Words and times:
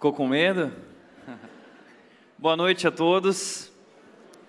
Ficou 0.00 0.14
com 0.14 0.26
medo? 0.26 0.72
Boa 2.38 2.56
noite 2.56 2.86
a 2.86 2.90
todos. 2.90 3.70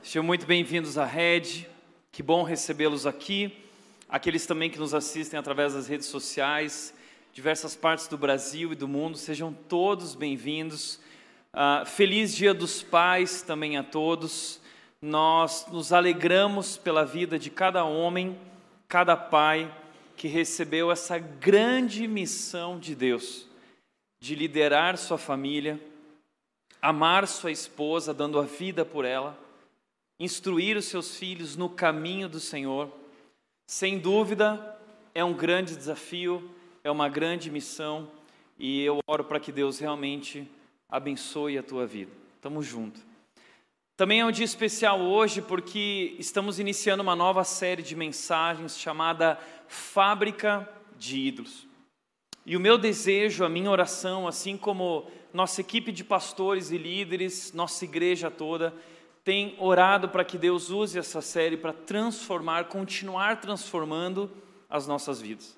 Sejam 0.01 0.23
muito 0.23 0.45
bem-vindos 0.45 0.97
à 0.97 1.03
Rede. 1.03 1.67
Que 2.09 2.23
bom 2.23 2.43
recebê-los 2.43 3.05
aqui. 3.05 3.61
Aqueles 4.07 4.45
também 4.45 4.69
que 4.69 4.79
nos 4.79 4.93
assistem 4.93 5.37
através 5.37 5.73
das 5.73 5.89
redes 5.89 6.07
sociais, 6.07 6.93
diversas 7.33 7.75
partes 7.75 8.07
do 8.07 8.17
Brasil 8.17 8.71
e 8.71 8.77
do 8.77 8.87
mundo, 8.87 9.17
sejam 9.17 9.51
todos 9.51 10.15
bem-vindos. 10.15 11.01
Uh, 11.53 11.85
feliz 11.85 12.33
Dia 12.33 12.53
dos 12.53 12.81
Pais 12.81 13.41
também 13.41 13.75
a 13.75 13.83
todos. 13.83 14.61
Nós 15.01 15.67
nos 15.69 15.91
alegramos 15.91 16.77
pela 16.77 17.03
vida 17.03 17.37
de 17.37 17.49
cada 17.49 17.83
homem, 17.83 18.39
cada 18.87 19.17
pai 19.17 19.69
que 20.15 20.29
recebeu 20.29 20.89
essa 20.89 21.19
grande 21.19 22.07
missão 22.07 22.79
de 22.79 22.95
Deus 22.95 23.50
de 24.21 24.35
liderar 24.35 24.97
sua 24.99 25.17
família, 25.17 25.81
amar 26.79 27.27
sua 27.27 27.51
esposa, 27.51 28.13
dando 28.13 28.39
a 28.39 28.43
vida 28.43 28.85
por 28.85 29.03
ela, 29.03 29.37
instruir 30.19 30.77
os 30.77 30.85
seus 30.85 31.17
filhos 31.17 31.57
no 31.57 31.67
caminho 31.67 32.29
do 32.29 32.39
Senhor. 32.39 32.91
Sem 33.65 33.97
dúvida, 33.97 34.77
é 35.15 35.23
um 35.23 35.33
grande 35.33 35.75
desafio, 35.75 36.51
é 36.83 36.91
uma 36.91 37.09
grande 37.09 37.49
missão 37.49 38.09
e 38.59 38.81
eu 38.83 38.99
oro 39.07 39.23
para 39.23 39.39
que 39.39 39.51
Deus 39.51 39.79
realmente 39.79 40.47
abençoe 40.87 41.57
a 41.57 41.63
tua 41.63 41.87
vida. 41.87 42.11
Tamo 42.39 42.61
junto. 42.61 42.99
Também 43.97 44.19
é 44.19 44.25
um 44.25 44.31
dia 44.31 44.45
especial 44.45 45.01
hoje 45.01 45.41
porque 45.41 46.15
estamos 46.19 46.59
iniciando 46.59 47.01
uma 47.01 47.15
nova 47.15 47.43
série 47.43 47.81
de 47.81 47.95
mensagens 47.95 48.77
chamada 48.77 49.39
Fábrica 49.67 50.69
de 50.97 51.19
Ídolos. 51.19 51.70
E 52.45 52.57
o 52.57 52.59
meu 52.59 52.77
desejo, 52.77 53.45
a 53.45 53.49
minha 53.49 53.69
oração, 53.69 54.27
assim 54.27 54.57
como 54.57 55.05
nossa 55.31 55.61
equipe 55.61 55.91
de 55.91 56.03
pastores 56.03 56.71
e 56.71 56.77
líderes, 56.77 57.53
nossa 57.53 57.85
igreja 57.85 58.31
toda, 58.31 58.73
tem 59.23 59.55
orado 59.59 60.09
para 60.09 60.25
que 60.25 60.37
Deus 60.37 60.71
use 60.71 60.97
essa 60.97 61.21
série 61.21 61.55
para 61.55 61.71
transformar, 61.71 62.65
continuar 62.65 63.39
transformando 63.39 64.31
as 64.67 64.87
nossas 64.87 65.21
vidas. 65.21 65.55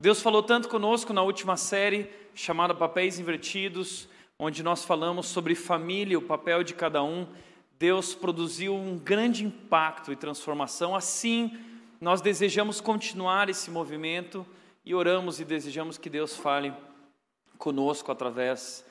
Deus 0.00 0.22
falou 0.22 0.42
tanto 0.42 0.68
conosco 0.68 1.12
na 1.12 1.22
última 1.22 1.56
série, 1.56 2.08
chamada 2.34 2.74
Papéis 2.74 3.18
Invertidos, 3.18 4.08
onde 4.38 4.62
nós 4.62 4.84
falamos 4.84 5.26
sobre 5.26 5.54
família, 5.54 6.18
o 6.18 6.22
papel 6.22 6.62
de 6.62 6.72
cada 6.72 7.02
um. 7.02 7.26
Deus 7.78 8.14
produziu 8.14 8.74
um 8.74 8.96
grande 8.96 9.44
impacto 9.44 10.12
e 10.12 10.16
transformação. 10.16 10.94
Assim, 10.94 11.58
nós 12.00 12.20
desejamos 12.20 12.80
continuar 12.80 13.48
esse 13.50 13.70
movimento 13.70 14.46
e 14.84 14.94
oramos 14.94 15.40
e 15.40 15.44
desejamos 15.44 15.98
que 15.98 16.10
Deus 16.10 16.36
fale 16.36 16.72
conosco 17.58 18.10
através 18.10 18.84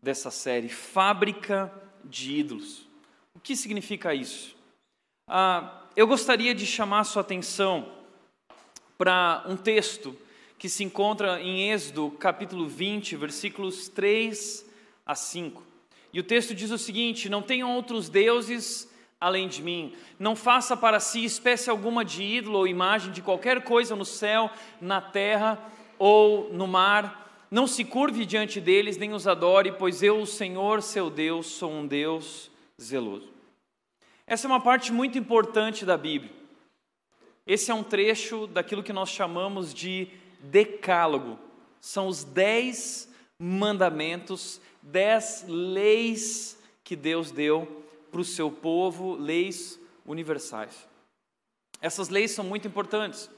dessa 0.00 0.30
série 0.30 0.68
Fábrica 0.68 1.72
de 2.04 2.38
Ídolos. 2.38 2.86
O 3.34 3.40
que 3.40 3.56
significa 3.56 4.14
isso? 4.14 4.56
Ah, 5.28 5.82
eu 5.96 6.06
gostaria 6.06 6.54
de 6.54 6.66
chamar 6.66 7.04
sua 7.04 7.22
atenção 7.22 7.92
para 8.96 9.44
um 9.48 9.56
texto 9.56 10.16
que 10.58 10.68
se 10.68 10.84
encontra 10.84 11.40
em 11.40 11.70
Êxodo, 11.70 12.10
capítulo 12.12 12.68
20, 12.68 13.16
versículos 13.16 13.88
3 13.88 14.64
a 15.04 15.14
5. 15.14 15.62
E 16.12 16.20
o 16.20 16.22
texto 16.22 16.54
diz 16.54 16.70
o 16.70 16.78
seguinte: 16.78 17.28
Não 17.28 17.42
tenham 17.42 17.74
outros 17.74 18.08
deuses 18.08 18.91
além 19.22 19.46
de 19.46 19.62
mim. 19.62 19.94
Não 20.18 20.34
faça 20.34 20.76
para 20.76 20.98
si 20.98 21.24
espécie 21.24 21.70
alguma 21.70 22.04
de 22.04 22.24
ídolo 22.24 22.58
ou 22.58 22.66
imagem 22.66 23.12
de 23.12 23.22
qualquer 23.22 23.62
coisa 23.62 23.94
no 23.94 24.04
céu, 24.04 24.50
na 24.80 25.00
terra 25.00 25.58
ou 25.96 26.52
no 26.52 26.66
mar. 26.66 27.46
Não 27.48 27.68
se 27.68 27.84
curve 27.84 28.26
diante 28.26 28.60
deles, 28.60 28.96
nem 28.96 29.12
os 29.12 29.28
adore, 29.28 29.70
pois 29.78 30.02
eu, 30.02 30.20
o 30.20 30.26
Senhor, 30.26 30.82
seu 30.82 31.08
Deus, 31.08 31.46
sou 31.46 31.70
um 31.70 31.86
Deus 31.86 32.50
zeloso. 32.80 33.30
Essa 34.26 34.48
é 34.48 34.50
uma 34.50 34.60
parte 34.60 34.92
muito 34.92 35.16
importante 35.16 35.86
da 35.86 35.96
Bíblia. 35.96 36.32
Esse 37.46 37.70
é 37.70 37.74
um 37.74 37.84
trecho 37.84 38.48
daquilo 38.48 38.82
que 38.82 38.92
nós 38.92 39.08
chamamos 39.08 39.72
de 39.72 40.08
decálogo. 40.40 41.38
São 41.80 42.08
os 42.08 42.24
dez 42.24 43.08
mandamentos, 43.38 44.60
dez 44.82 45.44
leis 45.46 46.60
que 46.82 46.96
Deus 46.96 47.30
deu 47.30 47.81
para 48.12 48.20
o 48.20 48.24
seu 48.24 48.50
povo 48.50 49.16
leis 49.16 49.80
universais. 50.06 50.86
Essas 51.80 52.10
leis 52.10 52.30
são 52.30 52.44
muito 52.44 52.68
importantes. 52.68 53.28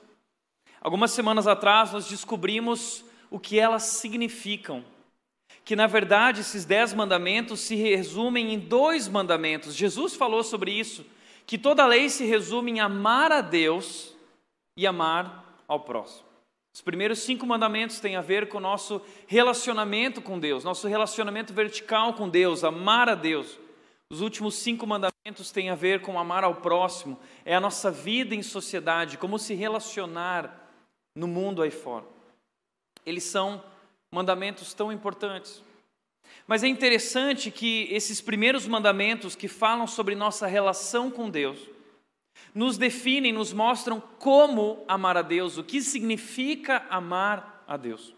Algumas 0.81 1.13
semanas 1.13 1.47
atrás 1.47 1.93
nós 1.93 2.09
descobrimos 2.09 3.05
o 3.31 3.39
que 3.39 3.59
elas 3.59 3.85
significam. 3.85 4.85
Que 5.65 5.75
na 5.75 5.87
verdade 5.87 6.43
esses 6.43 6.67
dez 6.67 6.93
mandamentos 6.93 7.61
se 7.61 7.75
resumem 7.77 8.53
em 8.53 8.59
dois 8.59 9.09
mandamentos. 9.09 9.75
Jesus 9.75 10.15
falou 10.15 10.43
sobre 10.43 10.73
isso, 10.73 11.07
que 11.47 11.57
toda 11.57 11.87
lei 11.87 12.11
se 12.11 12.25
resume 12.25 12.73
em 12.73 12.81
amar 12.81 13.33
a 13.33 13.41
Deus 13.41 14.15
e 14.77 14.87
amar 14.87 15.63
ao 15.67 15.81
próximo. 15.81 16.25
Os 16.75 16.81
primeiros 16.81 17.21
cinco 17.21 17.47
mandamentos 17.47 18.01
têm 18.01 18.17
a 18.17 18.21
ver 18.21 18.49
com 18.49 18.59
o 18.59 18.61
nosso 18.61 19.01
relacionamento 19.29 20.21
com 20.21 20.41
Deus, 20.41 20.65
nosso 20.65 20.89
relacionamento 20.89 21.55
vertical 21.55 22.15
com 22.15 22.29
Deus, 22.29 22.65
amar 22.65 23.09
a 23.09 23.15
Deus. 23.15 23.59
Os 24.15 24.21
últimos 24.21 24.55
cinco 24.55 24.87
mandamentos 24.87 25.51
têm 25.51 25.71
a 25.71 25.75
ver 25.75 26.01
com 26.01 26.17
amar 26.17 26.45
ao 26.45 26.55
próximo, 26.55 27.19
é 27.45 27.53
a 27.53 27.61
nossa 27.61 27.91
vida 27.91 28.33
em 28.33 28.45
sociedade, 28.45 29.19
como 29.19 29.41
se 29.41 29.55
relacionar 29.55 30.71
no 31.17 31.27
mundo 31.27 31.61
aí 31.61 31.73
fora. 31.73 32.05
Eles 33.05 33.25
são 33.25 33.61
mandamentos 34.15 34.73
tão 34.73 34.93
importantes. 34.93 35.61
Mas 36.47 36.63
é 36.63 36.69
interessante 36.69 37.51
que 37.51 37.89
esses 37.91 38.21
primeiros 38.21 38.69
mandamentos 38.69 39.35
que 39.35 39.49
falam 39.49 39.85
sobre 39.85 40.15
nossa 40.15 40.47
relação 40.47 41.11
com 41.11 41.29
Deus, 41.29 41.59
nos 42.55 42.79
definem, 42.79 43.33
nos 43.33 43.53
mostram 43.53 44.01
como 44.21 44.85
amar 44.87 45.17
a 45.17 45.23
Deus, 45.23 45.59
o 45.59 45.65
que 45.65 45.83
significa 45.83 46.87
amar 46.89 47.65
a 47.67 47.77
Deus. 47.77 48.15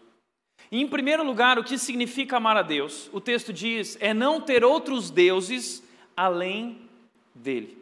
E, 0.71 0.79
em 0.79 0.87
primeiro 0.87 1.23
lugar, 1.23 1.57
o 1.57 1.63
que 1.63 1.75
significa 1.75 2.37
amar 2.37 2.55
a 2.55 2.61
Deus? 2.61 3.09
O 3.11 3.19
texto 3.19 3.51
diz: 3.51 3.97
é 3.99 4.13
não 4.13 4.39
ter 4.39 4.63
outros 4.63 5.09
deuses 5.09 5.86
além 6.17 6.89
dele. 7.35 7.81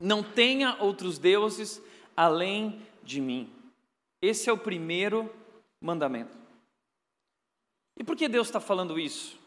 Não 0.00 0.22
tenha 0.22 0.82
outros 0.82 1.18
deuses 1.18 1.82
além 2.16 2.80
de 3.02 3.20
mim. 3.20 3.52
Esse 4.22 4.48
é 4.48 4.52
o 4.52 4.58
primeiro 4.58 5.30
mandamento. 5.80 6.36
E 7.98 8.02
por 8.02 8.16
que 8.16 8.26
Deus 8.26 8.48
está 8.48 8.58
falando 8.58 8.98
isso? 8.98 9.38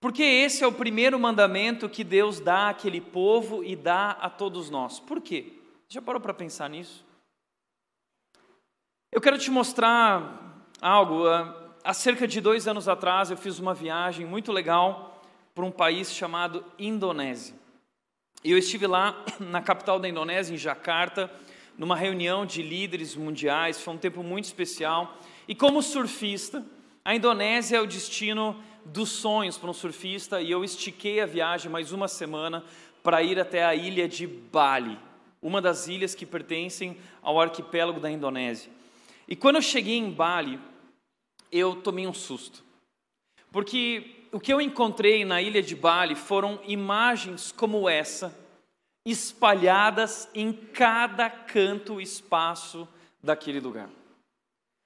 Porque 0.00 0.22
esse 0.22 0.64
é 0.64 0.66
o 0.66 0.72
primeiro 0.72 1.18
mandamento 1.18 1.88
que 1.88 2.02
Deus 2.02 2.40
dá 2.40 2.70
àquele 2.70 3.00
povo 3.00 3.62
e 3.62 3.76
dá 3.76 4.12
a 4.12 4.30
todos 4.30 4.70
nós. 4.70 4.98
Por 4.98 5.20
quê? 5.20 5.52
Já 5.88 6.00
parou 6.00 6.20
para 6.20 6.32
pensar 6.32 6.70
nisso? 6.70 7.04
Eu 9.12 9.20
quero 9.20 9.36
te 9.36 9.50
mostrar 9.50 10.64
algo. 10.80 11.26
Ah, 11.26 11.74
há 11.84 11.92
cerca 11.92 12.26
de 12.26 12.40
dois 12.40 12.66
anos 12.66 12.88
atrás 12.88 13.30
eu 13.30 13.36
fiz 13.36 13.58
uma 13.58 13.74
viagem 13.74 14.24
muito 14.24 14.52
legal 14.52 15.09
para 15.54 15.64
um 15.64 15.70
país 15.70 16.12
chamado 16.12 16.64
Indonésia. 16.78 17.54
E 18.42 18.50
eu 18.50 18.58
estive 18.58 18.86
lá 18.86 19.24
na 19.38 19.60
capital 19.60 19.98
da 19.98 20.08
Indonésia, 20.08 20.54
em 20.54 20.58
Jakarta, 20.58 21.30
numa 21.76 21.96
reunião 21.96 22.46
de 22.46 22.62
líderes 22.62 23.14
mundiais. 23.14 23.80
Foi 23.80 23.94
um 23.94 23.98
tempo 23.98 24.22
muito 24.22 24.44
especial. 24.46 25.18
E 25.46 25.54
como 25.54 25.82
surfista, 25.82 26.64
a 27.04 27.14
Indonésia 27.14 27.76
é 27.76 27.80
o 27.80 27.86
destino 27.86 28.62
dos 28.84 29.10
sonhos 29.10 29.58
para 29.58 29.70
um 29.70 29.74
surfista. 29.74 30.40
E 30.40 30.50
eu 30.50 30.64
estiquei 30.64 31.20
a 31.20 31.26
viagem 31.26 31.70
mais 31.70 31.92
uma 31.92 32.08
semana 32.08 32.64
para 33.02 33.22
ir 33.22 33.38
até 33.38 33.64
a 33.64 33.74
ilha 33.74 34.08
de 34.08 34.26
Bali, 34.26 34.98
uma 35.40 35.60
das 35.60 35.88
ilhas 35.88 36.14
que 36.14 36.26
pertencem 36.26 36.96
ao 37.22 37.40
arquipélago 37.40 38.00
da 38.00 38.10
Indonésia. 38.10 38.70
E 39.26 39.36
quando 39.36 39.56
eu 39.56 39.62
cheguei 39.62 39.96
em 39.96 40.10
Bali, 40.10 40.58
eu 41.52 41.76
tomei 41.76 42.06
um 42.06 42.14
susto. 42.14 42.64
Porque 43.50 44.19
o 44.32 44.38
que 44.38 44.52
eu 44.52 44.60
encontrei 44.60 45.24
na 45.24 45.42
ilha 45.42 45.62
de 45.62 45.74
Bali 45.74 46.14
foram 46.14 46.60
imagens 46.64 47.52
como 47.52 47.88
essa, 47.88 48.36
espalhadas 49.04 50.28
em 50.34 50.52
cada 50.52 51.28
canto 51.28 52.00
espaço 52.00 52.88
daquele 53.22 53.60
lugar. 53.60 53.88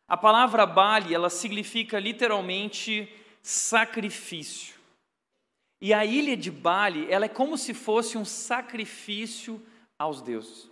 A 0.08 0.16
palavra 0.16 0.66
Bali, 0.66 1.14
ela 1.14 1.30
significa 1.30 1.98
literalmente 1.98 3.08
sacrifício. 3.42 4.74
E 5.80 5.92
a 5.92 6.04
ilha 6.04 6.36
de 6.36 6.50
Bali, 6.50 7.06
ela 7.10 7.26
é 7.26 7.28
como 7.28 7.58
se 7.58 7.74
fosse 7.74 8.16
um 8.16 8.24
sacrifício 8.24 9.60
aos 9.98 10.22
deuses. 10.22 10.70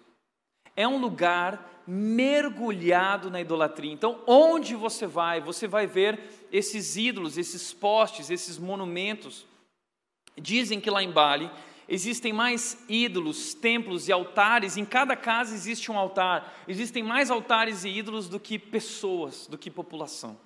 É 0.74 0.86
um 0.88 0.98
lugar 0.98 1.82
mergulhado 1.86 3.30
na 3.30 3.40
idolatria. 3.40 3.92
Então, 3.92 4.22
onde 4.26 4.74
você 4.74 5.06
vai, 5.06 5.40
você 5.40 5.66
vai 5.66 5.86
ver 5.86 6.41
esses 6.52 6.96
ídolos, 6.98 7.38
esses 7.38 7.72
postes, 7.72 8.28
esses 8.30 8.58
monumentos. 8.58 9.46
Dizem 10.36 10.78
que 10.78 10.90
lá 10.90 11.02
em 11.02 11.10
Bali 11.10 11.50
existem 11.88 12.32
mais 12.32 12.84
ídolos, 12.88 13.54
templos 13.54 14.06
e 14.06 14.12
altares, 14.12 14.76
em 14.76 14.84
cada 14.84 15.16
casa 15.16 15.54
existe 15.54 15.90
um 15.90 15.98
altar. 15.98 16.54
Existem 16.68 17.02
mais 17.02 17.30
altares 17.30 17.84
e 17.84 17.88
ídolos 17.88 18.28
do 18.28 18.38
que 18.38 18.58
pessoas, 18.58 19.46
do 19.46 19.56
que 19.56 19.70
população. 19.70 20.38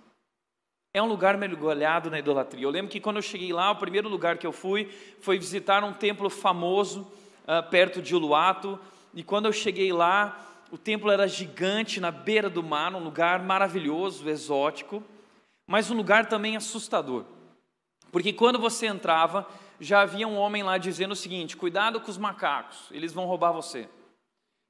é 0.94 1.02
um 1.02 1.06
lugar 1.06 1.36
mergulhado 1.36 2.10
na 2.10 2.18
idolatria. 2.18 2.64
Eu 2.64 2.70
lembro 2.70 2.90
que 2.90 3.00
quando 3.00 3.16
eu 3.16 3.22
cheguei 3.22 3.52
lá, 3.52 3.70
o 3.70 3.76
primeiro 3.76 4.08
lugar 4.08 4.38
que 4.38 4.46
eu 4.46 4.52
fui 4.52 4.88
foi 5.20 5.38
visitar 5.38 5.84
um 5.84 5.92
templo 5.92 6.30
famoso 6.30 7.00
uh, 7.42 7.68
perto 7.68 8.00
de 8.00 8.14
Uluato. 8.14 8.78
E 9.12 9.22
quando 9.22 9.44
eu 9.44 9.52
cheguei 9.52 9.92
lá, 9.92 10.40
o 10.70 10.78
templo 10.78 11.10
era 11.10 11.28
gigante 11.28 12.00
na 12.00 12.10
beira 12.10 12.48
do 12.48 12.62
mar, 12.62 12.94
um 12.94 13.04
lugar 13.04 13.42
maravilhoso, 13.42 14.26
exótico, 14.26 15.02
mas 15.66 15.90
um 15.90 15.96
lugar 15.96 16.26
também 16.26 16.56
assustador. 16.56 17.24
Porque 18.12 18.32
quando 18.32 18.58
você 18.58 18.86
entrava, 18.86 19.46
já 19.80 20.02
havia 20.02 20.26
um 20.26 20.36
homem 20.36 20.62
lá 20.62 20.78
dizendo 20.78 21.12
o 21.12 21.16
seguinte: 21.16 21.56
cuidado 21.56 22.00
com 22.00 22.10
os 22.10 22.18
macacos, 22.18 22.88
eles 22.90 23.12
vão 23.12 23.26
roubar 23.26 23.52
você. 23.52 23.88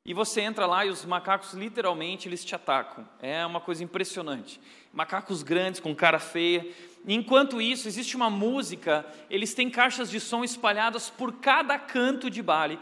E 0.04 0.14
você 0.14 0.40
entra 0.40 0.66
lá 0.66 0.86
e 0.86 0.88
os 0.88 1.04
macacos 1.04 1.52
literalmente 1.52 2.28
eles 2.28 2.44
te 2.44 2.54
atacam. 2.54 3.04
É 3.20 3.44
uma 3.44 3.60
coisa 3.60 3.82
impressionante. 3.82 4.60
Macacos 4.92 5.42
grandes 5.42 5.80
com 5.80 5.92
cara 5.96 6.20
feia. 6.20 6.64
Enquanto 7.08 7.60
isso, 7.60 7.88
existe 7.88 8.14
uma 8.14 8.30
música, 8.30 9.04
eles 9.28 9.52
têm 9.52 9.68
caixas 9.68 10.08
de 10.08 10.20
som 10.20 10.44
espalhadas 10.44 11.10
por 11.10 11.32
cada 11.34 11.76
canto 11.76 12.30
de 12.30 12.40
Bali 12.40 12.78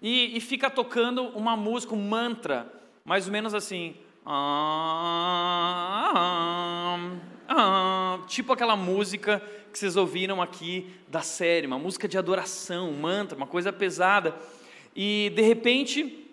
e, 0.00 0.36
e 0.36 0.40
fica 0.40 0.70
tocando 0.70 1.22
uma 1.36 1.56
música, 1.56 1.96
um 1.96 2.08
mantra, 2.08 2.72
mais 3.04 3.26
ou 3.26 3.32
menos 3.32 3.54
assim. 3.54 3.96
Ah, 4.24 6.12
ah, 6.14 6.96
ah, 6.96 7.37
tipo 8.26 8.52
aquela 8.52 8.76
música 8.76 9.42
que 9.72 9.78
vocês 9.78 9.96
ouviram 9.96 10.42
aqui 10.42 10.90
da 11.08 11.22
série, 11.22 11.66
uma 11.66 11.78
música 11.78 12.06
de 12.06 12.18
adoração, 12.18 12.90
um 12.90 13.00
mantra, 13.00 13.36
uma 13.36 13.46
coisa 13.46 13.72
pesada. 13.72 14.34
E 14.94 15.32
de 15.34 15.42
repente 15.42 16.24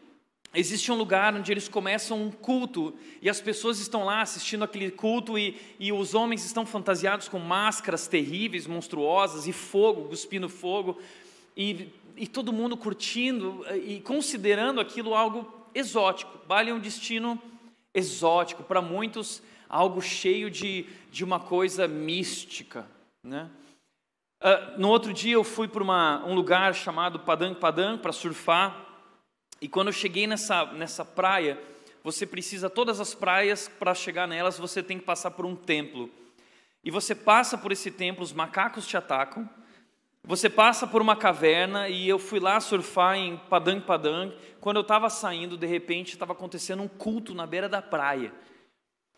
existe 0.53 0.91
um 0.91 0.95
lugar 0.95 1.33
onde 1.35 1.51
eles 1.51 1.67
começam 1.67 2.21
um 2.21 2.31
culto 2.31 2.94
e 3.21 3.29
as 3.29 3.41
pessoas 3.41 3.79
estão 3.79 4.06
lá 4.06 4.21
assistindo 4.21 4.63
aquele 4.63 4.89
culto 4.89 5.38
e, 5.38 5.59
e 5.79 5.91
os 5.91 6.13
homens 6.13 6.45
estão 6.45 6.65
fantasiados 6.65 7.27
com 7.27 7.39
máscaras 7.39 8.07
terríveis, 8.07 8.67
monstruosas 8.67 9.47
e 9.47 9.51
fogo, 9.51 10.09
cuspindo 10.09 10.47
fogo. 10.47 10.97
E 11.56 11.89
e 12.17 12.27
todo 12.27 12.53
mundo 12.53 12.77
curtindo 12.77 13.65
e 13.85 14.00
considerando 14.00 14.79
aquilo 14.79 15.13
algo 15.13 15.51
exótico. 15.73 16.39
É 16.50 16.73
um 16.73 16.79
destino 16.79 17.41
exótico, 17.94 18.63
para 18.63 18.81
muitos, 18.81 19.41
algo 19.69 20.01
cheio 20.01 20.50
de, 20.50 20.85
de 21.12 21.23
uma 21.23 21.39
coisa 21.39 21.88
mística. 21.88 22.85
Né? 23.23 23.50
Uh, 24.41 24.79
no 24.79 24.89
outro 24.89 25.13
dia 25.13 25.33
eu 25.33 25.44
fui 25.44 25.67
para 25.67 25.83
um 26.25 26.35
lugar 26.35 26.73
chamado 26.75 27.19
Padang 27.19 27.59
Padang 27.59 27.97
para 27.97 28.12
surfar, 28.12 28.85
e 29.62 29.67
quando 29.67 29.88
eu 29.88 29.94
cheguei 29.94 30.27
nessa, 30.27 30.65
nessa 30.73 31.03
praia, 31.03 31.59
você 32.03 32.25
precisa, 32.25 32.69
todas 32.69 33.00
as 33.00 33.15
praias, 33.15 33.67
para 33.67 33.95
chegar 33.95 34.27
nelas, 34.27 34.59
você 34.59 34.83
tem 34.83 35.00
que 35.00 35.06
passar 35.06 35.31
por 35.31 35.45
um 35.45 35.56
templo. 35.56 36.09
E 36.83 36.91
você 36.91 37.15
passa 37.15 37.57
por 37.57 37.71
esse 37.71 37.89
templo, 37.89 38.23
os 38.23 38.33
macacos 38.33 38.85
te 38.85 38.95
atacam, 38.95 39.50
você 40.23 40.50
passa 40.50 40.85
por 40.85 41.01
uma 41.01 41.15
caverna 41.15 41.88
e 41.88 42.07
eu 42.07 42.19
fui 42.19 42.39
lá 42.39 42.59
surfar 42.59 43.15
em 43.15 43.38
Padang 43.50 43.81
Padang. 43.81 44.35
Quando 44.59 44.77
eu 44.77 44.81
estava 44.81 45.09
saindo, 45.09 45.57
de 45.57 45.65
repente 45.65 46.13
estava 46.13 46.33
acontecendo 46.33 46.83
um 46.83 46.88
culto 46.88 47.33
na 47.33 47.47
beira 47.47 47.69
da 47.69 47.81
praia 47.81 48.31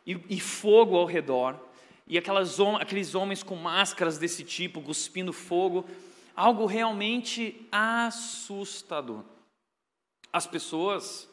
e, 0.07 0.19
e 0.29 0.39
fogo 0.39 0.95
ao 0.95 1.05
redor 1.05 1.59
e 2.07 2.17
aquelas, 2.17 2.57
aqueles 2.79 3.13
homens 3.13 3.43
com 3.43 3.55
máscaras 3.55 4.17
desse 4.17 4.43
tipo 4.43 4.81
cuspindo 4.81 5.33
fogo, 5.33 5.85
algo 6.33 6.65
realmente 6.65 7.67
assustador. 7.69 9.23
As 10.31 10.47
pessoas 10.47 11.29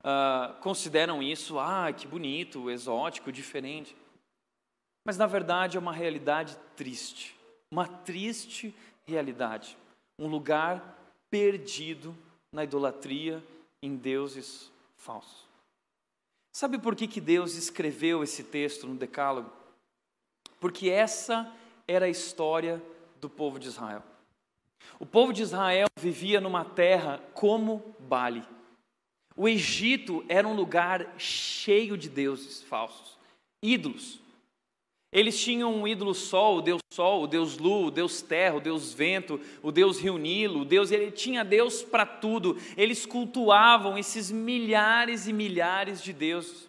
uh, 0.00 0.58
consideram 0.62 1.22
isso, 1.22 1.58
ah, 1.58 1.92
que 1.92 2.06
bonito, 2.06 2.70
exótico, 2.70 3.30
diferente. 3.30 3.94
Mas 5.04 5.18
na 5.18 5.26
verdade 5.26 5.76
é 5.76 5.80
uma 5.80 5.92
realidade 5.92 6.56
triste, 6.74 7.36
uma 7.70 7.86
triste 7.86 8.74
realidade, 9.06 9.76
um 10.18 10.26
lugar 10.26 10.98
perdido 11.30 12.16
na 12.50 12.64
idolatria 12.64 13.44
em 13.82 13.96
deuses 13.96 14.72
falsos. 14.96 15.45
Sabe 16.56 16.78
por 16.78 16.96
que, 16.96 17.06
que 17.06 17.20
Deus 17.20 17.54
escreveu 17.54 18.22
esse 18.24 18.42
texto 18.42 18.86
no 18.86 18.94
Decálogo? 18.94 19.52
Porque 20.58 20.88
essa 20.88 21.54
era 21.86 22.06
a 22.06 22.08
história 22.08 22.82
do 23.20 23.28
povo 23.28 23.58
de 23.58 23.68
Israel. 23.68 24.02
O 24.98 25.04
povo 25.04 25.34
de 25.34 25.42
Israel 25.42 25.86
vivia 26.00 26.40
numa 26.40 26.64
terra 26.64 27.22
como 27.34 27.94
Bali. 27.98 28.42
O 29.36 29.46
Egito 29.46 30.24
era 30.30 30.48
um 30.48 30.54
lugar 30.54 31.12
cheio 31.18 31.94
de 31.94 32.08
deuses 32.08 32.62
falsos, 32.62 33.18
ídolos. 33.62 34.18
Eles 35.12 35.40
tinham 35.40 35.74
um 35.74 35.86
ídolo 35.86 36.14
sol, 36.14 36.58
o 36.58 36.62
Deus 36.62 36.80
Sol, 36.92 37.24
o 37.24 37.26
Deus 37.26 37.58
Lu, 37.58 37.86
o 37.86 37.90
Deus 37.90 38.22
Terra, 38.22 38.56
o 38.56 38.60
Deus 38.60 38.92
Vento, 38.92 39.40
o 39.62 39.70
Deus 39.70 40.00
Rio 40.00 40.16
Nilo, 40.16 40.62
o 40.62 40.64
Deus, 40.64 40.90
ele 40.90 41.10
tinha 41.10 41.44
Deus 41.44 41.82
para 41.82 42.06
tudo. 42.06 42.56
Eles 42.76 43.04
cultuavam 43.04 43.98
esses 43.98 44.30
milhares 44.30 45.28
e 45.28 45.32
milhares 45.32 46.02
de 46.02 46.12
deuses. 46.12 46.68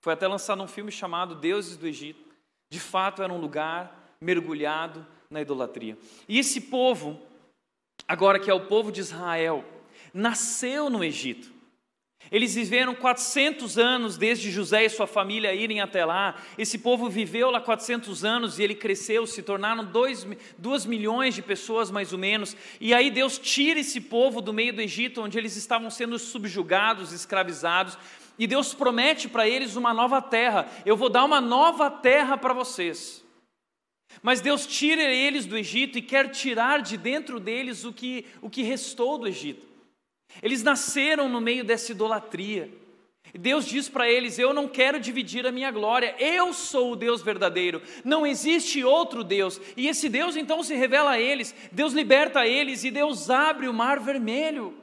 Foi 0.00 0.14
até 0.14 0.26
lançado 0.26 0.62
um 0.62 0.66
filme 0.66 0.90
chamado 0.90 1.34
Deuses 1.34 1.76
do 1.76 1.86
Egito. 1.86 2.24
De 2.70 2.80
fato, 2.80 3.22
era 3.22 3.32
um 3.32 3.40
lugar 3.40 4.14
mergulhado 4.20 5.06
na 5.30 5.42
idolatria. 5.42 5.98
E 6.28 6.38
esse 6.38 6.60
povo, 6.62 7.20
agora 8.08 8.38
que 8.38 8.50
é 8.50 8.54
o 8.54 8.66
povo 8.66 8.90
de 8.90 9.00
Israel, 9.00 9.64
nasceu 10.12 10.88
no 10.88 11.04
Egito. 11.04 11.52
Eles 12.30 12.54
viveram 12.54 12.94
400 12.94 13.76
anos 13.76 14.16
desde 14.16 14.50
José 14.50 14.84
e 14.84 14.88
sua 14.88 15.06
família 15.06 15.52
irem 15.52 15.80
até 15.80 16.04
lá. 16.04 16.36
Esse 16.56 16.78
povo 16.78 17.08
viveu 17.08 17.50
lá 17.50 17.60
400 17.60 18.24
anos 18.24 18.58
e 18.58 18.62
ele 18.62 18.74
cresceu, 18.74 19.26
se 19.26 19.42
tornaram 19.42 19.84
2 19.84 20.86
milhões 20.86 21.34
de 21.34 21.42
pessoas 21.42 21.90
mais 21.90 22.12
ou 22.12 22.18
menos. 22.18 22.56
E 22.80 22.94
aí 22.94 23.10
Deus 23.10 23.36
tira 23.36 23.80
esse 23.80 24.00
povo 24.00 24.40
do 24.40 24.52
meio 24.52 24.72
do 24.72 24.80
Egito, 24.80 25.22
onde 25.22 25.38
eles 25.38 25.56
estavam 25.56 25.90
sendo 25.90 26.18
subjugados, 26.18 27.12
escravizados. 27.12 27.98
E 28.38 28.46
Deus 28.46 28.74
promete 28.74 29.28
para 29.28 29.48
eles 29.48 29.74
uma 29.74 29.92
nova 29.92 30.22
terra. 30.22 30.68
Eu 30.86 30.96
vou 30.96 31.08
dar 31.08 31.24
uma 31.24 31.40
nova 31.40 31.90
terra 31.90 32.36
para 32.36 32.54
vocês. 32.54 33.24
Mas 34.22 34.40
Deus 34.40 34.66
tira 34.66 35.02
eles 35.02 35.46
do 35.46 35.58
Egito 35.58 35.98
e 35.98 36.02
quer 36.02 36.30
tirar 36.30 36.80
de 36.80 36.96
dentro 36.96 37.40
deles 37.40 37.84
o 37.84 37.92
que, 37.92 38.26
o 38.40 38.48
que 38.48 38.62
restou 38.62 39.18
do 39.18 39.26
Egito. 39.26 39.69
Eles 40.42 40.62
nasceram 40.62 41.28
no 41.28 41.40
meio 41.40 41.64
dessa 41.64 41.92
idolatria. 41.92 42.70
Deus 43.38 43.64
diz 43.64 43.88
para 43.88 44.10
eles: 44.10 44.38
Eu 44.38 44.52
não 44.52 44.66
quero 44.66 44.98
dividir 44.98 45.46
a 45.46 45.52
minha 45.52 45.70
glória, 45.70 46.14
eu 46.18 46.52
sou 46.52 46.92
o 46.92 46.96
Deus 46.96 47.22
verdadeiro, 47.22 47.82
não 48.04 48.26
existe 48.26 48.82
outro 48.82 49.22
Deus. 49.22 49.60
E 49.76 49.86
esse 49.86 50.08
Deus 50.08 50.36
então 50.36 50.62
se 50.62 50.74
revela 50.74 51.12
a 51.12 51.20
eles, 51.20 51.54
Deus 51.70 51.92
liberta 51.92 52.46
eles 52.46 52.84
e 52.84 52.90
Deus 52.90 53.30
abre 53.30 53.68
o 53.68 53.74
mar 53.74 54.00
vermelho. 54.00 54.74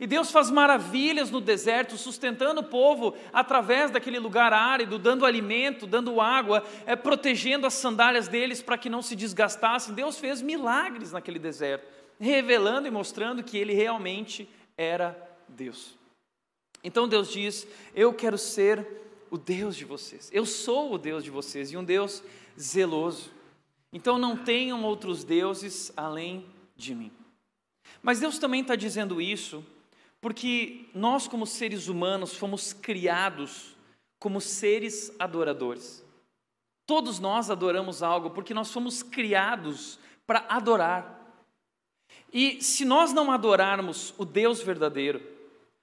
E 0.00 0.06
Deus 0.06 0.30
faz 0.30 0.50
maravilhas 0.50 1.30
no 1.30 1.40
deserto, 1.40 1.96
sustentando 1.96 2.60
o 2.60 2.64
povo 2.64 3.16
através 3.32 3.90
daquele 3.90 4.18
lugar 4.18 4.52
árido, 4.52 4.98
dando 4.98 5.26
alimento, 5.26 5.86
dando 5.86 6.20
água, 6.20 6.62
é, 6.86 6.94
protegendo 6.94 7.66
as 7.66 7.74
sandálias 7.74 8.28
deles 8.28 8.62
para 8.62 8.78
que 8.78 8.90
não 8.90 9.02
se 9.02 9.16
desgastassem. 9.16 9.94
Deus 9.94 10.18
fez 10.18 10.40
milagres 10.40 11.12
naquele 11.12 11.38
deserto 11.38 11.97
revelando 12.18 12.88
e 12.88 12.90
mostrando 12.90 13.42
que 13.42 13.56
ele 13.56 13.72
realmente 13.72 14.48
era 14.76 15.16
Deus. 15.48 15.96
Então 16.82 17.08
Deus 17.08 17.30
diz: 17.30 17.66
Eu 17.94 18.12
quero 18.12 18.38
ser 18.38 18.86
o 19.30 19.36
Deus 19.36 19.76
de 19.76 19.84
vocês, 19.84 20.30
eu 20.32 20.46
sou 20.46 20.94
o 20.94 20.98
Deus 20.98 21.22
de 21.22 21.30
vocês 21.30 21.70
e 21.72 21.76
um 21.76 21.84
Deus 21.84 22.22
zeloso. 22.58 23.30
Então 23.92 24.18
não 24.18 24.36
tenham 24.36 24.84
outros 24.84 25.24
deuses 25.24 25.92
além 25.96 26.46
de 26.76 26.94
mim. 26.94 27.10
Mas 28.02 28.20
Deus 28.20 28.38
também 28.38 28.60
está 28.60 28.76
dizendo 28.76 29.20
isso 29.20 29.64
porque 30.20 30.86
nós, 30.94 31.28
como 31.28 31.46
seres 31.46 31.88
humanos, 31.88 32.34
fomos 32.34 32.72
criados 32.72 33.76
como 34.18 34.40
seres 34.40 35.12
adoradores. 35.18 36.04
Todos 36.86 37.18
nós 37.18 37.50
adoramos 37.50 38.02
algo 38.02 38.30
porque 38.30 38.52
nós 38.52 38.72
fomos 38.72 39.02
criados 39.02 39.98
para 40.26 40.44
adorar. 40.48 41.17
E 42.32 42.62
se 42.62 42.84
nós 42.84 43.12
não 43.12 43.30
adorarmos 43.30 44.14
o 44.18 44.24
Deus 44.24 44.62
verdadeiro, 44.62 45.22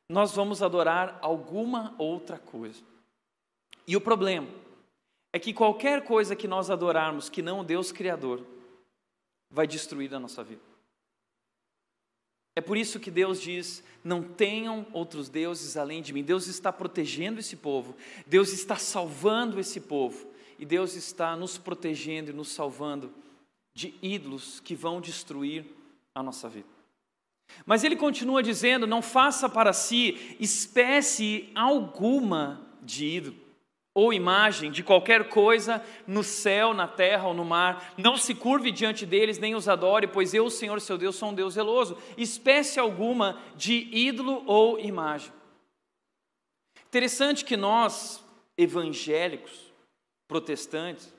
nós 0.10 0.36
vamos 0.36 0.62
adorar 0.62 1.18
alguma 1.22 1.96
outra 1.98 2.38
coisa. 2.38 2.84
E 3.88 3.96
o 3.96 4.02
problema 4.02 4.48
é 5.34 5.40
que 5.40 5.54
qualquer 5.54 6.04
coisa 6.04 6.36
que 6.36 6.48
nós 6.48 6.70
adorarmos 6.70 7.30
que 7.30 7.42
não 7.42 7.60
o 7.60 7.64
Deus 7.64 7.92
Criador, 7.92 8.46
vai 9.50 9.68
destruir 9.68 10.14
a 10.14 10.20
nossa 10.20 10.44
vida. 10.44 10.62
É 12.56 12.62
por 12.62 12.78
isso 12.78 13.00
que 13.00 13.12
Deus 13.12 13.42
diz: 13.42 13.84
não 14.04 14.24
tenham 14.24 14.88
outros 14.94 15.30
deuses 15.30 15.76
além 15.76 16.02
de 16.02 16.14
mim. 16.14 16.24
Deus 16.24 16.48
está 16.48 16.72
protegendo 16.72 17.40
esse 17.40 17.56
povo, 17.56 17.96
Deus 18.26 18.54
está 18.54 18.78
salvando 18.78 19.60
esse 19.60 19.82
povo, 19.82 20.28
e 20.58 20.66
Deus 20.66 20.96
está 20.96 21.36
nos 21.36 21.58
protegendo 21.58 22.32
e 22.32 22.34
nos 22.34 22.50
salvando 22.50 23.14
de 23.74 23.94
ídolos 24.02 24.62
que 24.62 24.74
vão 24.74 25.02
destruir 25.02 25.66
a 26.16 26.24
nossa 26.24 26.48
vida. 26.48 26.70
Mas 27.66 27.84
ele 27.84 27.96
continua 27.96 28.42
dizendo: 28.42 28.88
não 28.88 29.02
faça 29.02 29.48
para 29.50 29.74
si 29.74 30.36
espécie 30.40 31.52
alguma 31.54 32.66
de 32.82 33.06
ídolo. 33.06 33.46
ou 33.98 34.12
imagem 34.12 34.72
de 34.72 34.84
qualquer 34.84 35.30
coisa 35.30 35.82
no 36.06 36.22
céu, 36.22 36.74
na 36.74 36.86
terra 36.86 37.30
ou 37.30 37.34
no 37.34 37.46
mar. 37.46 37.94
Não 37.98 38.18
se 38.18 38.36
curve 38.36 38.70
diante 38.70 39.06
deles, 39.06 39.40
nem 39.40 39.56
os 39.56 39.70
adore, 39.70 40.06
pois 40.06 40.34
eu, 40.34 40.48
o 40.48 40.52
Senhor 40.52 40.82
seu 40.82 40.98
Deus, 40.98 41.16
sou 41.16 41.30
um 41.30 41.34
Deus 41.34 41.54
zeloso. 41.54 41.98
Espécie 42.18 42.78
alguma 42.78 43.40
de 43.56 43.88
ídolo 43.94 44.44
ou 44.46 44.78
imagem. 44.80 45.32
Interessante 46.88 47.46
que 47.46 47.56
nós, 47.56 48.22
evangélicos, 48.58 49.74
protestantes, 50.28 51.14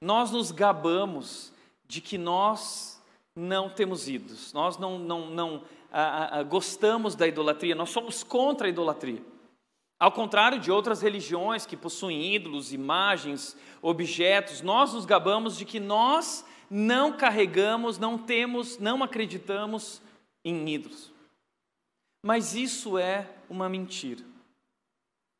nós 0.00 0.30
nos 0.30 0.52
gabamos 0.52 1.52
de 1.86 2.00
que 2.00 2.16
nós 2.16 2.93
não 3.36 3.68
temos 3.68 4.08
ídolos, 4.08 4.52
nós 4.52 4.78
não, 4.78 4.98
não, 4.98 5.30
não 5.30 5.64
a, 5.90 6.38
a, 6.38 6.42
gostamos 6.42 7.14
da 7.14 7.26
idolatria, 7.26 7.74
nós 7.74 7.90
somos 7.90 8.22
contra 8.22 8.66
a 8.66 8.70
idolatria. 8.70 9.22
Ao 9.98 10.12
contrário 10.12 10.60
de 10.60 10.70
outras 10.70 11.02
religiões 11.02 11.66
que 11.66 11.76
possuem 11.76 12.34
ídolos, 12.34 12.72
imagens, 12.72 13.56
objetos, 13.80 14.60
nós 14.60 14.92
nos 14.92 15.04
gabamos 15.04 15.56
de 15.56 15.64
que 15.64 15.80
nós 15.80 16.44
não 16.68 17.16
carregamos, 17.16 17.98
não 17.98 18.18
temos, 18.18 18.78
não 18.78 19.02
acreditamos 19.02 20.02
em 20.44 20.68
ídolos. 20.68 21.12
Mas 22.24 22.54
isso 22.54 22.98
é 22.98 23.30
uma 23.48 23.68
mentira. 23.68 24.24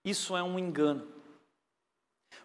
Isso 0.05 0.37
é 0.37 0.43
um 0.43 0.59
engano. 0.59 1.07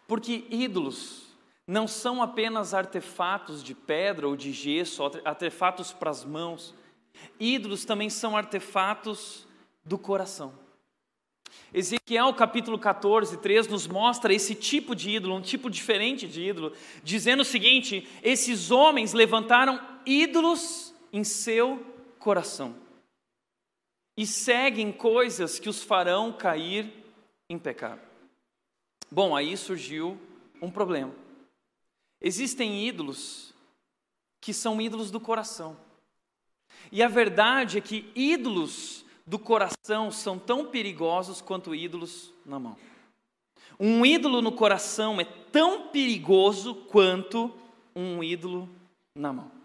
Porque 0.07 0.45
ídolos 0.49 1.28
não 1.69 1.87
são 1.87 2.19
apenas 2.19 2.73
artefatos 2.73 3.63
de 3.63 3.75
pedra 3.75 4.27
ou 4.27 4.35
de 4.35 4.51
gesso, 4.51 5.03
artefatos 5.23 5.93
para 5.93 6.09
as 6.09 6.25
mãos. 6.25 6.73
Ídolos 7.39 7.85
também 7.85 8.09
são 8.09 8.35
artefatos 8.35 9.47
do 9.85 9.95
coração. 9.95 10.51
Ezequiel 11.71 12.33
capítulo 12.33 12.79
14, 12.79 13.37
3 13.37 13.67
nos 13.67 13.85
mostra 13.85 14.33
esse 14.33 14.55
tipo 14.55 14.95
de 14.95 15.11
ídolo, 15.11 15.35
um 15.35 15.41
tipo 15.41 15.69
diferente 15.69 16.27
de 16.27 16.41
ídolo, 16.41 16.73
dizendo 17.03 17.41
o 17.41 17.45
seguinte: 17.45 18.07
esses 18.23 18.71
homens 18.71 19.13
levantaram 19.13 19.79
ídolos 20.07 20.91
em 21.13 21.23
seu 21.23 21.85
coração 22.17 22.75
e 24.17 24.25
seguem 24.25 24.91
coisas 24.91 25.59
que 25.59 25.69
os 25.69 25.83
farão 25.83 26.33
cair 26.33 26.91
em 27.47 27.59
pecado. 27.59 28.01
Bom, 29.11 29.35
aí 29.35 29.55
surgiu 29.55 30.19
um 30.59 30.71
problema. 30.71 31.28
Existem 32.21 32.87
ídolos 32.87 33.53
que 34.41 34.53
são 34.53 34.81
ídolos 34.81 35.11
do 35.11 35.19
coração. 35.19 35.77
E 36.91 37.03
a 37.03 37.07
verdade 37.07 37.77
é 37.77 37.81
que 37.81 38.11
ídolos 38.15 39.05
do 39.25 39.37
coração 39.37 40.11
são 40.11 40.39
tão 40.39 40.65
perigosos 40.65 41.41
quanto 41.41 41.75
ídolos 41.75 42.33
na 42.45 42.59
mão. 42.59 42.77
Um 43.79 44.05
ídolo 44.05 44.41
no 44.41 44.51
coração 44.51 45.21
é 45.21 45.23
tão 45.23 45.87
perigoso 45.89 46.75
quanto 46.75 47.53
um 47.95 48.23
ídolo 48.23 48.67
na 49.15 49.31
mão. 49.31 49.58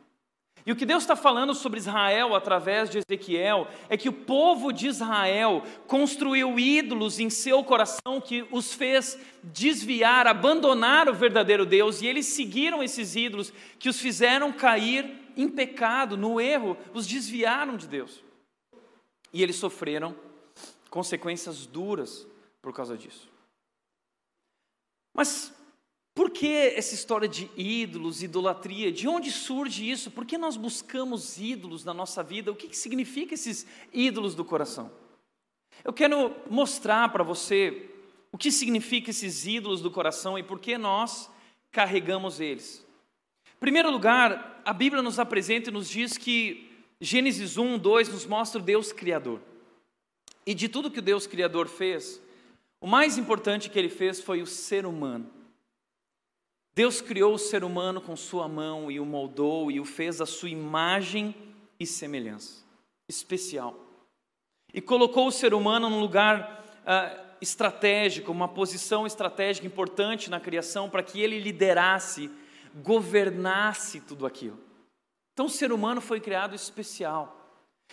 E 0.66 0.72
o 0.72 0.76
que 0.76 0.86
Deus 0.86 1.02
está 1.02 1.14
falando 1.14 1.54
sobre 1.54 1.78
Israel 1.78 2.34
através 2.34 2.88
de 2.88 2.98
Ezequiel 2.98 3.68
é 3.88 3.98
que 3.98 4.08
o 4.08 4.12
povo 4.12 4.72
de 4.72 4.86
Israel 4.86 5.62
construiu 5.86 6.58
ídolos 6.58 7.20
em 7.20 7.28
seu 7.28 7.62
coração 7.62 8.18
que 8.18 8.46
os 8.50 8.72
fez 8.72 9.18
desviar, 9.42 10.26
abandonar 10.26 11.06
o 11.06 11.14
verdadeiro 11.14 11.66
Deus, 11.66 12.00
e 12.00 12.06
eles 12.06 12.26
seguiram 12.26 12.82
esses 12.82 13.14
ídolos 13.14 13.52
que 13.78 13.90
os 13.90 14.00
fizeram 14.00 14.52
cair 14.52 15.04
em 15.36 15.48
pecado, 15.48 16.16
no 16.16 16.40
erro, 16.40 16.78
os 16.94 17.06
desviaram 17.06 17.76
de 17.76 17.86
Deus. 17.86 18.22
E 19.32 19.42
eles 19.42 19.56
sofreram 19.56 20.16
consequências 20.88 21.66
duras 21.66 22.26
por 22.62 22.72
causa 22.72 22.96
disso. 22.96 23.28
Mas 25.12 25.52
por 26.14 26.30
que 26.30 26.46
essa 26.48 26.94
história 26.94 27.26
de 27.28 27.50
ídolos, 27.56 28.22
idolatria? 28.22 28.92
De 28.92 29.08
onde 29.08 29.32
surge 29.32 29.90
isso? 29.90 30.12
Por 30.12 30.24
que 30.24 30.38
nós 30.38 30.56
buscamos 30.56 31.38
ídolos 31.38 31.84
na 31.84 31.92
nossa 31.92 32.22
vida? 32.22 32.52
O 32.52 32.56
que, 32.56 32.68
que 32.68 32.76
significa 32.76 33.34
esses 33.34 33.66
ídolos 33.92 34.36
do 34.36 34.44
coração? 34.44 34.92
Eu 35.82 35.92
quero 35.92 36.32
mostrar 36.48 37.08
para 37.10 37.24
você 37.24 37.90
o 38.30 38.38
que 38.38 38.52
significa 38.52 39.10
esses 39.10 39.44
ídolos 39.44 39.80
do 39.80 39.90
coração 39.90 40.38
e 40.38 40.42
por 40.42 40.60
que 40.60 40.78
nós 40.78 41.28
carregamos 41.72 42.38
eles. 42.38 42.86
Em 43.56 43.58
primeiro 43.58 43.90
lugar, 43.90 44.62
a 44.64 44.72
Bíblia 44.72 45.02
nos 45.02 45.18
apresenta 45.18 45.70
e 45.70 45.72
nos 45.72 45.88
diz 45.88 46.16
que 46.16 46.70
Gênesis 47.00 47.58
1, 47.58 47.76
2 47.76 48.08
nos 48.10 48.24
mostra 48.24 48.60
o 48.60 48.64
Deus 48.64 48.92
Criador. 48.92 49.40
E 50.46 50.54
de 50.54 50.68
tudo 50.68 50.90
que 50.90 51.00
o 51.00 51.02
Deus 51.02 51.26
Criador 51.26 51.66
fez, 51.66 52.20
o 52.80 52.86
mais 52.86 53.18
importante 53.18 53.68
que 53.68 53.78
ele 53.78 53.88
fez 53.88 54.20
foi 54.20 54.42
o 54.42 54.46
ser 54.46 54.86
humano. 54.86 55.28
Deus 56.74 57.00
criou 57.00 57.34
o 57.34 57.38
ser 57.38 57.62
humano 57.62 58.00
com 58.00 58.16
sua 58.16 58.48
mão 58.48 58.90
e 58.90 58.98
o 58.98 59.06
moldou 59.06 59.70
e 59.70 59.78
o 59.78 59.84
fez 59.84 60.20
a 60.20 60.26
sua 60.26 60.50
imagem 60.50 61.34
e 61.78 61.86
semelhança 61.86 62.64
especial. 63.08 63.76
E 64.72 64.80
colocou 64.80 65.28
o 65.28 65.32
ser 65.32 65.54
humano 65.54 65.88
num 65.88 66.00
lugar 66.00 66.64
uh, 66.80 67.24
estratégico, 67.40 68.32
uma 68.32 68.48
posição 68.48 69.06
estratégica 69.06 69.66
importante 69.66 70.28
na 70.28 70.40
criação 70.40 70.90
para 70.90 71.02
que 71.02 71.20
ele 71.20 71.38
liderasse, 71.38 72.30
governasse 72.82 74.00
tudo 74.00 74.26
aquilo. 74.26 74.58
Então 75.32 75.46
o 75.46 75.50
ser 75.50 75.70
humano 75.70 76.00
foi 76.00 76.20
criado 76.20 76.56
especial. 76.56 77.40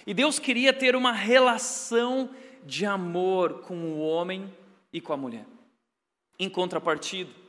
E 0.07 0.13
Deus 0.13 0.39
queria 0.39 0.73
ter 0.73 0.95
uma 0.95 1.11
relação 1.11 2.31
de 2.63 2.85
amor 2.85 3.61
com 3.61 3.75
o 3.75 3.99
homem 3.99 4.51
e 4.91 4.99
com 4.99 5.13
a 5.13 5.17
mulher. 5.17 5.45
Em 6.39 6.49
contrapartida, 6.49 7.40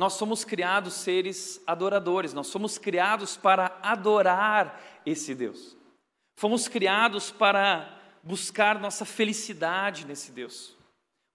nós 0.00 0.14
somos 0.14 0.46
criados 0.46 0.94
seres 0.94 1.62
adoradores, 1.66 2.32
nós 2.32 2.46
somos 2.46 2.78
criados 2.78 3.36
para 3.36 3.78
adorar 3.82 4.80
esse 5.04 5.34
Deus. 5.34 5.76
Fomos 6.38 6.68
criados 6.68 7.30
para 7.30 8.00
buscar 8.22 8.80
nossa 8.80 9.04
felicidade 9.04 10.06
nesse 10.06 10.32
Deus, 10.32 10.74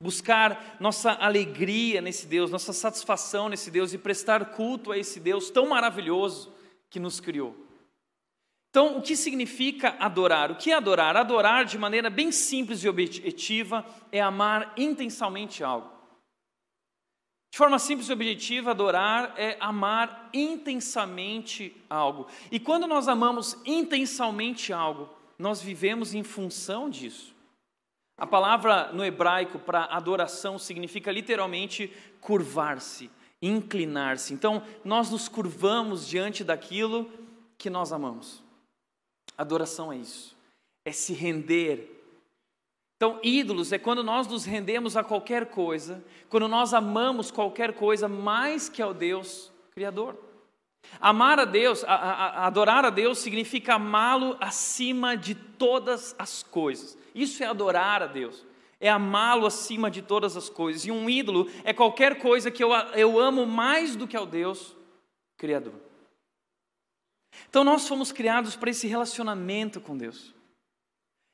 buscar 0.01 0.77
nossa 0.79 1.11
alegria 1.11 2.01
nesse 2.01 2.25
Deus, 2.25 2.49
nossa 2.49 2.73
satisfação 2.73 3.49
nesse 3.49 3.69
Deus 3.69 3.93
e 3.93 3.99
prestar 3.99 4.45
culto 4.45 4.91
a 4.91 4.97
esse 4.97 5.19
Deus 5.19 5.51
tão 5.51 5.67
maravilhoso 5.67 6.51
que 6.89 6.99
nos 6.99 7.19
criou. 7.19 7.55
Então, 8.71 8.97
o 8.97 9.01
que 9.03 9.15
significa 9.15 9.95
adorar? 9.99 10.49
O 10.49 10.55
que 10.55 10.71
é 10.71 10.73
adorar? 10.73 11.15
Adorar, 11.15 11.65
de 11.65 11.77
maneira 11.77 12.09
bem 12.09 12.31
simples 12.31 12.83
e 12.83 12.89
objetiva, 12.89 13.85
é 14.11 14.19
amar 14.19 14.73
intensamente 14.75 15.63
algo. 15.63 15.94
De 17.55 17.57
forma 17.57 17.79
simples 17.79 18.09
e 18.09 18.11
objetiva, 18.11 18.71
adorar 18.71 19.33
é 19.37 19.55
amar 19.61 20.29
intensamente 20.33 21.73
algo. 21.89 22.27
E 22.51 22.59
quando 22.59 22.85
nós 22.85 23.07
amamos 23.07 23.57
intensamente 23.65 24.73
algo, 24.73 25.09
nós 25.39 25.61
vivemos 25.61 26.13
em 26.13 26.21
função 26.21 26.89
disso. 26.89 27.33
A 28.17 28.27
palavra 28.27 28.91
no 28.91 29.05
hebraico 29.05 29.57
para 29.57 29.85
adoração 29.85 30.59
significa 30.59 31.13
literalmente 31.13 31.93
curvar-se, 32.19 33.09
inclinar-se. 33.41 34.33
Então, 34.33 34.61
nós 34.83 35.09
nos 35.09 35.29
curvamos 35.29 36.05
diante 36.05 36.43
daquilo 36.43 37.09
que 37.57 37.69
nós 37.69 37.93
amamos. 37.93 38.43
Adoração 39.37 39.93
é 39.93 39.95
isso, 39.95 40.35
é 40.83 40.91
se 40.91 41.13
render 41.13 41.94
então, 42.95 43.19
ídolos 43.21 43.73
é 43.73 43.77
quando 43.77 44.03
nós 44.03 44.25
nos 44.27 44.45
rendemos 44.45 44.95
a 44.95 45.03
qualquer 45.03 45.47
coisa, 45.47 46.03
quando 46.29 46.47
nós 46.47 46.73
amamos 46.73 47.29
qualquer 47.29 47.73
coisa 47.73 48.07
mais 48.07 48.69
que 48.69 48.81
ao 48.81 48.93
Deus 48.93 49.51
Criador. 49.71 50.17
Amar 51.01 51.39
a 51.39 51.45
Deus, 51.45 51.83
a, 51.83 51.93
a, 51.93 52.47
adorar 52.47 52.85
a 52.85 52.89
Deus 52.89 53.17
significa 53.17 53.75
amá-lo 53.75 54.37
acima 54.39 55.17
de 55.17 55.35
todas 55.35 56.15
as 56.17 56.41
coisas. 56.41 56.97
Isso 57.13 57.43
é 57.43 57.47
adorar 57.47 58.01
a 58.01 58.07
Deus, 58.07 58.45
é 58.79 58.89
amá-lo 58.89 59.45
acima 59.45 59.91
de 59.91 60.01
todas 60.01 60.37
as 60.37 60.47
coisas. 60.47 60.85
E 60.85 60.91
um 60.91 61.09
ídolo 61.09 61.49
é 61.65 61.73
qualquer 61.73 62.19
coisa 62.19 62.49
que 62.49 62.63
eu, 62.63 62.71
eu 62.93 63.19
amo 63.19 63.45
mais 63.45 63.95
do 63.95 64.07
que 64.07 64.15
ao 64.15 64.25
Deus 64.25 64.73
Criador. 65.37 65.73
Então 67.49 67.65
nós 67.65 67.87
fomos 67.87 68.13
criados 68.13 68.55
para 68.55 68.69
esse 68.69 68.87
relacionamento 68.87 69.81
com 69.81 69.97
Deus 69.97 70.34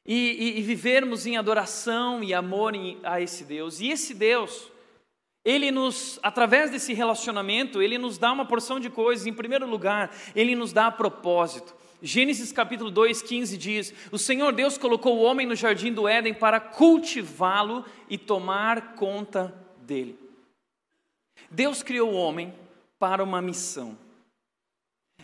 e, 0.06 0.16
e, 0.16 0.60
e 0.60 0.62
vivermos 0.62 1.26
em 1.26 1.38
adoração 1.38 2.24
e 2.24 2.34
amor 2.34 2.74
a 3.04 3.22
esse 3.22 3.44
Deus. 3.44 3.80
E 3.80 3.90
esse 3.90 4.14
Deus, 4.14 4.72
ele 5.46 5.72
nos, 5.72 6.20
através 6.24 6.72
desse 6.72 6.94
relacionamento, 6.94 7.82
ele 7.82 7.98
nos 7.98 8.18
dá 8.18 8.32
uma 8.32 8.46
porção 8.46 8.80
de 8.80 8.90
coisas. 8.90 9.28
Em 9.28 9.34
primeiro 9.34 9.68
lugar, 9.68 10.16
ele 10.36 10.56
nos 10.56 10.74
dá 10.74 10.92
propósito. 10.92 11.76
Gênesis 12.02 12.52
capítulo 12.52 12.90
2, 12.90 13.22
15 13.22 13.58
diz: 13.58 13.94
O 14.12 14.18
Senhor 14.18 14.52
Deus 14.54 14.78
colocou 14.78 15.18
o 15.18 15.22
homem 15.22 15.46
no 15.46 15.56
jardim 15.56 15.94
do 15.94 16.08
Éden 16.08 16.34
para 16.34 16.60
cultivá-lo 16.60 17.86
e 18.10 18.18
tomar 18.18 18.96
conta 18.96 19.54
dele. 19.82 20.18
Deus 21.50 21.84
criou 21.84 22.12
o 22.12 22.16
homem 22.16 22.54
para 22.98 23.24
uma 23.24 23.42
missão. 23.42 23.98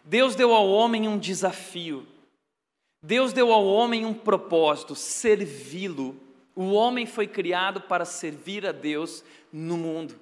Deus 0.04 0.36
deu 0.36 0.54
ao 0.54 0.70
homem 0.70 1.08
um 1.08 1.18
desafio. 1.18 2.06
Deus 3.08 3.32
deu 3.32 3.54
ao 3.54 3.66
homem 3.66 4.06
um 4.06 4.14
propósito, 4.14 4.94
servi-lo. 4.94 6.20
O 6.54 6.74
homem 6.74 7.06
foi 7.06 7.26
criado 7.26 7.80
para 7.80 8.04
servir 8.04 8.68
a 8.68 8.74
Deus 8.74 9.24
no 9.50 9.78
mundo. 9.78 10.20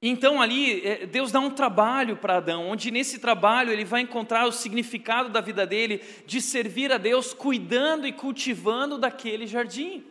Então 0.00 0.40
ali 0.40 0.80
é, 0.86 1.04
Deus 1.04 1.30
dá 1.30 1.38
um 1.38 1.50
trabalho 1.50 2.16
para 2.16 2.38
Adão, 2.38 2.70
onde 2.70 2.90
nesse 2.90 3.18
trabalho 3.18 3.70
ele 3.70 3.84
vai 3.84 4.00
encontrar 4.00 4.46
o 4.46 4.52
significado 4.52 5.28
da 5.28 5.42
vida 5.42 5.66
dele 5.66 6.02
de 6.24 6.40
servir 6.40 6.90
a 6.90 6.96
Deus 6.96 7.34
cuidando 7.34 8.06
e 8.06 8.12
cultivando 8.12 8.96
daquele 8.96 9.46
jardim. 9.46 10.02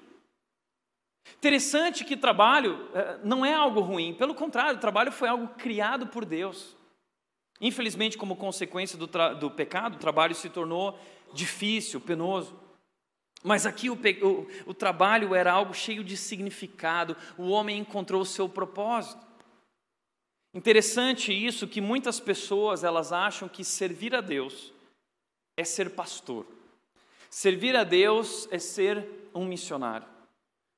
Interessante 1.35 2.05
que 2.05 2.15
trabalho 2.15 2.87
é, 2.93 3.17
não 3.23 3.43
é 3.43 3.55
algo 3.55 3.79
ruim, 3.79 4.13
pelo 4.13 4.35
contrário, 4.35 4.77
o 4.77 4.81
trabalho 4.81 5.11
foi 5.11 5.27
algo 5.27 5.47
criado 5.57 6.05
por 6.05 6.25
Deus. 6.25 6.77
Infelizmente, 7.61 8.17
como 8.17 8.35
consequência 8.35 8.97
do, 8.97 9.07
do 9.35 9.51
pecado, 9.51 9.95
o 9.95 9.99
trabalho 9.99 10.33
se 10.33 10.47
tornou 10.47 10.97
difícil, 11.33 11.99
penoso. 12.01 12.57
Mas 13.43 13.65
aqui 13.65 13.89
o, 13.89 13.93
o, 13.93 14.47
o 14.67 14.73
trabalho 14.73 15.33
era 15.33 15.51
algo 15.51 15.73
cheio 15.73 16.03
de 16.03 16.17
significado, 16.17 17.15
o 17.37 17.49
homem 17.49 17.79
encontrou 17.79 18.21
o 18.21 18.25
seu 18.25 18.49
propósito. 18.49 19.25
Interessante 20.53 21.31
isso 21.31 21.67
que 21.67 21.79
muitas 21.79 22.19
pessoas 22.19 22.83
elas 22.83 23.11
acham 23.11 23.47
que 23.47 23.63
servir 23.63 24.15
a 24.15 24.21
Deus 24.21 24.73
é 25.55 25.63
ser 25.63 25.91
pastor. 25.91 26.45
Servir 27.29 27.75
a 27.75 27.83
Deus 27.83 28.47
é 28.51 28.57
ser 28.57 29.07
um 29.33 29.45
missionário. 29.45 30.07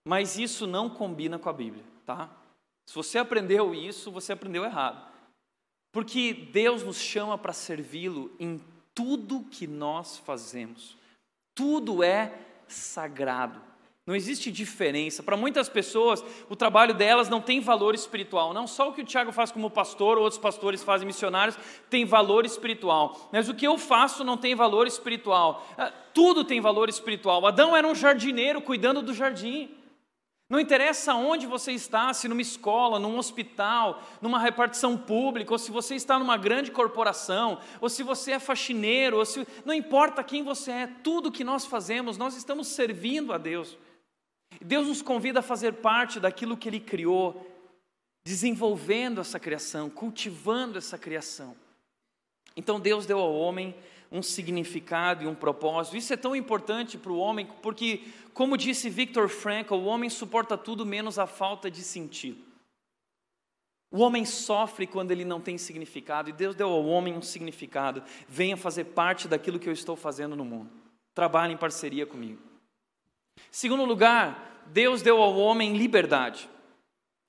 Mas 0.06 0.38
isso 0.38 0.68
não 0.68 0.90
combina 0.90 1.40
com 1.40 1.48
a 1.48 1.54
Bíblia, 1.54 1.86
tá? 2.06 2.30
Se 2.86 2.96
você 2.96 3.18
aprendeu 3.18 3.74
isso, 3.74 4.12
você 4.12 4.34
aprendeu 4.34 4.66
errado. 4.66 5.10
Porque 5.92 6.34
Deus 6.34 6.84
nos 6.84 6.98
chama 6.98 7.38
para 7.38 7.54
servi-lo 7.54 8.36
em 8.40 8.60
tudo 8.96 9.46
que 9.50 9.68
nós 9.68 10.18
fazemos. 10.18 10.98
Tudo 11.56 12.04
é 12.04 12.34
sagrado. 12.68 13.62
Não 14.06 14.16
existe 14.16 14.52
diferença. 14.52 15.22
Para 15.22 15.38
muitas 15.38 15.70
pessoas, 15.70 16.24
o 16.50 16.56
trabalho 16.56 16.94
delas 16.94 17.30
não 17.30 17.40
tem 17.40 17.60
valor 17.60 17.94
espiritual. 17.94 18.54
Não 18.54 18.66
só 18.66 18.90
o 18.90 18.94
que 18.94 19.02
o 19.02 19.06
Tiago 19.06 19.32
faz 19.32 19.52
como 19.52 19.70
pastor, 19.70 20.18
ou 20.18 20.24
outros 20.24 20.42
pastores 20.42 20.84
fazem 20.84 21.06
missionários, 21.06 21.58
tem 21.90 22.04
valor 22.04 22.46
espiritual. 22.46 23.30
Mas 23.32 23.48
o 23.48 23.54
que 23.54 23.66
eu 23.66 23.78
faço 23.78 24.24
não 24.24 24.38
tem 24.38 24.56
valor 24.56 24.88
espiritual. 24.88 25.66
Ah, 25.78 25.94
tudo 26.14 26.44
tem 26.44 26.60
valor 26.60 26.90
espiritual. 26.90 27.46
Adão 27.46 27.76
era 27.76 27.88
um 27.88 27.94
jardineiro 27.94 28.62
cuidando 28.62 29.04
do 29.04 29.14
jardim. 29.14 29.70
Não 30.52 30.60
interessa 30.60 31.14
onde 31.14 31.48
você 31.48 31.72
está, 31.72 32.14
se 32.14 32.28
numa 32.28 32.42
escola, 32.42 33.00
num 33.00 33.18
hospital, 33.18 34.04
numa 34.22 34.38
repartição 34.38 34.98
pública, 34.98 35.54
ou 35.54 35.58
se 35.58 35.72
você 35.72 35.96
está 35.96 36.20
numa 36.20 36.36
grande 36.36 36.72
corporação, 36.72 37.58
ou 37.80 37.88
se 37.88 38.04
você 38.04 38.34
é 38.34 38.40
faxineiro, 38.40 39.16
ou 39.16 39.26
se 39.26 39.48
não 39.64 39.74
importa 39.74 40.22
quem 40.22 40.44
você 40.44 40.72
é, 40.72 40.88
tudo 40.88 41.32
que 41.32 41.46
nós 41.46 41.66
fazemos, 41.66 42.18
nós 42.18 42.36
estamos 42.36 42.68
servindo 42.68 43.32
a 43.32 43.38
Deus. 43.38 43.78
Deus 44.60 44.88
nos 44.88 45.02
convida 45.02 45.40
a 45.40 45.42
fazer 45.42 45.76
parte 45.76 46.20
daquilo 46.20 46.58
que 46.58 46.68
Ele 46.68 46.82
criou, 46.82 47.50
desenvolvendo 48.26 49.22
essa 49.22 49.40
criação, 49.40 49.90
cultivando 49.90 50.78
essa 50.78 50.98
criação. 50.98 51.56
Então 52.58 52.78
Deus 52.78 53.06
deu 53.06 53.20
ao 53.20 53.34
homem 53.34 53.74
um 54.12 54.22
significado 54.22 55.24
e 55.24 55.28
um 55.28 55.34
propósito. 55.34 55.96
Isso 55.96 56.14
é 56.14 56.18
tão 56.18 56.36
importante 56.36 56.98
para 56.98 57.12
o 57.12 57.18
homem, 57.18 57.48
porque, 57.62 58.02
como 58.34 58.58
disse 58.58 58.90
Viktor 58.90 59.30
Frankl, 59.30 59.76
o 59.76 59.86
homem 59.86 60.10
suporta 60.10 60.58
tudo 60.58 60.86
menos 60.86 61.18
a 61.18 61.26
falta 61.26 61.72
de 61.72 61.82
sentido. 61.82 62.44
O 63.90 64.00
homem 64.00 64.26
sofre 64.26 64.86
quando 64.86 65.12
ele 65.12 65.24
não 65.26 65.40
tem 65.40 65.58
significado, 65.58 66.30
e 66.30 66.34
Deus 66.34 66.56
deu 66.56 66.70
ao 66.70 66.86
homem 66.86 67.14
um 67.14 67.22
significado. 67.22 68.04
Venha 68.28 68.58
fazer 68.58 68.86
parte 68.86 69.28
daquilo 69.28 69.60
que 69.60 69.68
eu 69.68 69.74
estou 69.74 69.96
fazendo 69.96 70.36
no 70.36 70.46
mundo. 70.46 70.70
Trabalhe 71.14 71.54
em 71.54 71.58
parceria 71.58 72.06
comigo. 72.06 72.42
Segundo 73.50 73.84
lugar, 73.86 74.64
Deus 74.68 75.02
deu 75.02 75.22
ao 75.22 75.38
homem 75.38 75.76
liberdade. 75.76 76.50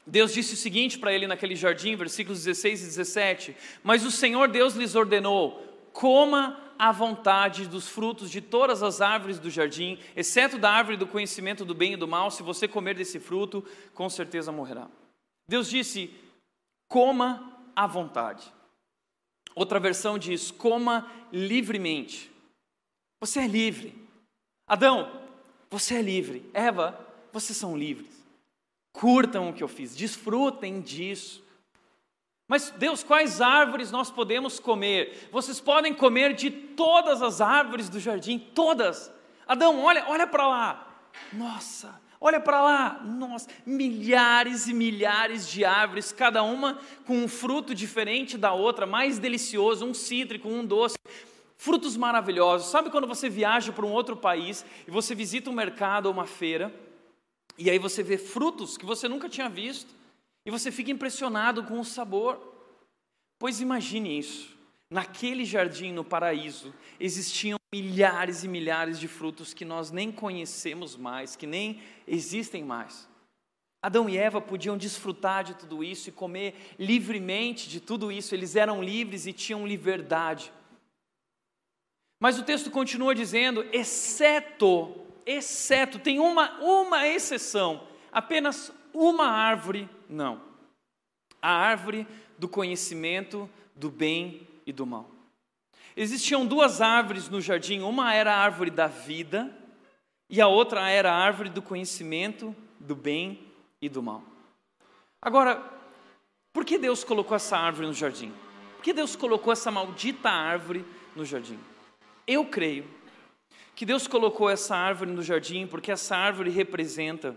Deus 0.07 0.33
disse 0.33 0.55
o 0.55 0.57
seguinte 0.57 0.99
para 0.99 1.13
ele 1.13 1.29
naquele 1.29 1.55
jardim, 1.55 1.95
versículos 1.95 2.45
16 2.45 2.83
e 2.83 2.87
17: 2.87 3.57
Mas 3.83 4.05
o 4.05 4.11
Senhor 4.11 4.49
Deus 4.49 4.75
lhes 4.75 4.95
ordenou: 4.95 5.73
coma 5.93 6.72
à 6.83 6.91
vontade 6.91 7.69
dos 7.69 7.87
frutos 7.87 8.29
de 8.29 8.41
todas 8.41 8.83
as 8.83 9.01
árvores 9.01 9.39
do 9.39 9.49
jardim, 9.49 10.01
exceto 10.17 10.59
da 10.59 10.69
árvore 10.69 10.97
do 10.97 11.07
conhecimento 11.07 11.65
do 11.65 11.77
bem 11.77 11.93
e 11.93 11.97
do 11.97 12.09
mal, 12.09 12.29
se 12.29 12.43
você 12.43 12.67
comer 12.67 12.97
desse 12.97 13.21
fruto, 13.21 13.65
com 13.95 14.11
certeza 14.11 14.51
morrerá. 14.51 14.89
Deus 15.47 15.71
disse: 15.71 16.13
coma 16.89 17.57
à 17.77 17.87
vontade. 17.87 18.53
Outra 19.55 19.79
versão 19.79 20.19
diz: 20.19 20.51
coma 20.51 21.09
livremente. 21.33 22.29
Você 23.21 23.39
é 23.39 23.47
livre. 23.47 23.95
Adão, 24.67 25.23
você 25.71 25.95
é 25.95 26.03
livre. 26.03 26.51
Eva, 26.53 26.99
vocês 27.33 27.57
são 27.57 27.79
livres. 27.79 28.11
Curtam 28.93 29.51
o 29.51 29.53
que 29.53 29.63
eu 29.63 29.69
fiz, 29.69 29.95
desfrutem 29.95 30.81
disso. 30.81 31.45
Mas, 32.53 32.71
Deus, 32.77 33.03
quais 33.03 33.41
árvores 33.41 33.91
nós 33.91 34.11
podemos 34.11 34.61
comer? 34.61 35.31
Vocês 35.33 35.59
podem 35.59 35.95
comer 35.95 36.35
de 36.35 36.51
todas 36.51 37.23
as 37.23 37.41
árvores 37.41 37.89
do 37.89 37.99
jardim, 37.99 38.39
todas. 38.39 39.11
Adão, 39.49 39.83
olha, 39.83 40.05
olha 40.07 40.27
para 40.27 40.47
lá. 40.47 41.09
Nossa, 41.33 41.99
olha 42.21 42.39
para 42.39 42.61
lá. 42.61 43.01
Nossa, 43.03 43.49
milhares 43.65 44.69
e 44.69 44.75
milhares 44.75 45.49
de 45.49 45.65
árvores, 45.65 46.13
cada 46.13 46.43
uma 46.43 46.79
com 47.07 47.25
um 47.25 47.27
fruto 47.27 47.75
diferente 47.75 48.37
da 48.37 48.53
outra, 48.53 48.85
mais 48.85 49.19
delicioso, 49.19 49.87
um 49.87 49.95
cítrico, 49.95 50.47
um 50.47 50.63
doce 50.63 50.99
frutos 51.57 51.97
maravilhosos. 51.97 52.71
Sabe 52.71 52.91
quando 52.91 53.07
você 53.07 53.31
viaja 53.31 53.73
para 53.73 53.87
um 53.87 53.93
outro 53.93 54.15
país 54.15 54.63
e 54.87 54.91
você 54.91 55.15
visita 55.15 55.49
um 55.49 55.55
mercado 55.55 56.05
ou 56.05 56.13
uma 56.13 56.27
feira, 56.27 56.71
e 57.57 57.71
aí 57.71 57.79
você 57.79 58.03
vê 58.03 58.19
frutos 58.19 58.77
que 58.77 58.85
você 58.85 59.09
nunca 59.09 59.27
tinha 59.27 59.49
visto, 59.49 60.02
e 60.45 60.51
você 60.51 60.71
fica 60.71 60.91
impressionado 60.91 61.65
com 61.65 61.79
o 61.79 61.85
sabor? 61.85 62.41
Pois 63.39 63.61
imagine 63.61 64.19
isso. 64.19 64.57
Naquele 64.91 65.45
jardim 65.45 65.93
no 65.93 66.05
paraíso 66.05 66.75
existiam 67.01 67.59
milhares 67.73 68.45
e 68.45 68.49
milhares 68.49 69.01
de 69.01 69.09
frutos 69.09 69.55
que 69.55 69.65
nós 69.65 69.91
nem 69.91 70.13
conhecemos 70.13 70.97
mais, 70.97 71.35
que 71.35 71.47
nem 71.47 71.81
existem 72.07 72.63
mais. 72.63 73.09
Adão 73.83 74.09
e 74.09 74.17
Eva 74.17 74.41
podiam 74.41 74.77
desfrutar 74.77 75.43
de 75.43 75.55
tudo 75.55 75.83
isso 75.83 76.09
e 76.09 76.13
comer 76.13 76.75
livremente 76.79 77.69
de 77.69 77.81
tudo 77.81 78.13
isso, 78.13 78.35
eles 78.35 78.55
eram 78.55 78.83
livres 78.83 79.27
e 79.27 79.33
tinham 79.33 79.67
liberdade. 79.67 80.53
Mas 82.21 82.39
o 82.39 82.45
texto 82.45 82.71
continua 82.71 83.13
dizendo, 83.13 83.67
exceto, 83.73 84.95
exceto, 85.27 85.99
tem 85.99 86.21
uma, 86.21 86.61
uma 86.61 87.09
exceção, 87.09 87.89
apenas 88.13 88.73
uma 88.95 89.27
árvore, 89.27 89.89
não. 90.13 90.41
A 91.41 91.51
árvore 91.51 92.07
do 92.39 92.49
conhecimento 92.49 93.49
do 93.75 93.91
bem 93.91 94.47
e 94.67 94.73
do 94.73 94.87
mal. 94.87 95.11
Existiam 95.97 96.47
duas 96.47 96.81
árvores 96.81 97.29
no 97.29 97.41
jardim, 97.41 97.81
uma 97.81 98.15
era 98.15 98.35
a 98.35 98.39
árvore 98.39 98.71
da 98.71 98.87
vida 98.87 99.55
e 100.29 100.41
a 100.41 100.47
outra 100.47 100.89
era 100.89 101.13
a 101.13 101.17
árvore 101.17 101.51
do 101.51 101.61
conhecimento 101.61 102.55
do 102.81 102.95
bem 102.95 103.47
e 103.81 103.89
do 103.89 104.03
mal. 104.03 104.23
Agora, 105.21 105.63
por 106.53 106.65
que 106.65 106.79
Deus 106.79 107.05
colocou 107.05 107.37
essa 107.37 107.57
árvore 107.57 107.87
no 107.87 107.95
jardim? 107.95 108.33
Por 108.77 108.83
que 108.83 108.93
Deus 108.93 109.15
colocou 109.15 109.53
essa 109.53 109.71
maldita 109.71 110.31
árvore 110.31 110.85
no 111.15 111.25
jardim? 111.25 111.59
Eu 112.27 112.47
creio 112.47 112.89
que 113.75 113.85
Deus 113.85 114.07
colocou 114.07 114.49
essa 114.49 114.75
árvore 114.75 115.11
no 115.11 115.23
jardim 115.23 115.67
porque 115.67 115.93
essa 115.93 116.17
árvore 116.17 116.51
representa 116.51 117.37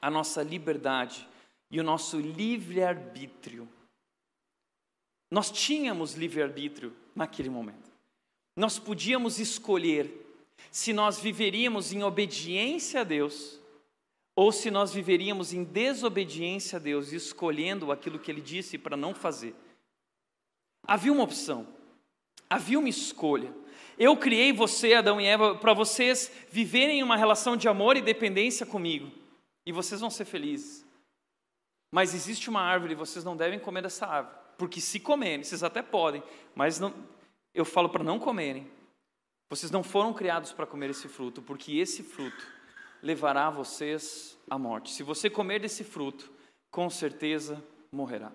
a 0.00 0.10
nossa 0.10 0.42
liberdade 0.42 1.26
e 1.72 1.80
o 1.80 1.82
nosso 1.82 2.20
livre-arbítrio. 2.20 3.66
Nós 5.30 5.50
tínhamos 5.50 6.12
livre-arbítrio 6.12 6.94
naquele 7.16 7.48
momento. 7.48 7.90
Nós 8.54 8.78
podíamos 8.78 9.40
escolher 9.40 10.14
se 10.70 10.92
nós 10.92 11.18
viveríamos 11.18 11.90
em 11.90 12.02
obediência 12.02 13.00
a 13.00 13.04
Deus 13.04 13.58
ou 14.36 14.52
se 14.52 14.70
nós 14.70 14.92
viveríamos 14.92 15.54
em 15.54 15.64
desobediência 15.64 16.76
a 16.76 16.78
Deus, 16.78 17.12
escolhendo 17.12 17.90
aquilo 17.90 18.18
que 18.18 18.30
Ele 18.30 18.42
disse 18.42 18.76
para 18.76 18.96
não 18.96 19.14
fazer. 19.14 19.54
Havia 20.86 21.12
uma 21.12 21.24
opção, 21.24 21.66
havia 22.48 22.78
uma 22.78 22.88
escolha. 22.88 23.54
Eu 23.98 24.16
criei 24.16 24.52
você, 24.52 24.94
Adão 24.94 25.20
e 25.20 25.26
Eva, 25.26 25.54
para 25.54 25.72
vocês 25.72 26.30
viverem 26.50 27.02
uma 27.02 27.16
relação 27.16 27.56
de 27.56 27.68
amor 27.68 27.96
e 27.96 28.02
dependência 28.02 28.66
comigo. 28.66 29.10
E 29.64 29.72
vocês 29.72 30.00
vão 30.00 30.10
ser 30.10 30.24
felizes. 30.24 30.81
Mas 31.92 32.14
existe 32.14 32.48
uma 32.48 32.62
árvore 32.62 32.94
vocês 32.94 33.22
não 33.22 33.36
devem 33.36 33.58
comer 33.58 33.82
dessa 33.82 34.06
árvore. 34.06 34.34
Porque 34.56 34.80
se 34.80 34.98
comerem, 34.98 35.44
vocês 35.44 35.62
até 35.62 35.82
podem, 35.82 36.22
mas 36.54 36.80
não, 36.80 36.94
eu 37.54 37.64
falo 37.64 37.90
para 37.90 38.02
não 38.02 38.18
comerem. 38.18 38.68
Vocês 39.50 39.70
não 39.70 39.82
foram 39.82 40.14
criados 40.14 40.52
para 40.52 40.66
comer 40.66 40.88
esse 40.88 41.06
fruto, 41.08 41.42
porque 41.42 41.76
esse 41.76 42.02
fruto 42.02 42.46
levará 43.02 43.50
vocês 43.50 44.38
à 44.48 44.58
morte. 44.58 44.90
Se 44.90 45.02
você 45.02 45.28
comer 45.28 45.60
desse 45.60 45.84
fruto, 45.84 46.32
com 46.70 46.88
certeza 46.88 47.62
morrerá. 47.92 48.32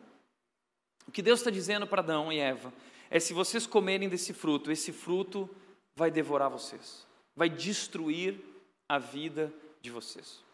O 1.08 1.12
que 1.12 1.24
Deus 1.24 1.40
está 1.40 1.50
dizendo 1.50 1.88
para 1.88 2.02
Adão 2.02 2.32
e 2.32 2.38
Eva 2.38 2.72
é 3.10 3.20
se 3.20 3.34
vocês 3.34 3.66
comerem 3.66 4.08
desse 4.08 4.34
fruto, 4.34 4.72
esse 4.72 4.92
fruto 4.92 5.50
vai 5.96 6.12
devorar 6.12 6.50
vocês, 6.50 7.08
vai 7.36 7.50
destruir 7.50 8.40
a 8.88 9.00
vida 9.00 9.52
de 9.82 9.90
vocês. 9.90 10.47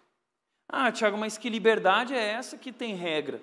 Ah, 0.68 0.92
Tiago, 0.92 1.18
mas 1.18 1.38
que 1.38 1.50
liberdade 1.50 2.14
é 2.14 2.24
essa 2.24 2.58
que 2.58 2.72
tem 2.72 2.96
regra? 2.96 3.42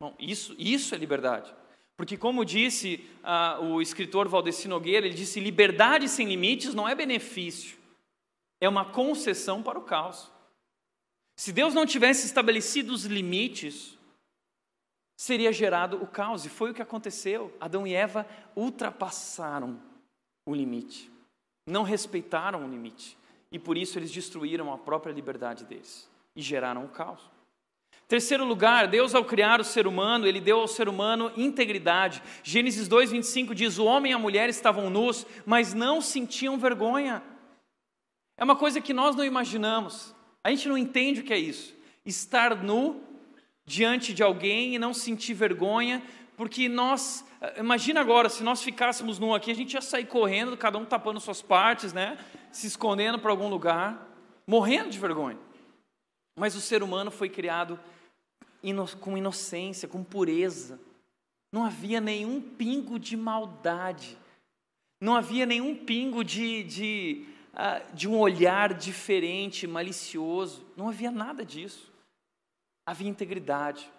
Bom, 0.00 0.14
isso, 0.18 0.54
isso 0.58 0.94
é 0.94 0.98
liberdade. 0.98 1.54
Porque, 1.96 2.16
como 2.16 2.44
disse 2.44 3.08
uh, 3.24 3.64
o 3.64 3.80
escritor 3.80 4.28
Valdeci 4.28 4.68
Nogueira, 4.68 5.06
ele 5.06 5.14
disse: 5.14 5.40
liberdade 5.40 6.08
sem 6.08 6.28
limites 6.28 6.74
não 6.74 6.88
é 6.88 6.94
benefício, 6.94 7.78
é 8.60 8.68
uma 8.68 8.84
concessão 8.84 9.62
para 9.62 9.78
o 9.78 9.84
caos. 9.84 10.30
Se 11.38 11.52
Deus 11.52 11.74
não 11.74 11.86
tivesse 11.86 12.26
estabelecido 12.26 12.92
os 12.92 13.04
limites, 13.04 13.98
seria 15.18 15.52
gerado 15.52 16.02
o 16.02 16.06
caos, 16.06 16.44
e 16.44 16.50
foi 16.50 16.70
o 16.70 16.74
que 16.74 16.82
aconteceu. 16.82 17.54
Adão 17.58 17.86
e 17.86 17.94
Eva 17.94 18.26
ultrapassaram 18.54 19.80
o 20.46 20.54
limite, 20.54 21.10
não 21.66 21.82
respeitaram 21.82 22.64
o 22.64 22.68
limite, 22.68 23.16
e 23.50 23.58
por 23.58 23.76
isso 23.76 23.98
eles 23.98 24.12
destruíram 24.12 24.72
a 24.72 24.78
própria 24.78 25.12
liberdade 25.12 25.64
deles 25.64 26.08
e 26.36 26.42
geraram 26.42 26.84
o 26.84 26.88
caos. 26.88 27.20
Terceiro 28.06 28.44
lugar, 28.44 28.86
Deus 28.86 29.16
ao 29.16 29.24
criar 29.24 29.60
o 29.60 29.64
ser 29.64 29.84
humano, 29.86 30.28
ele 30.28 30.40
deu 30.40 30.60
ao 30.60 30.68
ser 30.68 30.88
humano 30.88 31.32
integridade. 31.36 32.22
Gênesis 32.44 32.86
2:25 32.88 33.52
diz: 33.52 33.78
"O 33.78 33.84
homem 33.84 34.12
e 34.12 34.14
a 34.14 34.18
mulher 34.18 34.48
estavam 34.48 34.88
nus, 34.88 35.26
mas 35.44 35.74
não 35.74 36.00
sentiam 36.00 36.56
vergonha". 36.56 37.20
É 38.36 38.44
uma 38.44 38.54
coisa 38.54 38.80
que 38.80 38.92
nós 38.92 39.16
não 39.16 39.24
imaginamos. 39.24 40.14
A 40.44 40.50
gente 40.50 40.68
não 40.68 40.78
entende 40.78 41.20
o 41.20 41.24
que 41.24 41.32
é 41.32 41.38
isso. 41.38 41.74
Estar 42.04 42.54
nu 42.62 43.02
diante 43.64 44.14
de 44.14 44.22
alguém 44.22 44.76
e 44.76 44.78
não 44.78 44.94
sentir 44.94 45.34
vergonha, 45.34 46.00
porque 46.36 46.68
nós, 46.68 47.24
imagina 47.56 48.00
agora, 48.00 48.28
se 48.28 48.44
nós 48.44 48.62
ficássemos 48.62 49.18
nu 49.18 49.34
aqui, 49.34 49.50
a 49.50 49.54
gente 49.54 49.74
ia 49.74 49.80
sair 49.80 50.06
correndo, 50.06 50.56
cada 50.56 50.78
um 50.78 50.84
tapando 50.84 51.18
suas 51.18 51.42
partes, 51.42 51.92
né? 51.92 52.16
Se 52.52 52.68
escondendo 52.68 53.18
para 53.18 53.32
algum 53.32 53.48
lugar, 53.48 54.06
morrendo 54.46 54.90
de 54.90 54.98
vergonha. 54.98 55.45
Mas 56.36 56.54
o 56.54 56.60
ser 56.60 56.82
humano 56.82 57.10
foi 57.10 57.30
criado 57.30 57.80
com 59.00 59.16
inocência, 59.16 59.88
com 59.88 60.04
pureza. 60.04 60.78
Não 61.50 61.64
havia 61.64 62.00
nenhum 62.00 62.40
pingo 62.40 62.98
de 62.98 63.16
maldade. 63.16 64.18
Não 65.00 65.14
havia 65.14 65.46
nenhum 65.46 65.74
pingo 65.74 66.22
de, 66.22 66.62
de, 66.64 67.26
uh, 67.54 67.94
de 67.94 68.06
um 68.06 68.18
olhar 68.18 68.74
diferente, 68.74 69.66
malicioso. 69.66 70.66
Não 70.76 70.88
havia 70.88 71.10
nada 71.10 71.44
disso. 71.44 71.90
Havia 72.84 73.08
integridade. 73.08 73.90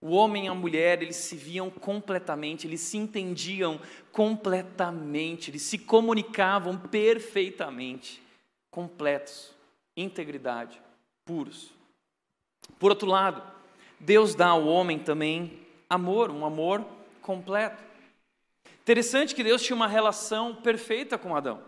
O 0.00 0.10
homem 0.10 0.46
e 0.46 0.48
a 0.48 0.54
mulher, 0.54 1.02
eles 1.02 1.16
se 1.16 1.36
viam 1.36 1.70
completamente, 1.70 2.66
eles 2.66 2.80
se 2.80 2.98
entendiam 2.98 3.80
completamente, 4.12 5.50
eles 5.50 5.62
se 5.62 5.78
comunicavam 5.78 6.78
perfeitamente, 6.78 8.22
completos, 8.70 9.54
integridade, 9.96 10.80
puros. 11.26 11.72
Por 12.78 12.90
outro 12.90 13.08
lado, 13.08 13.42
Deus 13.98 14.34
dá 14.34 14.46
ao 14.46 14.64
homem 14.66 14.98
também 14.98 15.58
amor, 15.90 16.30
um 16.30 16.46
amor 16.46 16.86
completo. 17.20 17.82
Interessante 18.82 19.34
que 19.34 19.42
Deus 19.42 19.60
tinha 19.60 19.74
uma 19.74 19.88
relação 19.88 20.54
perfeita 20.54 21.18
com 21.18 21.34
Adão. 21.34 21.60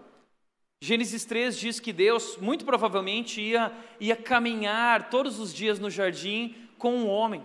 Gênesis 0.81 1.25
3 1.25 1.59
diz 1.59 1.81
que 1.81 1.92
Deus, 1.92 2.37
muito 2.37 2.64
provavelmente, 2.64 3.40
ia, 3.40 3.73
ia 3.99 4.14
caminhar 4.14 5.11
todos 5.11 5.40
os 5.40 5.53
dias 5.53 5.81
no 5.81 5.90
jardim 5.90 6.55
com 6.79 6.94
o 6.94 6.99
um 6.99 7.09
homem. 7.09 7.42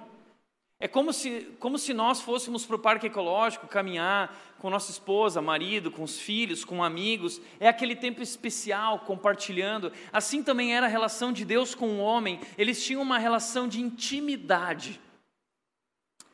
É 0.79 0.87
como 0.87 1.11
se, 1.11 1.55
como 1.59 1.79
se 1.79 1.93
nós 1.93 2.21
fôssemos 2.21 2.63
para 2.63 2.75
o 2.75 2.79
parque 2.79 3.07
ecológico 3.07 3.67
caminhar 3.67 4.52
com 4.63 4.69
nossa 4.69 4.91
esposa, 4.91 5.41
marido, 5.41 5.91
com 5.91 6.03
os 6.03 6.17
filhos, 6.17 6.63
com 6.63 6.81
amigos. 6.81 7.41
É 7.59 7.67
aquele 7.67 7.97
tempo 7.97 8.23
especial 8.23 8.99
compartilhando. 8.99 9.91
Assim 10.09 10.41
também 10.41 10.73
era 10.73 10.85
a 10.85 10.89
relação 10.89 11.33
de 11.33 11.43
Deus 11.43 11.75
com 11.75 11.89
o 11.89 11.99
homem. 11.99 12.39
Eles 12.57 12.81
tinham 12.81 13.01
uma 13.01 13.17
relação 13.17 13.67
de 13.67 13.81
intimidade. 13.81 15.01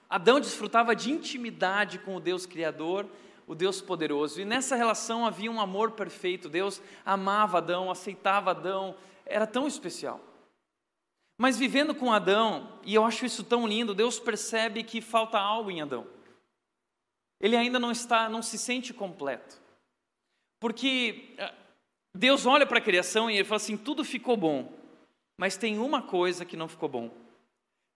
Adão 0.07 0.39
desfrutava 0.39 0.95
de 0.95 1.09
intimidade 1.09 1.97
com 1.97 2.15
o 2.15 2.19
Deus 2.19 2.45
Criador, 2.45 3.07
o 3.47 3.55
Deus 3.55 3.81
poderoso. 3.81 4.39
E 4.39 4.45
nessa 4.45 4.75
relação 4.75 5.25
havia 5.25 5.49
um 5.49 5.59
amor 5.59 5.93
perfeito. 5.93 6.47
Deus 6.47 6.79
amava 7.03 7.57
Adão, 7.57 7.89
aceitava 7.89 8.51
Adão. 8.51 8.95
Era 9.25 9.47
tão 9.47 9.67
especial. 9.67 10.21
Mas 11.35 11.57
vivendo 11.57 11.95
com 11.95 12.13
Adão, 12.13 12.73
e 12.85 12.93
eu 12.93 13.03
acho 13.03 13.25
isso 13.25 13.43
tão 13.43 13.65
lindo, 13.65 13.95
Deus 13.95 14.19
percebe 14.19 14.83
que 14.83 15.01
falta 15.01 15.39
algo 15.39 15.71
em 15.71 15.81
Adão. 15.81 16.18
Ele 17.39 17.55
ainda 17.55 17.79
não 17.79 17.91
está, 17.91 18.29
não 18.29 18.41
se 18.41 18.57
sente 18.57 18.93
completo. 18.93 19.61
Porque 20.59 21.33
eh, 21.37 21.53
Deus 22.13 22.45
olha 22.45 22.65
para 22.65 22.79
a 22.79 22.81
criação 22.81 23.29
e 23.29 23.35
ele 23.35 23.45
fala 23.45 23.57
assim: 23.57 23.77
tudo 23.77 24.03
ficou 24.03 24.35
bom, 24.35 24.71
mas 25.37 25.57
tem 25.57 25.77
uma 25.77 26.01
coisa 26.01 26.43
que 26.43 26.57
não 26.57 26.67
ficou 26.67 26.89
bom. 26.89 27.11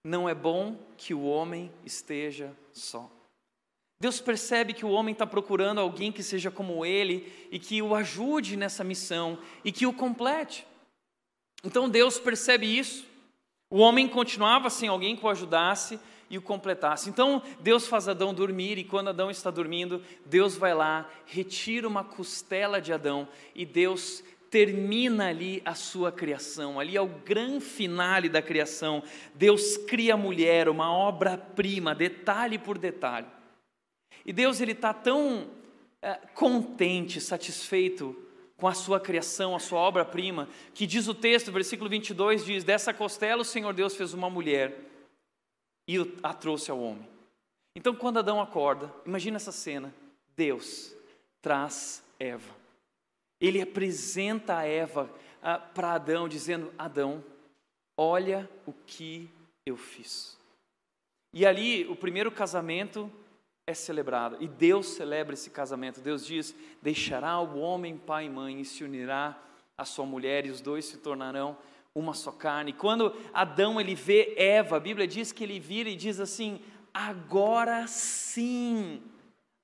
Não 0.04 0.28
é 0.28 0.34
bom 0.34 0.78
que 0.96 1.14
o 1.14 1.24
homem 1.24 1.72
esteja 1.84 2.54
só. 2.72 3.10
Deus 4.00 4.20
percebe 4.20 4.74
que 4.74 4.84
o 4.84 4.90
homem 4.90 5.12
está 5.12 5.26
procurando 5.26 5.80
alguém 5.80 6.12
que 6.12 6.22
seja 6.22 6.50
como 6.50 6.84
ele 6.84 7.48
e 7.50 7.58
que 7.58 7.80
o 7.80 7.94
ajude 7.94 8.56
nessa 8.56 8.84
missão 8.84 9.38
e 9.64 9.72
que 9.72 9.86
o 9.86 9.92
complete. 9.92 10.66
Então 11.62 11.88
Deus 11.88 12.18
percebe 12.18 12.66
isso 12.66 13.06
o 13.74 13.78
homem 13.78 14.06
continuava 14.06 14.70
sem 14.70 14.88
alguém 14.88 15.16
que 15.16 15.26
o 15.26 15.28
ajudasse 15.28 15.98
e 16.28 16.38
o 16.38 16.42
completasse. 16.42 17.08
Então 17.08 17.42
Deus 17.60 17.86
faz 17.86 18.08
Adão 18.08 18.32
dormir, 18.32 18.78
e 18.78 18.84
quando 18.84 19.08
Adão 19.08 19.30
está 19.30 19.50
dormindo, 19.50 20.02
Deus 20.26 20.56
vai 20.56 20.74
lá, 20.74 21.08
retira 21.26 21.86
uma 21.86 22.04
costela 22.04 22.80
de 22.80 22.92
Adão, 22.92 23.28
e 23.54 23.64
Deus 23.64 24.22
termina 24.50 25.28
ali 25.28 25.60
a 25.64 25.74
sua 25.74 26.12
criação, 26.12 26.78
ali 26.78 26.96
é 26.96 27.00
o 27.00 27.08
grande 27.08 27.64
finale 27.64 28.28
da 28.28 28.40
criação. 28.40 29.02
Deus 29.34 29.76
cria 29.76 30.14
a 30.14 30.16
mulher, 30.16 30.68
uma 30.68 30.92
obra-prima, 30.92 31.92
detalhe 31.92 32.56
por 32.56 32.78
detalhe. 32.78 33.26
E 34.24 34.32
Deus 34.32 34.60
ele 34.60 34.70
está 34.70 34.94
tão 34.94 35.50
é, 36.00 36.14
contente, 36.34 37.20
satisfeito 37.20 38.16
com 38.56 38.68
a 38.68 38.74
sua 38.74 39.00
criação, 39.00 39.56
a 39.56 39.58
sua 39.58 39.80
obra-prima, 39.80 40.48
que 40.72 40.86
diz 40.86 41.08
o 41.08 41.14
texto, 41.14 41.50
versículo 41.50 41.90
22 41.90 42.44
diz: 42.44 42.62
Dessa 42.62 42.94
costela 42.94 43.42
o 43.42 43.44
Senhor 43.44 43.72
Deus 43.74 43.96
fez 43.96 44.14
uma 44.14 44.30
mulher 44.30 44.93
e 45.86 45.96
a 46.22 46.32
trouxe 46.32 46.70
ao 46.70 46.80
homem. 46.80 47.08
Então, 47.76 47.94
quando 47.94 48.18
Adão 48.18 48.40
acorda, 48.40 48.92
imagina 49.04 49.36
essa 49.36 49.52
cena: 49.52 49.92
Deus 50.36 50.94
traz 51.42 52.02
Eva. 52.18 52.54
Ele 53.40 53.60
apresenta 53.60 54.58
a 54.58 54.64
Eva 54.64 55.10
ah, 55.42 55.58
para 55.58 55.92
Adão, 55.92 56.28
dizendo: 56.28 56.72
Adão, 56.78 57.22
olha 57.96 58.48
o 58.66 58.72
que 58.72 59.28
eu 59.66 59.76
fiz. 59.76 60.38
E 61.32 61.44
ali, 61.44 61.84
o 61.88 61.96
primeiro 61.96 62.30
casamento 62.30 63.10
é 63.66 63.74
celebrada. 63.74 64.36
E 64.40 64.46
Deus 64.46 64.86
celebra 64.88 65.34
esse 65.34 65.50
casamento. 65.50 66.00
Deus 66.00 66.24
diz: 66.24 66.54
Deixará 66.80 67.40
o 67.40 67.58
homem 67.58 67.98
pai 67.98 68.26
e 68.26 68.30
mãe 68.30 68.60
e 68.60 68.64
se 68.64 68.84
unirá 68.84 69.36
à 69.76 69.84
sua 69.84 70.06
mulher, 70.06 70.46
e 70.46 70.50
os 70.50 70.60
dois 70.60 70.84
se 70.84 70.98
tornarão 70.98 71.58
uma 71.96 72.12
só 72.12 72.32
carne. 72.32 72.72
Quando 72.72 73.14
Adão 73.32 73.80
ele 73.80 73.94
vê 73.94 74.34
Eva, 74.36 74.76
a 74.76 74.80
Bíblia 74.80 75.06
diz 75.06 75.30
que 75.30 75.44
ele 75.44 75.60
vira 75.60 75.88
e 75.88 75.94
diz 75.94 76.18
assim: 76.18 76.60
Agora 76.92 77.86
sim. 77.86 79.00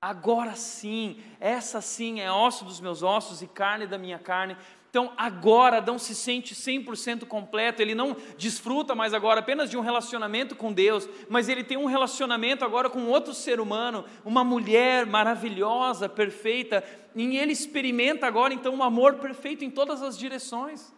Agora 0.01 0.55
sim, 0.55 1.19
essa 1.39 1.79
sim 1.79 2.21
é 2.21 2.31
osso 2.31 2.65
dos 2.65 2.79
meus 2.79 3.03
ossos 3.03 3.43
e 3.43 3.47
carne 3.47 3.85
da 3.85 3.99
minha 3.99 4.17
carne. 4.17 4.57
Então, 4.89 5.13
agora 5.15 5.77
Adão 5.77 5.99
se 5.99 6.15
sente 6.15 6.55
100% 6.55 7.25
completo, 7.25 7.81
ele 7.81 7.93
não 7.93 8.17
desfruta 8.35 8.95
mais 8.95 9.13
agora 9.13 9.41
apenas 9.41 9.69
de 9.69 9.77
um 9.77 9.81
relacionamento 9.81 10.55
com 10.55 10.73
Deus, 10.73 11.07
mas 11.29 11.47
ele 11.47 11.63
tem 11.63 11.77
um 11.77 11.85
relacionamento 11.85 12.65
agora 12.65 12.89
com 12.89 13.05
outro 13.05 13.33
ser 13.33 13.59
humano, 13.59 14.03
uma 14.25 14.43
mulher 14.43 15.05
maravilhosa, 15.05 16.09
perfeita, 16.09 16.83
e 17.15 17.37
ele 17.37 17.53
experimenta 17.53 18.25
agora 18.25 18.53
então 18.53 18.73
um 18.73 18.83
amor 18.83 19.15
perfeito 19.15 19.63
em 19.63 19.69
todas 19.69 20.01
as 20.01 20.17
direções, 20.17 20.91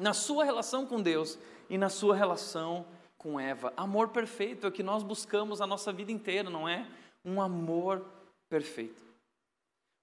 na 0.00 0.14
sua 0.14 0.44
relação 0.44 0.86
com 0.86 1.00
Deus 1.00 1.38
e 1.68 1.76
na 1.76 1.88
sua 1.88 2.16
relação 2.16 2.86
com 3.18 3.38
Eva. 3.38 3.72
Amor 3.76 4.08
perfeito 4.08 4.66
é 4.66 4.68
o 4.68 4.72
que 4.72 4.82
nós 4.82 5.02
buscamos 5.02 5.60
a 5.60 5.66
nossa 5.66 5.92
vida 5.92 6.10
inteira, 6.10 6.48
não 6.48 6.68
é? 6.68 6.88
Um 7.24 7.40
amor 7.40 8.04
perfeito. 8.48 9.02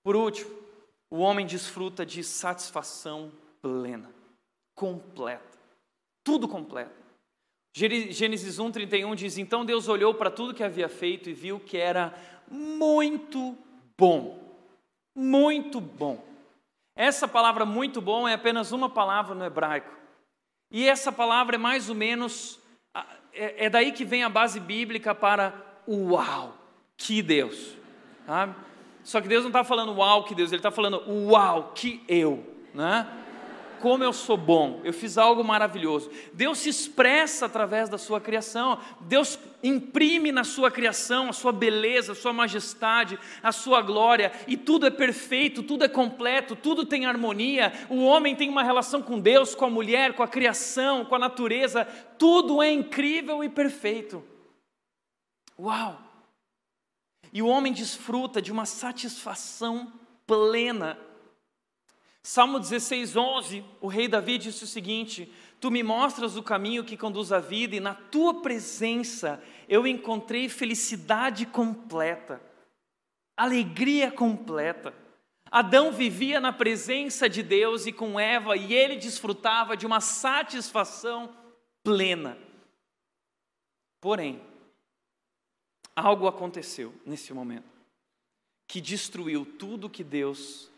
Por 0.04 0.16
último, 0.16 0.56
o 1.10 1.18
homem 1.18 1.46
desfruta 1.46 2.06
de 2.06 2.24
satisfação 2.24 3.32
plena, 3.62 4.10
completa, 4.76 5.58
tudo 6.24 6.48
completo. 6.48 6.96
Gênesis 7.76 8.58
1:31 8.60 9.16
diz: 9.16 9.38
Então 9.38 9.66
Deus 9.66 9.88
olhou 9.88 10.14
para 10.14 10.32
tudo 10.32 10.54
que 10.54 10.64
havia 10.64 10.90
feito 10.90 11.30
e 11.30 11.34
viu 11.34 11.60
que 11.60 11.78
era 11.78 12.14
muito 12.50 13.58
bom. 13.98 14.40
Muito 15.16 15.82
bom. 15.82 16.24
Essa 16.98 17.28
palavra 17.28 17.64
muito 17.64 18.02
bom 18.02 18.28
é 18.28 18.34
apenas 18.34 18.72
uma 18.72 18.90
palavra 18.90 19.36
no 19.36 19.46
hebraico. 19.46 19.96
E 20.72 20.90
essa 20.90 21.12
palavra 21.12 21.56
é 21.56 21.60
mais 21.60 21.88
ou 21.88 21.96
menos 21.96 22.60
é, 23.32 23.66
é 23.66 23.70
daí 23.70 23.92
que 23.92 24.04
vem 24.04 24.24
a 24.24 24.30
base 24.30 24.60
bíblica 24.60 25.14
para 25.14 25.54
uau, 25.88 26.58
que 26.98 27.22
Deus. 27.22 27.78
Sabe? 28.26 28.56
Só 29.04 29.22
que 29.22 29.28
Deus 29.28 29.44
não 29.44 29.50
está 29.50 29.64
falando 29.64 29.94
uau 29.94 30.26
que 30.26 30.36
Deus, 30.36 30.52
Ele 30.52 30.60
está 30.60 30.72
falando 30.72 31.02
uau 31.08 31.72
que 31.74 32.04
eu. 32.08 32.44
Né? 32.74 33.08
Como 33.82 34.04
eu 34.04 34.12
sou 34.12 34.38
bom, 34.38 34.82
eu 34.84 34.94
fiz 34.94 35.18
algo 35.18 35.44
maravilhoso. 35.44 36.12
Deus 36.34 36.60
se 36.60 36.70
expressa 36.70 37.46
através 37.46 37.90
da 37.90 37.98
sua 37.98 38.20
criação, 38.20 38.80
Deus 39.02 39.40
imprime 39.64 40.32
na 40.32 40.44
sua 40.44 40.70
criação 40.70 41.30
a 41.30 41.34
sua 41.34 41.52
beleza, 41.52 42.12
a 42.12 42.16
sua 42.16 42.34
majestade, 42.34 43.18
a 43.42 43.52
sua 43.52 43.82
glória, 43.82 44.32
e 44.48 44.56
tudo 44.56 44.86
é 44.86 44.90
perfeito, 44.90 45.64
tudo 45.64 45.84
é 45.84 45.88
completo, 45.88 46.56
tudo 46.56 46.86
tem 46.86 47.06
harmonia. 47.06 47.74
O 47.90 48.04
homem 48.04 48.36
tem 48.36 48.50
uma 48.50 48.64
relação 48.64 49.02
com 49.02 49.20
Deus, 49.20 49.56
com 49.56 49.66
a 49.66 49.70
mulher, 49.70 50.14
com 50.14 50.24
a 50.24 50.28
criação, 50.28 51.06
com 51.06 51.16
a 51.16 51.20
natureza, 51.20 51.86
tudo 52.18 52.62
é 52.62 52.72
incrível 52.72 53.44
e 53.44 53.50
perfeito. 53.50 54.24
Uau! 55.60 56.00
E 57.34 57.42
o 57.42 57.48
homem 57.48 57.74
desfruta 57.74 58.42
de 58.42 58.52
uma 58.52 58.66
satisfação 58.66 59.92
plena 60.26 60.98
Salmo 62.28 62.60
16, 62.60 63.16
11, 63.16 63.64
o 63.80 63.88
rei 63.88 64.06
Davi 64.06 64.38
disse 64.38 64.66
o 64.66 64.68
seguinte: 64.68 65.32
Tu 65.62 65.72
me 65.72 65.82
mostras 65.82 66.36
o 66.36 66.44
caminho 66.44 66.84
que 66.84 66.98
conduz 66.98 67.32
à 67.32 67.40
vida, 67.40 67.78
e 67.78 67.80
na 67.80 67.94
tua 67.94 68.42
presença 68.42 69.42
eu 69.66 69.88
encontrei 69.88 70.50
felicidade 70.50 71.46
completa, 71.46 72.42
alegria 73.38 74.12
completa. 74.12 74.94
Adão 75.50 75.90
vivia 75.94 76.42
na 76.42 76.52
presença 76.52 77.30
de 77.30 77.42
Deus 77.42 77.86
e 77.86 77.94
com 77.94 78.20
Eva, 78.20 78.58
e 78.58 78.74
ele 78.74 78.98
desfrutava 78.98 79.78
de 79.78 79.86
uma 79.86 80.02
satisfação 80.02 81.34
plena. 81.82 82.38
Porém, 84.02 84.42
algo 85.96 86.28
aconteceu 86.28 86.94
nesse 87.06 87.34
momento 87.34 87.72
que 88.68 88.82
destruiu 88.82 89.46
tudo 89.46 89.90
que 89.90 90.04
Deus 90.04 90.70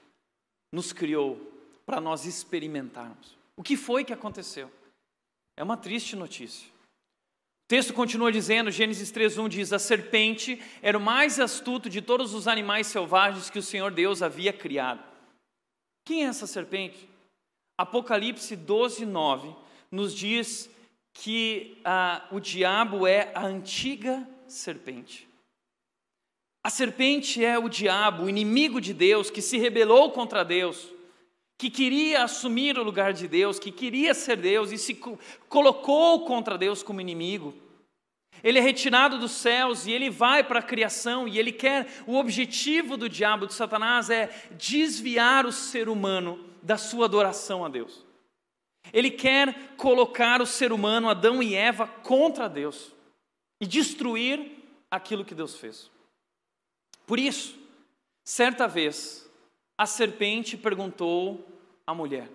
nos 0.72 0.94
criou 0.94 1.40
para 1.86 2.02
nós 2.02 2.26
experimentarmos. 2.26 3.38
O 3.56 3.64
que 3.64 3.76
foi 3.76 4.04
que 4.04 4.14
aconteceu? 4.14 4.72
É 5.58 5.64
uma 5.64 5.78
triste 5.78 6.16
notícia. 6.16 6.68
O 6.68 7.68
texto 7.70 7.94
continua 7.94 8.32
dizendo, 8.32 8.72
Gênesis 8.72 9.12
3:1 9.12 9.48
diz: 9.48 9.72
"A 9.72 9.80
serpente 9.80 10.62
era 10.82 10.98
o 10.98 11.02
mais 11.02 11.40
astuto 11.40 11.90
de 11.90 12.02
todos 12.02 12.34
os 12.34 12.48
animais 12.48 12.88
selvagens 12.88 13.50
que 13.50 13.60
o 13.60 13.64
Senhor 13.64 13.92
Deus 13.92 14.22
havia 14.22 14.52
criado." 14.52 15.04
Quem 16.04 16.26
é 16.26 16.28
essa 16.28 16.48
serpente? 16.48 17.08
Apocalipse 17.78 18.56
12:9 18.58 19.56
nos 19.92 20.16
diz 20.16 20.70
que 21.14 21.80
ah, 21.86 22.28
o 22.32 22.40
diabo 22.40 23.06
é 23.06 23.32
a 23.36 23.46
antiga 23.46 24.28
serpente. 24.48 25.29
A 26.64 26.70
serpente 26.70 27.44
é 27.44 27.58
o 27.58 27.70
diabo, 27.70 28.24
o 28.24 28.30
inimigo 28.30 28.82
de 28.82 28.94
Deus, 28.94 29.30
que 29.30 29.42
se 29.42 29.58
rebelou 29.58 30.12
contra 30.12 30.44
Deus, 30.44 30.90
que 31.58 31.70
queria 31.70 32.24
assumir 32.24 32.78
o 32.78 32.84
lugar 32.84 33.14
de 33.14 33.28
Deus, 33.28 33.58
que 33.60 33.72
queria 33.72 34.14
ser 34.14 34.38
Deus 34.38 34.72
e 34.72 34.78
se 34.78 35.00
colocou 35.48 36.26
contra 36.26 36.58
Deus 36.58 36.84
como 36.84 37.02
inimigo. 37.02 37.54
Ele 38.44 38.60
é 38.60 38.62
retirado 38.62 39.18
dos 39.18 39.32
céus 39.32 39.86
e 39.86 39.92
ele 39.92 40.10
vai 40.10 40.44
para 40.44 40.60
a 40.60 40.64
criação 40.64 41.28
e 41.28 41.38
ele 41.38 41.52
quer. 41.52 41.88
O 42.06 42.18
objetivo 42.18 42.96
do 42.96 43.10
diabo, 43.10 43.48
de 43.48 43.54
Satanás, 43.54 44.10
é 44.10 44.30
desviar 44.52 45.46
o 45.46 45.52
ser 45.52 45.90
humano 45.90 46.46
da 46.62 46.78
sua 46.78 47.06
adoração 47.06 47.66
a 47.66 47.70
Deus. 47.70 48.06
Ele 48.94 49.12
quer 49.12 49.76
colocar 49.76 50.42
o 50.42 50.46
ser 50.46 50.72
humano, 50.72 51.10
Adão 51.10 51.44
e 51.44 51.56
Eva, 51.56 51.88
contra 51.88 52.48
Deus 52.48 52.94
e 53.62 53.68
destruir 53.68 54.52
aquilo 54.90 55.26
que 55.26 55.36
Deus 55.36 55.56
fez. 55.56 55.92
Por 57.10 57.18
isso, 57.18 57.58
certa 58.24 58.68
vez, 58.68 59.28
a 59.76 59.88
serpente 59.88 60.56
perguntou 60.56 61.44
à 61.88 61.92
mulher. 61.92 62.30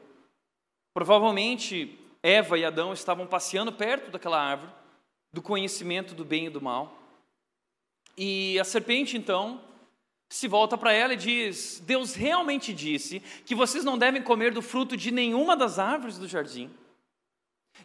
Provavelmente 0.93 1.97
Eva 2.21 2.59
e 2.59 2.65
Adão 2.65 2.93
estavam 2.93 3.25
passeando 3.25 3.73
perto 3.73 4.11
daquela 4.11 4.43
árvore, 4.43 4.73
do 5.33 5.41
conhecimento 5.41 6.13
do 6.13 6.25
bem 6.25 6.47
e 6.47 6.51
do 6.51 6.61
mal. 6.61 6.93
E 8.19 8.59
a 8.59 8.65
serpente 8.65 9.17
então 9.17 9.63
se 10.29 10.49
volta 10.49 10.77
para 10.77 10.93
ela 10.93 11.15
e 11.15 11.19
diz: 11.19 11.81
Deus 11.87 12.17
realmente 12.17 12.73
disse 12.73 13.21
que 13.47 13.55
vocês 13.55 13.85
não 13.85 13.97
devem 13.97 14.23
comer 14.23 14.53
do 14.53 14.61
fruto 14.61 14.97
de 14.97 15.13
nenhuma 15.13 15.57
das 15.57 15.79
árvores 15.79 16.19
do 16.19 16.27
jardim. 16.27 16.69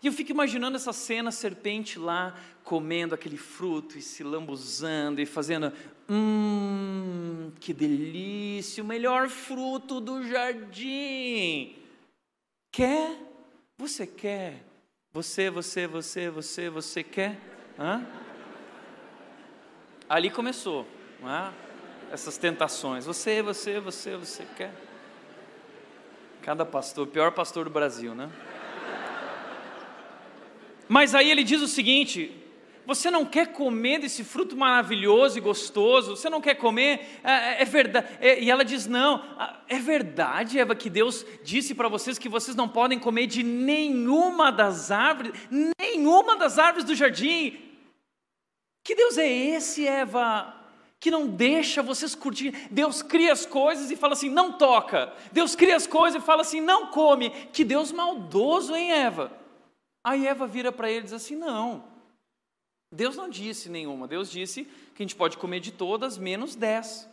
E 0.01 0.07
eu 0.07 0.13
fico 0.13 0.31
imaginando 0.31 0.77
essa 0.77 0.93
cena, 0.93 1.31
serpente 1.31 1.99
lá 1.99 2.35
comendo 2.63 3.15
aquele 3.15 3.37
fruto 3.37 3.97
e 3.97 4.01
se 4.01 4.23
lambuzando 4.23 5.19
e 5.19 5.25
fazendo, 5.25 5.73
hum, 6.07 7.51
que 7.59 7.73
delícia, 7.73 8.83
o 8.83 8.87
melhor 8.87 9.27
fruto 9.27 9.99
do 9.99 10.25
jardim. 10.27 11.75
Quer? 12.71 13.17
Você 13.77 14.05
quer? 14.05 14.63
Você, 15.11 15.49
você, 15.49 15.87
você, 15.87 16.29
você, 16.29 16.69
você 16.69 17.03
quer? 17.03 17.39
Hã? 17.77 18.05
Ali 20.07 20.29
começou, 20.29 20.85
é? 21.23 21.51
essas 22.11 22.37
tentações. 22.37 23.05
Você, 23.05 23.41
você, 23.41 23.79
você, 23.79 24.15
você 24.15 24.45
quer? 24.55 24.73
Cada 26.41 26.65
pastor, 26.65 27.07
pior 27.07 27.31
pastor 27.31 27.65
do 27.65 27.71
Brasil, 27.71 28.13
né? 28.15 28.29
Mas 30.89 31.13
aí 31.13 31.29
ele 31.29 31.43
diz 31.43 31.61
o 31.61 31.67
seguinte: 31.67 32.35
você 32.89 33.11
não 33.11 33.23
quer 33.23 33.53
comer 33.53 33.99
desse 33.99 34.23
fruto 34.23 34.57
maravilhoso 34.57 35.37
e 35.37 35.41
gostoso? 35.41 36.15
Você 36.15 36.27
não 36.27 36.41
quer 36.41 36.55
comer? 36.55 37.19
É, 37.23 37.31
é, 37.31 37.61
é 37.61 37.65
verdade. 37.65 38.07
É, 38.19 38.41
e 38.41 38.49
ela 38.49 38.65
diz: 38.65 38.87
Não, 38.87 39.23
é 39.67 39.77
verdade, 39.77 40.57
Eva, 40.57 40.73
que 40.73 40.89
Deus 40.89 41.23
disse 41.43 41.75
para 41.75 41.87
vocês 41.87 42.17
que 42.17 42.27
vocês 42.27 42.57
não 42.57 42.67
podem 42.67 42.97
comer 42.97 43.27
de 43.27 43.43
nenhuma 43.43 44.51
das 44.51 44.89
árvores, 44.89 45.33
nenhuma 45.51 46.35
das 46.35 46.57
árvores 46.57 46.83
do 46.83 46.95
jardim. 46.95 47.59
Que 48.83 48.95
Deus 48.95 49.19
é 49.19 49.31
esse, 49.31 49.87
Eva? 49.87 50.55
Que 50.99 51.11
não 51.11 51.27
deixa 51.27 51.83
vocês 51.83 52.15
curtir. 52.15 52.67
Deus 52.71 53.03
cria 53.03 53.31
as 53.31 53.45
coisas 53.45 53.91
e 53.91 53.95
fala 53.95 54.13
assim: 54.13 54.31
não 54.31 54.53
toca. 54.53 55.13
Deus 55.31 55.55
cria 55.55 55.75
as 55.75 55.85
coisas 55.85 56.19
e 56.19 56.25
fala 56.25 56.41
assim: 56.41 56.59
não 56.59 56.87
come. 56.87 57.29
Que 57.53 57.63
Deus 57.63 57.91
maldoso, 57.91 58.75
hein, 58.75 58.91
Eva? 58.91 59.38
Aí 60.09 60.25
Eva 60.25 60.47
vira 60.47 60.71
para 60.71 60.89
ele 60.89 61.01
e 61.01 61.03
diz 61.03 61.13
assim: 61.13 61.35
Não, 61.35 61.83
Deus 62.91 63.15
não 63.15 63.29
disse 63.29 63.69
nenhuma, 63.69 64.07
Deus 64.07 64.31
disse 64.31 64.65
que 64.65 65.03
a 65.03 65.05
gente 65.05 65.15
pode 65.15 65.37
comer 65.37 65.59
de 65.59 65.71
todas, 65.71 66.17
menos 66.17 66.55
dez. 66.55 67.07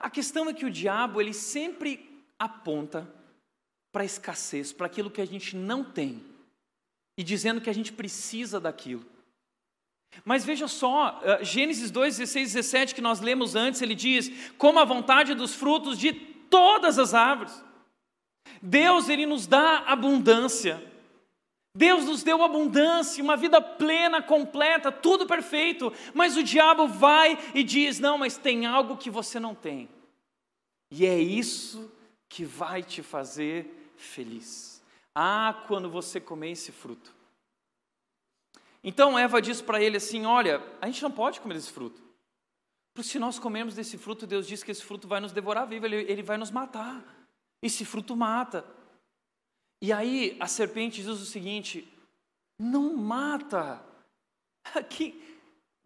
A 0.00 0.08
questão 0.08 0.48
é 0.48 0.54
que 0.54 0.64
o 0.64 0.70
diabo, 0.70 1.20
ele 1.20 1.34
sempre 1.34 2.24
aponta 2.38 3.06
para 3.92 4.02
a 4.02 4.06
escassez, 4.06 4.72
para 4.72 4.86
aquilo 4.86 5.10
que 5.10 5.20
a 5.20 5.26
gente 5.26 5.54
não 5.54 5.84
tem, 5.84 6.24
e 7.18 7.22
dizendo 7.22 7.60
que 7.60 7.68
a 7.68 7.74
gente 7.74 7.92
precisa 7.92 8.58
daquilo. 8.58 9.04
Mas 10.24 10.42
veja 10.42 10.66
só, 10.66 11.20
eh, 11.22 11.44
Gênesis 11.44 11.90
2, 11.90 12.16
16, 12.16 12.54
17, 12.54 12.94
que 12.94 13.02
nós 13.02 13.20
lemos 13.20 13.54
antes, 13.54 13.82
ele 13.82 13.94
diz: 13.94 14.30
como 14.56 14.78
a 14.78 14.86
vontade 14.86 15.34
dos 15.34 15.54
frutos 15.54 15.98
de 15.98 16.14
todas 16.14 16.98
as 16.98 17.12
árvores. 17.12 17.62
Deus, 18.62 19.10
ele 19.10 19.26
nos 19.26 19.46
dá 19.46 19.80
abundância. 19.80 20.93
Deus 21.76 22.04
nos 22.04 22.22
deu 22.22 22.42
abundância, 22.42 23.22
uma 23.22 23.36
vida 23.36 23.60
plena, 23.60 24.22
completa, 24.22 24.92
tudo 24.92 25.26
perfeito, 25.26 25.92
mas 26.14 26.36
o 26.36 26.42
diabo 26.42 26.86
vai 26.86 27.36
e 27.52 27.64
diz: 27.64 27.98
não, 27.98 28.16
mas 28.16 28.36
tem 28.36 28.64
algo 28.64 28.96
que 28.96 29.10
você 29.10 29.40
não 29.40 29.54
tem, 29.54 29.88
e 30.90 31.04
é 31.04 31.18
isso 31.18 31.90
que 32.28 32.44
vai 32.44 32.82
te 32.82 33.02
fazer 33.02 33.92
feliz. 33.96 34.82
Ah, 35.14 35.64
quando 35.66 35.88
você 35.90 36.20
comer 36.20 36.50
esse 36.50 36.72
fruto. 36.72 37.14
Então 38.82 39.18
Eva 39.18 39.42
diz 39.42 39.60
para 39.60 39.82
ele 39.82 39.96
assim: 39.96 40.26
olha, 40.26 40.62
a 40.80 40.86
gente 40.86 41.02
não 41.02 41.10
pode 41.10 41.40
comer 41.40 41.56
esse 41.56 41.72
fruto, 41.72 42.00
porque 42.94 43.08
se 43.08 43.18
nós 43.18 43.38
comermos 43.40 43.74
desse 43.74 43.98
fruto, 43.98 44.28
Deus 44.28 44.46
diz 44.46 44.62
que 44.62 44.70
esse 44.70 44.84
fruto 44.84 45.08
vai 45.08 45.18
nos 45.18 45.32
devorar 45.32 45.66
vivo, 45.66 45.86
ele, 45.86 45.96
ele 45.96 46.22
vai 46.22 46.36
nos 46.36 46.52
matar. 46.52 47.02
Esse 47.60 47.84
fruto 47.84 48.14
mata. 48.14 48.64
E 49.84 49.92
aí 49.92 50.34
a 50.40 50.46
serpente 50.46 51.02
diz 51.02 51.08
o 51.08 51.26
seguinte: 51.26 51.86
não 52.58 52.96
mata. 52.96 53.84
Que 54.88 55.22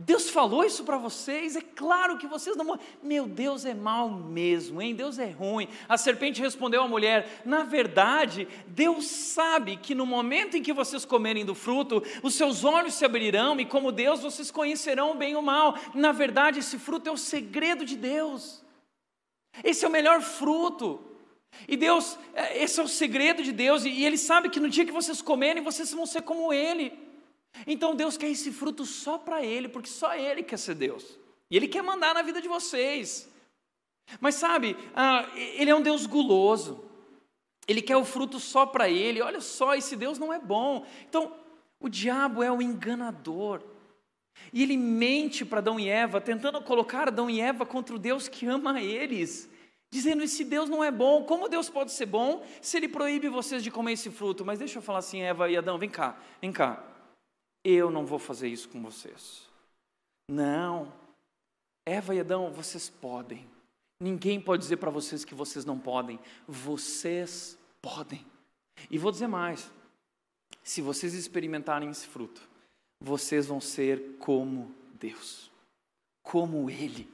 Deus 0.00 0.30
falou 0.30 0.62
isso 0.64 0.84
para 0.84 0.96
vocês, 0.96 1.56
é 1.56 1.61
claro 1.61 2.16
que 2.16 2.28
vocês 2.28 2.54
não. 2.54 2.78
Meu 3.02 3.26
Deus 3.26 3.64
é 3.64 3.74
mal 3.74 4.08
mesmo, 4.08 4.80
hein? 4.80 4.94
Deus 4.94 5.18
é 5.18 5.28
ruim. 5.28 5.66
A 5.88 5.98
serpente 5.98 6.40
respondeu 6.40 6.80
à 6.80 6.87
mulher: 6.87 7.42
Na 7.44 7.64
verdade, 7.64 8.46
Deus 8.68 9.06
sabe 9.06 9.76
que 9.76 9.96
no 9.96 10.06
momento 10.06 10.56
em 10.56 10.62
que 10.62 10.72
vocês 10.72 11.04
comerem 11.04 11.44
do 11.44 11.56
fruto, 11.56 12.00
os 12.22 12.37
seus 12.37 12.62
olhos 12.62 12.94
se 12.94 13.04
abrirão 13.04 13.58
e, 13.58 13.66
como 13.66 13.90
Deus, 13.90 14.20
vocês 14.20 14.48
conhecerão 14.48 15.11
o 15.11 15.16
bem 15.16 15.32
e 15.32 15.37
o 15.37 15.42
mal. 15.42 15.74
Na 15.92 16.12
verdade, 16.12 16.61
esse 16.61 16.78
fruto 16.78 17.08
é 17.08 17.12
o 17.12 17.16
segredo 17.16 17.84
de 17.84 17.96
Deus. 17.96 18.62
Esse 19.64 19.84
é 19.84 19.88
o 19.88 19.90
melhor 19.90 20.22
fruto. 20.22 21.07
E 21.66 21.76
Deus, 21.76 22.18
é, 22.34 22.62
esse 22.62 22.78
é 22.78 22.82
o 22.82 22.88
segredo 22.88 23.42
de 23.42 23.52
Deus, 23.52 23.84
e 23.84 24.04
Ele 24.04 24.18
sabe 24.18 24.48
que 24.48 24.61
no 24.61 24.68
dia 24.68 24.84
que 24.84 24.92
vocês 24.92 25.22
comerem, 25.22 25.62
vocês 25.62 25.92
vão 25.92 26.06
ser 26.06 26.22
como 26.22 26.52
Ele. 26.52 26.92
Então 27.66 27.94
Deus 27.94 28.16
quer 28.16 28.28
esse 28.28 28.52
fruto 28.52 28.84
só 28.84 29.18
para 29.18 29.44
Ele, 29.44 29.68
porque 29.68 29.88
só 29.88 30.14
Ele 30.14 30.42
quer 30.42 30.58
ser 30.58 30.74
Deus. 30.74 31.18
E 31.50 31.56
Ele 31.56 31.68
quer 31.68 31.82
mandar 31.82 32.14
na 32.14 32.22
vida 32.22 32.40
de 32.40 32.48
vocês. 32.48 33.28
Mas 34.20 34.37
sabe, 34.37 34.76
ah, 34.94 35.28
Ele 35.34 35.70
é 35.70 35.74
um 35.74 35.82
Deus 35.82 36.06
guloso. 36.06 36.88
Ele 37.68 37.82
quer 37.82 37.98
o 37.98 38.04
fruto 38.04 38.40
só 38.40 38.64
para 38.64 38.88
ele. 38.88 39.20
Olha 39.20 39.42
só, 39.42 39.74
esse 39.74 39.94
Deus 39.94 40.18
não 40.18 40.32
é 40.32 40.40
bom. 40.40 40.87
Então, 41.06 41.34
o 41.78 41.87
diabo 41.87 42.42
é 42.42 42.50
o 42.50 42.62
enganador. 42.62 43.62
E 44.52 44.62
ele 44.62 44.76
mente 44.76 45.44
para 45.44 45.58
Adão 45.58 45.78
e 45.78 45.87
Eva, 45.87 46.18
tentando 46.18 46.62
colocar 46.62 47.08
Adão 47.08 47.28
e 47.28 47.40
Eva 47.40 47.66
contra 47.66 47.94
o 47.94 47.98
Deus 47.98 48.26
que 48.26 48.46
ama 48.46 48.80
eles. 48.80 49.50
Dizendo: 49.90 50.22
esse 50.22 50.44
Deus 50.44 50.68
não 50.68 50.83
é 50.85 50.90
bom. 50.90 51.24
Como 51.24 51.48
Deus 51.48 51.68
pode 51.68 51.92
ser 51.92 52.07
bom 52.07 52.44
se 52.61 52.77
ele 52.77 52.88
proíbe 52.88 53.29
vocês 53.29 53.62
de 53.62 53.70
comer 53.70 53.92
esse 53.92 54.11
fruto? 54.11 54.44
Mas 54.44 54.59
deixa 54.59 54.79
eu 54.79 54.83
falar 54.83 54.98
assim, 54.98 55.20
Eva 55.20 55.51
e 55.51 55.57
Adão, 55.57 55.79
vem 55.79 55.90
cá, 55.90 56.18
vem 56.40 56.53
cá. 56.53 56.85
Eu 57.64 57.90
não 57.90 58.07
vou 58.07 58.18
fazer 58.18 58.48
isso 58.48 58.68
com 58.68 58.83
vocês. 58.83 59.48
Não. 60.31 60.92
Eva 61.87 62.14
e 62.14 62.20
Adão, 62.20 62.51
vocês 62.53 62.88
podem. 62.88 63.48
Ninguém 64.01 64.40
pode 64.40 64.62
dizer 64.62 64.77
para 64.77 64.90
vocês 64.90 65.24
que 65.24 65.35
vocês 65.35 65.64
não 65.64 65.79
podem. 65.79 66.20
Vocês 66.46 67.59
podem. 67.81 68.24
E 68.90 68.98
vou 68.98 69.11
dizer 69.11 69.27
mais: 69.27 69.70
se 70.62 70.81
vocês 70.83 71.14
experimentarem 71.14 71.90
esse 71.90 72.07
fruto, 72.07 72.46
vocês 73.01 73.46
vão 73.46 73.61
ser 73.61 74.16
como 74.18 74.74
Deus, 74.94 75.51
como 76.22 76.68
Ele. 76.68 77.09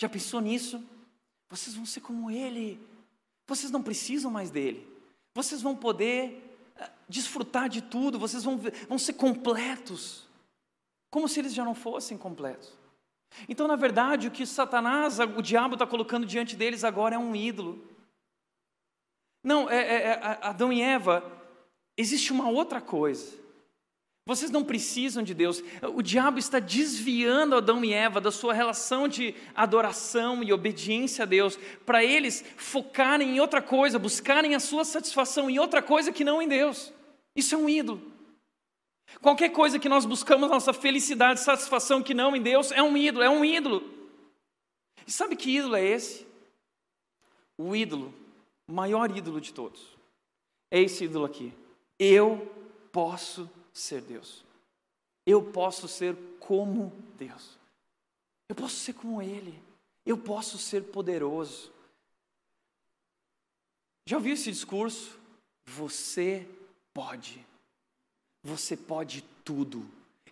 Já 0.00 0.08
pensou 0.08 0.40
nisso? 0.40 0.82
Vocês 1.50 1.74
vão 1.74 1.84
ser 1.84 2.00
como 2.00 2.30
Ele. 2.30 2.80
Vocês 3.46 3.72
não 3.72 3.82
precisam 3.82 4.30
mais 4.30 4.50
dele. 4.50 4.88
Vocês 5.34 5.60
vão 5.60 5.76
poder 5.76 6.56
eh, 6.76 6.90
desfrutar 7.08 7.68
de 7.68 7.82
tudo, 7.82 8.18
vocês 8.18 8.44
vão, 8.44 8.58
vão 8.88 8.98
ser 8.98 9.14
completos, 9.14 10.26
como 11.10 11.28
se 11.28 11.40
eles 11.40 11.52
já 11.52 11.64
não 11.64 11.74
fossem 11.74 12.16
completos. 12.16 12.72
Então, 13.48 13.68
na 13.68 13.76
verdade, 13.76 14.28
o 14.28 14.30
que 14.30 14.44
Satanás, 14.46 15.18
o 15.18 15.42
diabo 15.42 15.74
está 15.74 15.86
colocando 15.86 16.26
diante 16.26 16.56
deles 16.56 16.84
agora 16.84 17.14
é 17.14 17.18
um 17.18 17.34
ídolo. 17.34 17.84
Não, 19.42 19.70
é, 19.70 19.76
é, 19.76 19.96
é, 20.08 20.38
Adão 20.42 20.72
e 20.72 20.82
Eva, 20.82 21.24
existe 21.96 22.32
uma 22.32 22.48
outra 22.48 22.80
coisa. 22.80 23.39
Vocês 24.26 24.50
não 24.50 24.62
precisam 24.62 25.22
de 25.22 25.34
Deus. 25.34 25.62
O 25.94 26.02
diabo 26.02 26.38
está 26.38 26.58
desviando 26.58 27.56
Adão 27.56 27.84
e 27.84 27.92
Eva 27.92 28.20
da 28.20 28.30
sua 28.30 28.52
relação 28.52 29.08
de 29.08 29.34
adoração 29.54 30.42
e 30.42 30.52
obediência 30.52 31.24
a 31.24 31.26
Deus, 31.26 31.58
para 31.86 32.04
eles 32.04 32.44
focarem 32.56 33.36
em 33.36 33.40
outra 33.40 33.62
coisa, 33.62 33.98
buscarem 33.98 34.54
a 34.54 34.60
sua 34.60 34.84
satisfação 34.84 35.48
em 35.48 35.58
outra 35.58 35.82
coisa 35.82 36.12
que 36.12 36.24
não 36.24 36.40
em 36.40 36.48
Deus. 36.48 36.92
Isso 37.34 37.54
é 37.54 37.58
um 37.58 37.68
ídolo. 37.68 38.10
Qualquer 39.20 39.48
coisa 39.50 39.78
que 39.78 39.88
nós 39.88 40.04
buscamos 40.04 40.48
nossa 40.48 40.72
felicidade, 40.72 41.40
satisfação 41.40 42.02
que 42.02 42.14
não 42.14 42.36
em 42.36 42.42
Deus, 42.42 42.70
é 42.70 42.82
um 42.82 42.96
ídolo, 42.96 43.24
é 43.24 43.30
um 43.30 43.44
ídolo. 43.44 43.82
E 45.06 45.10
sabe 45.10 45.34
que 45.34 45.56
ídolo 45.56 45.74
é 45.74 45.84
esse? 45.84 46.26
O 47.58 47.74
ídolo, 47.74 48.14
o 48.68 48.72
maior 48.72 49.14
ídolo 49.14 49.40
de 49.40 49.52
todos. 49.52 49.98
É 50.70 50.80
esse 50.80 51.04
ídolo 51.04 51.24
aqui. 51.24 51.52
Eu 51.98 52.48
posso 52.92 53.50
ser 53.72 54.00
Deus. 54.02 54.44
Eu 55.26 55.42
posso 55.42 55.86
ser 55.86 56.16
como 56.38 56.92
Deus. 57.16 57.58
Eu 58.48 58.54
posso 58.54 58.76
ser 58.76 58.94
como 58.94 59.22
Ele. 59.22 59.62
Eu 60.04 60.18
posso 60.18 60.58
ser 60.58 60.84
poderoso. 60.84 61.70
Já 64.06 64.16
ouviu 64.16 64.34
esse 64.34 64.50
discurso? 64.50 65.18
Você 65.66 66.48
pode. 66.92 67.46
Você 68.42 68.76
pode 68.76 69.22
tudo. 69.44 69.86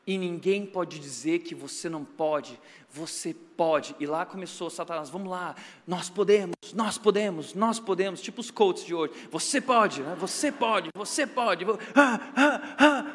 E 0.09 0.16
ninguém 0.16 0.64
pode 0.64 0.98
dizer 0.98 1.40
que 1.40 1.55
você 1.55 1.87
não 1.87 2.03
pode. 2.03 2.59
Você 2.90 3.35
pode. 3.35 3.94
E 4.01 4.07
lá 4.07 4.24
começou 4.24 4.70
Satanás. 4.70 5.11
Vamos 5.11 5.29
lá. 5.29 5.55
Nós 5.87 6.09
podemos, 6.09 6.57
nós 6.72 6.96
podemos, 6.96 7.53
nós 7.53 7.79
podemos. 7.79 8.22
Tipo 8.22 8.40
os 8.40 8.51
coaches 8.51 8.87
de 8.87 8.94
hoje. 8.94 9.12
Você 9.31 9.61
pode, 9.61 10.01
né? 10.01 10.16
você 10.18 10.51
pode, 10.51 10.88
você 10.94 11.27
pode. 11.27 11.66
Ah, 11.94 12.20
ah, 12.35 12.74
ah, 12.79 13.08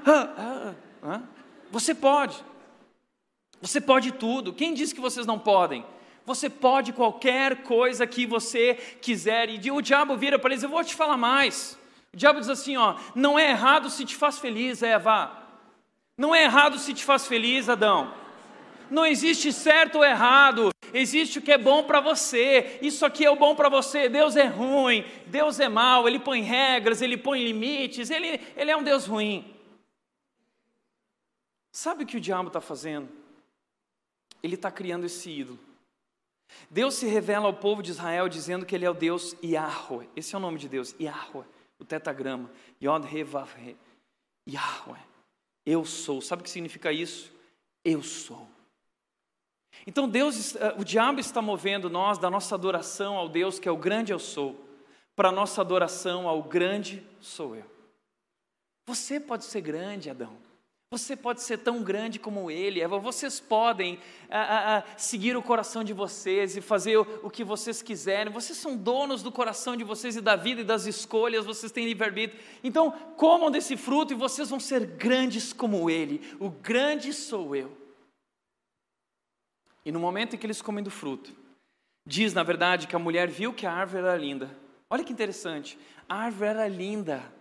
você 1.71 1.93
pode. 1.93 2.43
Você 3.61 3.79
pode 3.79 4.11
tudo. 4.11 4.53
Quem 4.53 4.73
disse 4.73 4.93
que 4.93 5.01
vocês 5.01 5.25
não 5.25 5.39
podem? 5.39 5.85
Você 6.25 6.49
pode 6.49 6.93
qualquer 6.93 7.63
coisa 7.63 8.07
que 8.07 8.25
você 8.25 8.75
quiser. 9.01 9.49
E 9.49 9.71
o 9.71 9.81
diabo 9.81 10.15
vira 10.15 10.37
para 10.39 10.51
eles: 10.51 10.63
Eu 10.63 10.69
vou 10.69 10.83
te 10.83 10.95
falar 10.95 11.17
mais. 11.17 11.77
O 12.13 12.17
diabo 12.17 12.39
diz 12.39 12.49
assim: 12.49 12.77
ó, 12.77 12.95
não 13.15 13.37
é 13.37 13.49
errado 13.49 13.89
se 13.89 14.05
te 14.05 14.15
faz 14.15 14.37
feliz, 14.37 14.83
Eva. 14.83 15.31
Não 16.17 16.33
é 16.33 16.43
errado 16.43 16.77
se 16.77 16.93
te 16.93 17.03
faz 17.03 17.25
feliz, 17.25 17.67
Adão. 17.67 18.13
Não 18.89 19.05
existe 19.05 19.51
certo 19.51 19.95
ou 19.97 20.05
errado, 20.05 20.69
existe 20.93 21.39
o 21.39 21.41
que 21.41 21.51
é 21.51 21.57
bom 21.57 21.83
para 21.83 21.99
você. 21.99 22.77
Isso 22.81 23.03
aqui 23.05 23.25
é 23.25 23.31
o 23.31 23.35
bom 23.35 23.55
para 23.55 23.67
você. 23.67 24.07
Deus 24.07 24.35
é 24.35 24.45
ruim, 24.45 25.03
Deus 25.25 25.59
é 25.59 25.67
mau, 25.67 26.07
Ele 26.07 26.19
põe 26.19 26.41
regras, 26.41 27.01
Ele 27.01 27.17
põe 27.17 27.43
limites, 27.43 28.11
Ele, 28.11 28.39
ele 28.55 28.69
é 28.69 28.77
um 28.77 28.83
Deus 28.83 29.07
ruim. 29.07 29.52
Sabe 31.73 32.05
o 32.05 32.07
que 32.07 32.15
o 32.15 32.21
diabo 32.21 32.47
está 32.47 32.61
fazendo? 32.61 33.09
Ele 34.41 34.55
está 34.55 34.71
criando 34.71 35.05
esse 35.05 35.29
ídolo. 35.29 35.59
Deus 36.69 36.93
se 36.93 37.05
revela 37.05 37.47
ao 37.47 37.53
povo 37.53 37.83
de 37.83 37.91
Israel 37.91 38.29
dizendo 38.29 38.65
que 38.65 38.73
Ele 38.73 38.85
é 38.85 38.89
o 38.89 38.93
Deus 38.93 39.35
Yahweh. 39.43 40.07
Esse 40.15 40.35
é 40.35 40.37
o 40.37 40.41
nome 40.41 40.57
de 40.57 40.69
Deus, 40.69 40.95
Yahweh 40.97 41.45
o 41.83 41.85
tetagrama. 41.85 42.49
Yod 42.81 43.05
He 43.05 43.23
Vav 43.23 43.49
He. 43.57 43.75
Yahweh. 44.49 44.99
Eu 45.65 45.85
sou. 45.85 46.21
Sabe 46.21 46.41
o 46.41 46.43
que 46.43 46.49
significa 46.49 46.91
isso? 46.91 47.31
Eu 47.83 48.01
sou. 48.01 48.47
Então 49.85 50.07
Deus, 50.07 50.55
eh, 50.55 50.75
o 50.77 50.83
diabo 50.83 51.19
está 51.19 51.41
movendo 51.41 51.89
nós 51.89 52.17
da 52.17 52.29
nossa 52.29 52.55
adoração 52.55 53.17
ao 53.17 53.27
Deus 53.27 53.59
que 53.59 53.67
é 53.67 53.71
o 53.71 53.77
grande 53.77 54.11
eu 54.11 54.19
sou, 54.19 54.55
para 55.15 55.29
a 55.29 55.31
nossa 55.31 55.61
adoração 55.61 56.27
ao 56.27 56.43
grande 56.43 57.05
sou 57.19 57.55
eu. 57.55 57.65
Você 58.85 59.19
pode 59.19 59.45
ser 59.45 59.61
grande, 59.61 60.09
Adão. 60.09 60.37
Você 60.93 61.15
pode 61.15 61.41
ser 61.41 61.57
tão 61.57 61.81
grande 61.81 62.19
como 62.19 62.51
ele, 62.51 62.79
Eva. 62.79 62.99
Vocês 62.99 63.39
podem 63.39 63.97
a, 64.29 64.39
a, 64.39 64.77
a 64.77 64.83
seguir 64.95 65.35
o 65.35 65.41
coração 65.41 65.83
de 65.83 65.91
vocês 65.91 66.55
e 66.55 66.61
fazer 66.61 66.97
o, 66.97 67.01
o, 67.23 67.31
que 67.31 67.43
vocês 67.43 67.81
quiserem. 67.81 68.31
Vocês 68.31 68.59
são 68.59 68.77
donos 68.77 69.23
do 69.23 69.31
coração 69.31 69.75
de 69.75 69.83
vocês 69.83 70.15
e 70.15 70.21
da 70.21 70.35
vida 70.35 70.61
e 70.61 70.63
das 70.63 70.85
escolhas. 70.85 71.47
Vocês 71.47 71.71
têm 71.71 71.85
livre-arbítrio. 71.85 72.39
Então, 72.63 72.91
comam 73.17 73.49
desse 73.49 73.75
fruto 73.75 74.13
e 74.13 74.15
vocês 74.15 74.51
vão 74.51 74.59
ser 74.59 74.85
grandes 74.85 75.51
como 75.51 75.89
ele. 75.89 76.21
O 76.39 76.51
grande 76.51 77.11
sou 77.11 77.55
eu. 77.55 77.75
E 79.83 79.91
no 79.91 79.99
momento 79.99 80.35
em 80.35 80.37
que 80.37 80.45
eles 80.45 80.61
comem 80.61 80.83
do 80.83 80.91
fruto, 80.91 81.33
diz 82.05 82.35
na 82.35 82.43
verdade 82.43 82.85
que 82.85 82.95
a 82.95 82.99
mulher 82.99 83.27
viu 83.27 83.51
que 83.51 83.65
a 83.65 83.73
árvore 83.73 84.03
era 84.03 84.15
linda. 84.15 84.55
Olha 84.91 85.03
que 85.03 85.11
interessante. 85.11 85.75
A 86.07 86.17
árvore 86.17 86.51
era 86.51 86.67
linda. 86.67 87.33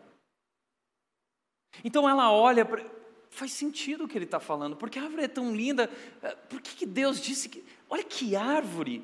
Então 1.85 2.09
ela 2.09 2.33
olha 2.33 2.65
para 2.65 3.02
faz 3.33 3.51
sentido 3.53 4.05
o 4.05 4.09
que 4.09 4.17
ele 4.17 4.27
está 4.27 4.39
falando, 4.39 4.77
porque 4.77 4.99
a 4.99 5.03
árvore 5.03 5.25
é 5.25 5.29
tão 5.29 5.57
linda, 5.57 5.91
é, 6.23 6.35
por 6.35 6.61
que, 6.61 6.77
que 6.77 6.87
Deus 6.87 7.21
disse 7.21 7.49
que. 7.49 7.65
Olha 7.89 8.05
que 8.05 8.37
árvore! 8.37 9.03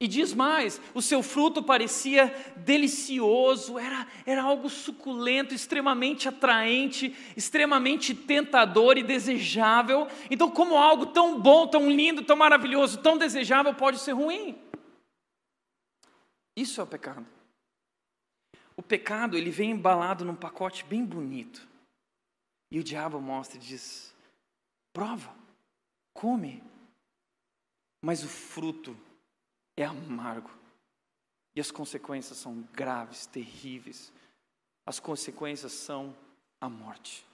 E 0.00 0.08
diz 0.08 0.34
mais: 0.34 0.80
o 0.92 1.00
seu 1.00 1.22
fruto 1.22 1.62
parecia 1.62 2.34
delicioso, 2.56 3.78
era, 3.78 4.06
era 4.26 4.42
algo 4.42 4.68
suculento, 4.68 5.54
extremamente 5.54 6.28
atraente, 6.28 7.14
extremamente 7.36 8.14
tentador 8.14 8.98
e 8.98 9.02
desejável. 9.02 10.08
Então, 10.28 10.50
como 10.50 10.76
algo 10.76 11.06
tão 11.06 11.40
bom, 11.40 11.68
tão 11.68 11.88
lindo, 11.88 12.24
tão 12.24 12.36
maravilhoso, 12.36 12.98
tão 12.98 13.16
desejável 13.16 13.74
pode 13.74 14.00
ser 14.00 14.12
ruim? 14.12 14.58
Isso 16.56 16.80
é 16.80 16.84
o 16.84 16.86
pecado. 16.86 17.26
O 18.76 18.82
pecado, 18.82 19.36
ele 19.36 19.50
vem 19.50 19.70
embalado 19.70 20.24
num 20.24 20.34
pacote 20.34 20.84
bem 20.84 21.04
bonito. 21.04 21.69
E 22.70 22.78
o 22.78 22.84
diabo 22.84 23.20
mostra 23.20 23.56
e 23.58 23.60
diz: 23.60 24.14
prova, 24.92 25.34
come. 26.12 26.62
Mas 28.02 28.24
o 28.24 28.28
fruto 28.28 28.96
é 29.76 29.84
amargo. 29.84 30.50
E 31.54 31.60
as 31.60 31.70
consequências 31.70 32.38
são 32.38 32.62
graves, 32.72 33.26
terríveis. 33.26 34.12
As 34.86 34.98
consequências 34.98 35.72
são 35.72 36.16
a 36.60 36.68
morte. 36.68 37.26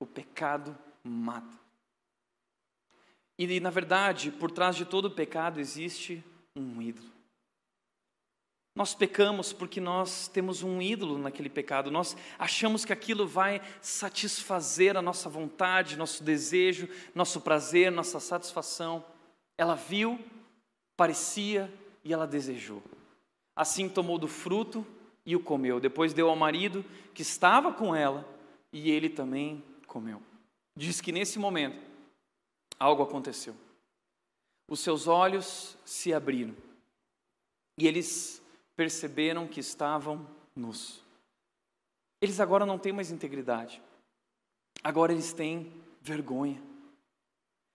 O 0.00 0.06
pecado 0.06 0.76
mata. 1.04 1.56
E, 3.38 3.60
na 3.60 3.70
verdade, 3.70 4.32
por 4.32 4.50
trás 4.50 4.74
de 4.74 4.84
todo 4.84 5.06
o 5.06 5.14
pecado 5.14 5.60
existe 5.60 6.24
um 6.54 6.80
ídolo. 6.80 7.15
Nós 8.76 8.94
pecamos 8.94 9.54
porque 9.54 9.80
nós 9.80 10.28
temos 10.28 10.62
um 10.62 10.82
ídolo 10.82 11.16
naquele 11.16 11.48
pecado, 11.48 11.90
nós 11.90 12.14
achamos 12.38 12.84
que 12.84 12.92
aquilo 12.92 13.26
vai 13.26 13.62
satisfazer 13.80 14.98
a 14.98 15.02
nossa 15.02 15.30
vontade, 15.30 15.96
nosso 15.96 16.22
desejo, 16.22 16.86
nosso 17.14 17.40
prazer, 17.40 17.90
nossa 17.90 18.20
satisfação. 18.20 19.02
Ela 19.56 19.74
viu, 19.74 20.20
parecia 20.94 21.72
e 22.04 22.12
ela 22.12 22.26
desejou. 22.26 22.82
Assim 23.56 23.88
tomou 23.88 24.18
do 24.18 24.28
fruto 24.28 24.86
e 25.24 25.34
o 25.34 25.40
comeu. 25.40 25.80
Depois 25.80 26.12
deu 26.12 26.28
ao 26.28 26.36
marido 26.36 26.84
que 27.14 27.22
estava 27.22 27.72
com 27.72 27.96
ela 27.96 28.28
e 28.70 28.90
ele 28.90 29.08
também 29.08 29.64
comeu. 29.86 30.20
Diz 30.76 31.00
que 31.00 31.12
nesse 31.12 31.38
momento 31.38 31.82
algo 32.78 33.02
aconteceu. 33.02 33.56
Os 34.68 34.80
seus 34.80 35.06
olhos 35.06 35.78
se 35.82 36.12
abriram 36.12 36.54
e 37.78 37.86
eles 37.86 38.42
perceberam 38.76 39.48
que 39.48 39.58
estavam 39.58 40.26
nus. 40.54 41.02
eles 42.20 42.40
agora 42.40 42.64
não 42.64 42.78
têm 42.78 42.92
mais 42.92 43.10
integridade. 43.10 43.82
Agora 44.82 45.12
eles 45.12 45.32
têm 45.32 45.72
vergonha. 46.00 46.62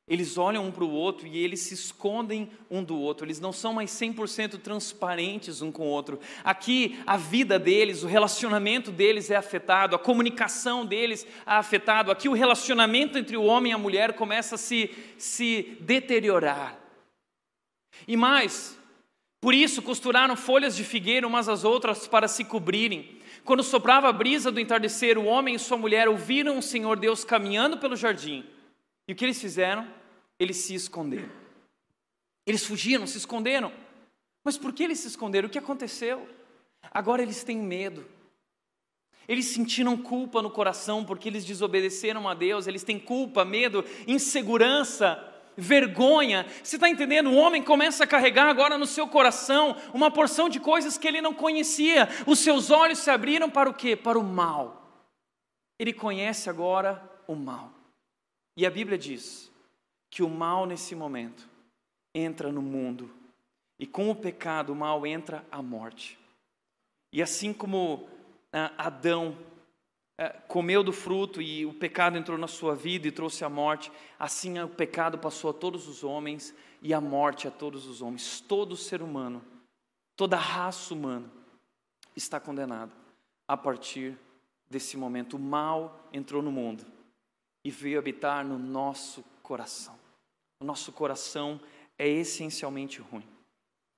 Eles 0.07 0.37
olham 0.37 0.65
um 0.65 0.71
para 0.71 0.83
o 0.83 0.91
outro 0.91 1.27
e 1.27 1.37
eles 1.37 1.61
se 1.61 1.73
escondem 1.73 2.51
um 2.69 2.83
do 2.83 2.97
outro, 2.97 3.25
eles 3.25 3.39
não 3.39 3.53
são 3.53 3.71
mais 3.71 3.91
100% 3.91 4.59
transparentes 4.59 5.61
um 5.61 5.71
com 5.71 5.83
o 5.83 5.89
outro. 5.89 6.19
Aqui 6.43 7.01
a 7.05 7.15
vida 7.15 7.57
deles, 7.57 8.03
o 8.03 8.07
relacionamento 8.07 8.91
deles 8.91 9.31
é 9.31 9.35
afetado, 9.35 9.95
a 9.95 9.99
comunicação 9.99 10.85
deles 10.85 11.23
é 11.23 11.27
afetado. 11.45 12.11
Aqui 12.11 12.27
o 12.27 12.33
relacionamento 12.33 13.17
entre 13.17 13.37
o 13.37 13.43
homem 13.43 13.71
e 13.71 13.75
a 13.75 13.77
mulher 13.77 14.13
começa 14.13 14.55
a 14.55 14.57
se, 14.57 14.93
se 15.17 15.77
deteriorar. 15.79 16.77
E 18.07 18.17
mais, 18.17 18.77
por 19.41 19.55
isso 19.55 19.81
costuraram 19.81 20.37
folhas 20.37 20.75
de 20.75 20.83
figueira 20.83 21.27
umas 21.27 21.49
às 21.49 21.63
outras 21.63 22.07
para 22.07 22.27
se 22.27 22.45
cobrirem. 22.45 23.19
Quando 23.43 23.63
soprava 23.63 24.07
a 24.07 24.13
brisa 24.13 24.51
do 24.51 24.59
entardecer, 24.59 25.17
o 25.17 25.25
homem 25.25 25.55
e 25.55 25.59
sua 25.59 25.77
mulher 25.77 26.07
ouviram 26.07 26.59
o 26.59 26.61
Senhor 26.61 26.97
Deus 26.99 27.25
caminhando 27.25 27.79
pelo 27.79 27.95
jardim. 27.95 28.45
E 29.07 29.13
o 29.13 29.15
que 29.15 29.25
eles 29.25 29.41
fizeram? 29.41 29.87
Eles 30.39 30.57
se 30.57 30.75
esconderam. 30.75 31.29
Eles 32.45 32.63
fugiram, 32.63 33.07
se 33.07 33.17
esconderam. 33.17 33.71
Mas 34.43 34.59
por 34.59 34.71
que 34.73 34.83
eles 34.83 34.99
se 34.99 35.07
esconderam? 35.07 35.47
O 35.47 35.51
que 35.51 35.57
aconteceu? 35.57 36.29
Agora 36.91 37.23
eles 37.23 37.43
têm 37.43 37.57
medo. 37.57 38.05
Eles 39.27 39.45
sentiram 39.45 39.97
culpa 39.97 40.41
no 40.41 40.51
coração 40.51 41.03
porque 41.03 41.29
eles 41.29 41.45
desobedeceram 41.45 42.27
a 42.27 42.35
Deus, 42.35 42.67
eles 42.67 42.83
têm 42.83 42.99
culpa, 42.99 43.43
medo, 43.43 43.83
insegurança, 44.07 45.30
vergonha. 45.57 46.45
Você 46.63 46.75
está 46.75 46.89
entendendo? 46.89 47.29
O 47.29 47.35
homem 47.35 47.63
começa 47.63 48.03
a 48.03 48.07
carregar 48.07 48.47
agora 48.47 48.77
no 48.77 48.85
seu 48.85 49.07
coração 49.07 49.75
uma 49.93 50.11
porção 50.11 50.49
de 50.49 50.59
coisas 50.59 50.97
que 50.97 51.07
ele 51.07 51.21
não 51.21 51.33
conhecia. 51.33 52.07
Os 52.25 52.39
seus 52.39 52.69
olhos 52.69 52.99
se 52.99 53.09
abriram 53.09 53.49
para 53.49 53.69
o 53.69 53.73
quê? 53.73 53.95
Para 53.95 54.19
o 54.19 54.23
mal. 54.23 55.05
Ele 55.79 55.93
conhece 55.93 56.49
agora 56.49 57.01
o 57.27 57.35
mal. 57.35 57.71
E 58.55 58.65
a 58.65 58.69
Bíblia 58.69 58.97
diz 58.97 59.51
que 60.09 60.21
o 60.21 60.29
mal 60.29 60.65
nesse 60.65 60.93
momento 60.95 61.49
entra 62.13 62.51
no 62.51 62.61
mundo. 62.61 63.09
E 63.79 63.87
com 63.87 64.09
o 64.11 64.15
pecado, 64.15 64.73
o 64.73 64.75
mal 64.75 65.05
entra 65.07 65.45
a 65.51 65.61
morte. 65.61 66.19
E 67.11 67.21
assim 67.21 67.51
como 67.51 68.07
ah, 68.53 68.71
Adão 68.77 69.35
comeu 70.47 70.83
do 70.83 70.93
fruto 70.93 71.41
e 71.41 71.65
o 71.65 71.73
pecado 71.73 72.17
entrou 72.17 72.37
na 72.37 72.47
sua 72.47 72.75
vida 72.75 73.07
e 73.07 73.11
trouxe 73.11 73.43
a 73.43 73.49
morte, 73.49 73.91
assim 74.19 74.59
o 74.59 74.67
pecado 74.67 75.17
passou 75.17 75.49
a 75.49 75.53
todos 75.53 75.87
os 75.87 76.03
homens 76.03 76.53
e 76.81 76.93
a 76.93 77.01
morte 77.01 77.47
a 77.47 77.51
todos 77.51 77.87
os 77.87 78.01
homens. 78.01 78.41
Todo 78.41 78.75
ser 78.75 79.01
humano, 79.01 79.43
toda 80.15 80.35
raça 80.37 80.93
humana 80.93 81.29
está 82.15 82.39
condenada 82.39 82.91
a 83.47 83.55
partir 83.55 84.17
desse 84.69 84.97
momento. 84.97 85.37
O 85.37 85.39
mal 85.39 86.07
entrou 86.11 86.41
no 86.41 86.51
mundo 86.51 86.85
e 87.63 87.71
veio 87.71 87.99
habitar 87.99 88.45
no 88.45 88.57
nosso 88.57 89.23
coração. 89.43 89.97
O 90.61 90.65
nosso 90.65 90.91
coração 90.91 91.59
é 91.97 92.07
essencialmente 92.07 93.01
ruim. 93.01 93.27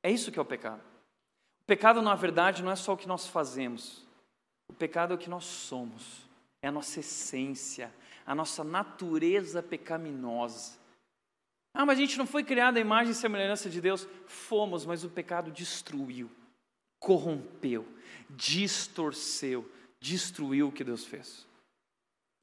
É 0.01 0.11
isso 0.11 0.31
que 0.31 0.39
é 0.39 0.41
o 0.41 0.45
pecado. 0.45 0.81
O 1.61 1.65
pecado, 1.65 2.01
na 2.01 2.15
verdade, 2.15 2.61
não 2.61 2.71
é 2.71 2.75
só 2.75 2.93
o 2.93 2.97
que 2.97 3.07
nós 3.07 3.27
fazemos. 3.27 4.02
O 4.73 4.75
pecado 4.75 5.13
é 5.13 5.15
o 5.15 5.19
que 5.19 5.29
nós 5.29 5.45
somos, 5.45 6.27
é 6.59 6.67
a 6.67 6.71
nossa 6.71 6.99
essência, 6.99 7.93
a 8.25 8.33
nossa 8.33 8.63
natureza 8.63 9.61
pecaminosa. 9.61 10.79
Ah, 11.75 11.85
mas 11.85 11.99
a 11.99 12.01
gente 12.01 12.17
não 12.17 12.25
foi 12.25 12.43
criado 12.43 12.77
à 12.77 12.79
imagem 12.79 13.11
e 13.11 13.15
semelhança 13.15 13.69
de 13.69 13.79
Deus? 13.79 14.07
Fomos, 14.25 14.83
mas 14.83 15.03
o 15.03 15.11
pecado 15.11 15.51
destruiu, 15.51 16.27
corrompeu, 16.99 17.87
distorceu, 18.31 19.71
destruiu 19.99 20.69
o 20.69 20.71
que 20.71 20.83
Deus 20.83 21.05
fez. 21.05 21.45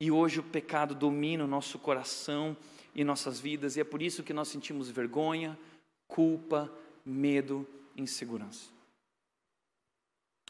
E 0.00 0.08
hoje 0.08 0.38
o 0.38 0.44
pecado 0.44 0.94
domina 0.94 1.44
o 1.44 1.48
nosso 1.48 1.80
coração 1.80 2.56
e 2.94 3.02
nossas 3.02 3.40
vidas, 3.40 3.76
e 3.76 3.80
é 3.80 3.84
por 3.84 4.00
isso 4.00 4.22
que 4.22 4.32
nós 4.32 4.46
sentimos 4.46 4.88
vergonha, 4.88 5.58
culpa, 6.06 6.72
medo, 7.04 7.66
insegurança. 7.96 8.70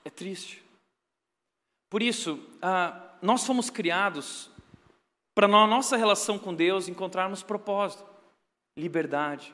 É 0.05 0.11
triste. 0.11 0.69
Por 1.91 2.03
isso, 2.03 2.39
ah, 2.63 3.17
nós 3.21 3.45
fomos 3.45 3.69
criados 3.69 4.49
para 5.35 5.49
na 5.49 5.67
nossa 5.67 5.97
relação 5.97 6.39
com 6.39 6.55
Deus 6.55 6.89
encontrarmos 6.89 7.43
propósito, 7.43 8.05
liberdade, 8.77 9.53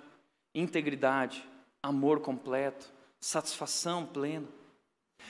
integridade, 0.55 1.43
amor 1.83 2.21
completo, 2.21 2.93
satisfação 3.19 4.05
plena. 4.05 4.47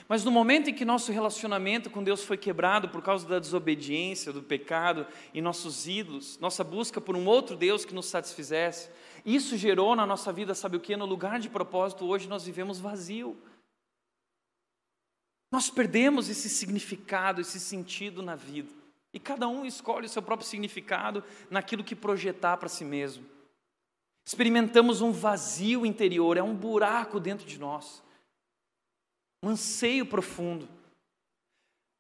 Mas 0.08 0.24
no 0.24 0.30
momento 0.30 0.68
em 0.68 0.74
que 0.74 0.84
nosso 0.84 1.12
relacionamento 1.12 1.88
com 1.88 2.02
Deus 2.02 2.22
foi 2.24 2.36
quebrado 2.36 2.88
por 2.88 3.00
causa 3.02 3.26
da 3.26 3.38
desobediência, 3.38 4.32
do 4.32 4.42
pecado 4.42 5.06
e 5.32 5.40
nossos 5.40 5.86
ídolos, 5.86 6.38
nossa 6.38 6.62
busca 6.64 7.00
por 7.00 7.16
um 7.16 7.26
outro 7.26 7.56
Deus 7.56 7.84
que 7.84 7.94
nos 7.94 8.06
satisfizesse, 8.06 8.90
isso 9.24 9.56
gerou 9.56 9.96
na 9.96 10.04
nossa 10.04 10.32
vida, 10.32 10.54
sabe 10.54 10.76
o 10.76 10.80
que? 10.80 10.96
No 10.96 11.06
lugar 11.06 11.38
de 11.38 11.48
propósito, 11.48 12.04
hoje 12.06 12.28
nós 12.28 12.44
vivemos 12.44 12.78
vazio. 12.78 13.36
Nós 15.50 15.70
perdemos 15.70 16.28
esse 16.28 16.48
significado, 16.48 17.40
esse 17.40 17.60
sentido 17.60 18.22
na 18.22 18.34
vida. 18.34 18.70
E 19.12 19.18
cada 19.18 19.48
um 19.48 19.64
escolhe 19.64 20.06
o 20.06 20.08
seu 20.08 20.20
próprio 20.20 20.48
significado 20.48 21.24
naquilo 21.50 21.84
que 21.84 21.94
projetar 21.94 22.56
para 22.56 22.68
si 22.68 22.84
mesmo. 22.84 23.24
Experimentamos 24.26 25.00
um 25.00 25.12
vazio 25.12 25.86
interior, 25.86 26.36
é 26.36 26.42
um 26.42 26.54
buraco 26.54 27.20
dentro 27.20 27.46
de 27.46 27.58
nós, 27.58 28.02
um 29.42 29.50
anseio 29.50 30.04
profundo. 30.04 30.68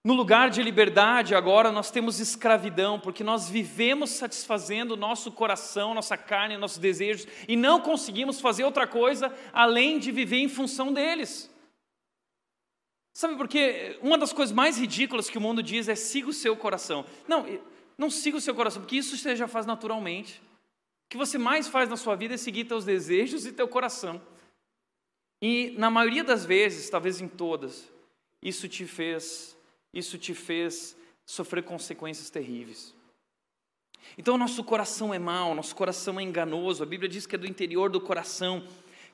No 0.04 0.12
lugar 0.12 0.50
de 0.50 0.62
liberdade, 0.62 1.34
agora 1.34 1.72
nós 1.72 1.90
temos 1.90 2.20
escravidão, 2.20 2.98
porque 3.00 3.24
nós 3.24 3.48
vivemos 3.48 4.10
satisfazendo 4.10 4.92
o 4.92 4.96
nosso 4.96 5.32
coração, 5.32 5.94
nossa 5.94 6.16
carne, 6.16 6.56
nossos 6.56 6.78
desejos, 6.78 7.26
e 7.48 7.56
não 7.56 7.80
conseguimos 7.80 8.40
fazer 8.40 8.64
outra 8.64 8.86
coisa 8.86 9.34
além 9.52 9.98
de 9.98 10.12
viver 10.12 10.38
em 10.38 10.48
função 10.48 10.92
deles. 10.92 11.50
Sabe 13.16 13.34
por 13.34 13.48
quê? 13.48 13.98
Uma 14.02 14.18
das 14.18 14.30
coisas 14.30 14.54
mais 14.54 14.76
ridículas 14.76 15.30
que 15.30 15.38
o 15.38 15.40
mundo 15.40 15.62
diz 15.62 15.88
é 15.88 15.94
siga 15.94 16.28
o 16.28 16.34
seu 16.34 16.54
coração. 16.54 17.06
Não, 17.26 17.46
não 17.96 18.10
siga 18.10 18.36
o 18.36 18.40
seu 18.42 18.54
coração, 18.54 18.82
porque 18.82 18.96
isso 18.96 19.16
você 19.16 19.34
já 19.34 19.48
faz 19.48 19.64
naturalmente. 19.64 20.38
O 21.06 21.08
que 21.08 21.16
você 21.16 21.38
mais 21.38 21.66
faz 21.66 21.88
na 21.88 21.96
sua 21.96 22.14
vida 22.14 22.34
é 22.34 22.36
seguir 22.36 22.66
teus 22.66 22.84
desejos 22.84 23.46
e 23.46 23.52
teu 23.52 23.66
coração. 23.66 24.20
E 25.40 25.70
na 25.78 25.88
maioria 25.88 26.22
das 26.22 26.44
vezes, 26.44 26.90
talvez 26.90 27.18
em 27.18 27.26
todas, 27.26 27.90
isso 28.42 28.68
te 28.68 28.84
fez, 28.84 29.56
isso 29.94 30.18
te 30.18 30.34
fez 30.34 30.94
sofrer 31.24 31.64
consequências 31.64 32.28
terríveis. 32.28 32.94
Então, 34.18 34.36
nosso 34.36 34.62
coração 34.62 35.14
é 35.14 35.18
mau, 35.18 35.54
nosso 35.54 35.74
coração 35.74 36.20
é 36.20 36.22
enganoso. 36.22 36.82
A 36.82 36.86
Bíblia 36.86 37.08
diz 37.08 37.24
que 37.24 37.34
é 37.34 37.38
do 37.38 37.46
interior 37.46 37.88
do 37.88 37.98
coração 37.98 38.62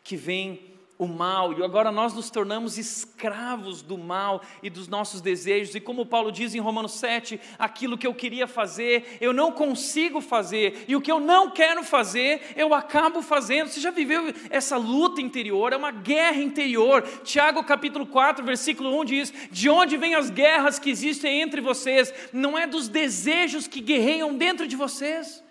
que 0.03 0.17
vem 0.17 0.73
o 1.03 1.09
mal, 1.09 1.53
e 1.53 1.65
agora 1.65 1.91
nós 1.91 2.15
nos 2.15 2.31
tornamos 2.31 2.79
escravos 2.79 3.83
do 3.83 3.99
mal 3.99 4.41
e 4.63 4.71
dos 4.71 4.87
nossos 4.87 5.21
desejos, 5.21 5.75
e 5.75 5.81
como 5.81 6.07
Paulo 6.07 6.31
diz 6.31 6.55
em 6.55 6.61
Romanos 6.61 6.93
7, 6.93 7.41
aquilo 7.59 7.99
que 7.99 8.07
eu 8.07 8.15
queria 8.15 8.47
fazer, 8.47 9.19
eu 9.21 9.33
não 9.33 9.51
consigo 9.51 10.21
fazer, 10.21 10.85
e 10.87 10.95
o 10.95 11.01
que 11.01 11.11
eu 11.11 11.19
não 11.19 11.51
quero 11.51 11.83
fazer, 11.83 12.53
eu 12.55 12.73
acabo 12.73 13.21
fazendo. 13.21 13.69
Você 13.69 13.81
já 13.81 13.91
viveu 13.91 14.33
essa 14.49 14.77
luta 14.77 15.21
interior? 15.21 15.73
É 15.73 15.77
uma 15.77 15.91
guerra 15.91 16.41
interior. 16.41 17.03
Tiago 17.25 17.65
capítulo 17.65 18.07
4, 18.07 18.45
versículo 18.45 19.01
1 19.01 19.05
diz: 19.05 19.35
De 19.51 19.69
onde 19.69 19.97
vêm 19.97 20.15
as 20.15 20.31
guerras 20.31 20.79
que 20.79 20.91
existem 20.91 21.41
entre 21.41 21.61
vocês? 21.61 22.15
Não 22.33 22.57
é 22.57 22.65
dos 22.65 22.87
desejos 22.89 23.67
que 23.67 23.81
guerreiam 23.81 24.37
dentro 24.37 24.69
de 24.69 24.77
vocês. 24.77 25.43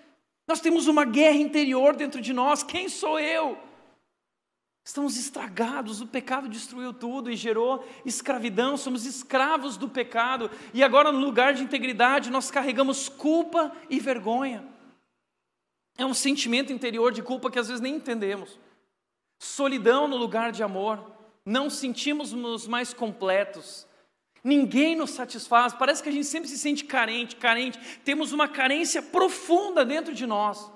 Nós 0.47 0.62
temos 0.62 0.88
uma 0.88 1.04
guerra 1.04 1.38
interior 1.38 1.95
dentro 1.95 2.22
de 2.22 2.32
nós. 2.32 2.64
Quem 2.64 2.88
sou 2.88 3.20
eu? 3.20 3.58
Estamos 4.84 5.15
estragados, 5.15 6.01
o 6.01 6.07
pecado 6.07 6.49
destruiu 6.49 6.91
tudo 6.91 7.32
e 7.32 7.36
gerou 7.36 7.86
escravidão, 8.03 8.75
somos 8.75 9.05
escravos 9.05 9.77
do 9.77 9.88
pecado, 9.88 10.49
e 10.73 10.84
agora 10.84 11.11
no 11.11 11.19
lugar 11.19 11.53
de 11.53 11.63
integridade 11.63 12.32
nós 12.32 12.49
carregamos 12.49 13.07
culpa 13.07 13.71
e 13.89 13.99
vergonha. 13.99 14.65
É 15.97 16.05
um 16.05 16.15
sentimento 16.15 16.73
interior 16.73 17.11
de 17.11 17.21
culpa 17.21 17.51
que 17.51 17.59
às 17.59 17.67
vezes 17.67 17.82
nem 17.82 17.95
entendemos. 17.95 18.59
Solidão 19.39 20.07
no 20.07 20.17
lugar 20.17 20.51
de 20.51 20.63
amor, 20.63 21.11
não 21.45 21.69
sentimos-nos 21.69 22.67
mais 22.67 22.91
completos. 22.91 23.88
Ninguém 24.43 24.95
nos 24.95 25.11
satisfaz, 25.11 25.73
parece 25.73 26.01
que 26.01 26.09
a 26.09 26.11
gente 26.11 26.25
sempre 26.25 26.49
se 26.49 26.57
sente 26.57 26.86
carente, 26.86 27.36
carente, 27.36 27.77
temos 28.03 28.32
uma 28.32 28.47
carência 28.47 29.01
profunda 29.01 29.86
dentro 29.86 30.15
de 30.15 30.25
nós. 30.25 30.71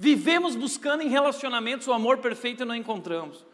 Vivemos 0.00 0.54
buscando 0.54 1.02
em 1.02 1.08
relacionamentos 1.08 1.88
o 1.88 1.92
amor 1.92 2.18
perfeito 2.18 2.62
e 2.62 2.66
não 2.66 2.74
encontramos. 2.74 3.44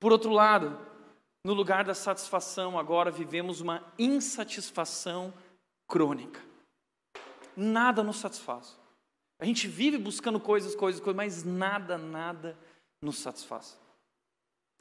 Por 0.00 0.12
outro 0.12 0.30
lado, 0.30 0.78
no 1.44 1.52
lugar 1.52 1.84
da 1.84 1.94
satisfação, 1.94 2.78
agora 2.78 3.10
vivemos 3.10 3.60
uma 3.60 3.84
insatisfação 3.98 5.32
crônica. 5.86 6.40
Nada 7.56 8.02
nos 8.02 8.16
satisfaz. 8.16 8.76
A 9.38 9.44
gente 9.44 9.68
vive 9.68 9.98
buscando 9.98 10.40
coisas, 10.40 10.74
coisas, 10.74 11.00
coisas, 11.00 11.16
mas 11.16 11.44
nada, 11.44 11.98
nada 11.98 12.58
nos 13.00 13.18
satisfaz. 13.18 13.78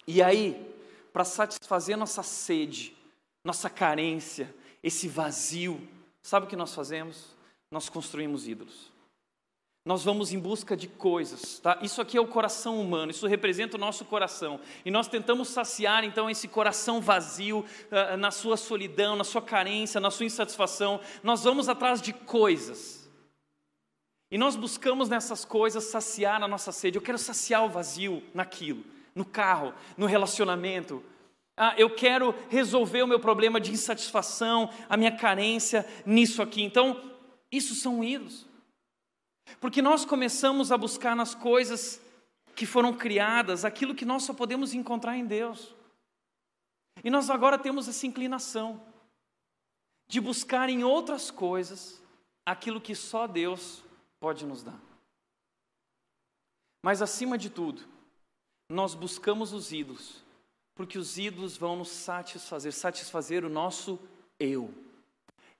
E 0.07 0.21
aí, 0.21 0.73
para 1.11 1.25
satisfazer 1.25 1.97
nossa 1.97 2.23
sede, 2.23 2.95
nossa 3.43 3.69
carência, 3.69 4.53
esse 4.81 5.07
vazio, 5.07 5.85
sabe 6.21 6.45
o 6.45 6.49
que 6.49 6.55
nós 6.55 6.73
fazemos? 6.73 7.35
Nós 7.69 7.89
construímos 7.89 8.47
ídolos. 8.47 8.91
Nós 9.85 10.03
vamos 10.03 10.33
em 10.33 10.39
busca 10.39 10.75
de 10.75 10.87
coisas, 10.87 11.59
tá? 11.59 11.77
Isso 11.79 12.01
aqui 12.01 12.17
é 12.17 12.21
o 12.21 12.25
coração 12.25 12.81
humano, 12.81 13.11
isso 13.11 13.27
representa 13.27 13.77
o 13.77 13.79
nosso 13.79 14.03
coração. 14.03 14.59
E 14.83 14.89
nós 14.89 15.07
tentamos 15.07 15.49
saciar 15.49 16.03
então 16.03 16.27
esse 16.27 16.47
coração 16.47 16.99
vazio, 16.99 17.59
uh, 17.59 18.17
na 18.17 18.31
sua 18.31 18.57
solidão, 18.57 19.15
na 19.15 19.23
sua 19.23 19.43
carência, 19.43 20.01
na 20.01 20.09
sua 20.09 20.25
insatisfação. 20.25 20.99
Nós 21.21 21.43
vamos 21.43 21.69
atrás 21.69 22.01
de 22.01 22.13
coisas. 22.13 23.07
E 24.31 24.39
nós 24.39 24.55
buscamos 24.55 25.07
nessas 25.07 25.45
coisas 25.45 25.83
saciar 25.83 26.41
a 26.41 26.47
nossa 26.47 26.71
sede. 26.71 26.97
Eu 26.97 27.03
quero 27.03 27.19
saciar 27.19 27.63
o 27.63 27.69
vazio 27.69 28.23
naquilo, 28.33 28.83
no 29.13 29.23
carro, 29.23 29.71
no 29.95 30.07
relacionamento. 30.07 31.03
Ah, 31.55 31.75
eu 31.77 31.91
quero 31.91 32.33
resolver 32.49 33.03
o 33.03 33.07
meu 33.07 33.19
problema 33.19 33.61
de 33.61 33.71
insatisfação, 33.71 34.67
a 34.89 34.97
minha 34.97 35.15
carência 35.15 35.85
nisso 36.03 36.41
aqui. 36.41 36.63
Então, 36.63 36.99
isso 37.51 37.75
são 37.75 38.03
ídolos. 38.03 38.47
Porque 39.59 39.81
nós 39.81 40.05
começamos 40.05 40.71
a 40.71 40.77
buscar 40.77 41.15
nas 41.15 41.35
coisas 41.35 42.01
que 42.55 42.65
foram 42.65 42.93
criadas 42.93 43.65
aquilo 43.65 43.95
que 43.95 44.05
nós 44.05 44.23
só 44.23 44.33
podemos 44.33 44.73
encontrar 44.73 45.17
em 45.17 45.25
Deus. 45.25 45.75
E 47.03 47.09
nós 47.09 47.29
agora 47.29 47.57
temos 47.59 47.87
essa 47.87 48.07
inclinação 48.07 48.81
de 50.07 50.21
buscar 50.21 50.69
em 50.69 50.83
outras 50.83 51.29
coisas 51.29 52.01
aquilo 52.45 52.79
que 52.79 52.95
só 52.95 53.27
Deus 53.27 53.83
pode 54.19 54.45
nos 54.45 54.63
dar. 54.63 54.79
Mas 56.83 57.01
acima 57.01 57.37
de 57.37 57.49
tudo, 57.49 57.83
nós 58.69 58.93
buscamos 58.93 59.53
os 59.53 59.71
ídolos, 59.71 60.23
porque 60.75 60.97
os 60.97 61.17
ídolos 61.17 61.57
vão 61.57 61.75
nos 61.75 61.89
satisfazer, 61.89 62.73
satisfazer 62.73 63.43
o 63.43 63.49
nosso 63.49 63.99
eu. 64.39 64.73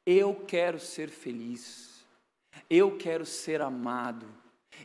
Eu 0.06 0.46
quero 0.46 0.80
ser 0.80 1.10
feliz. 1.10 1.95
Eu 2.70 2.98
quero 2.98 3.26
ser 3.26 3.62
amado, 3.62 4.26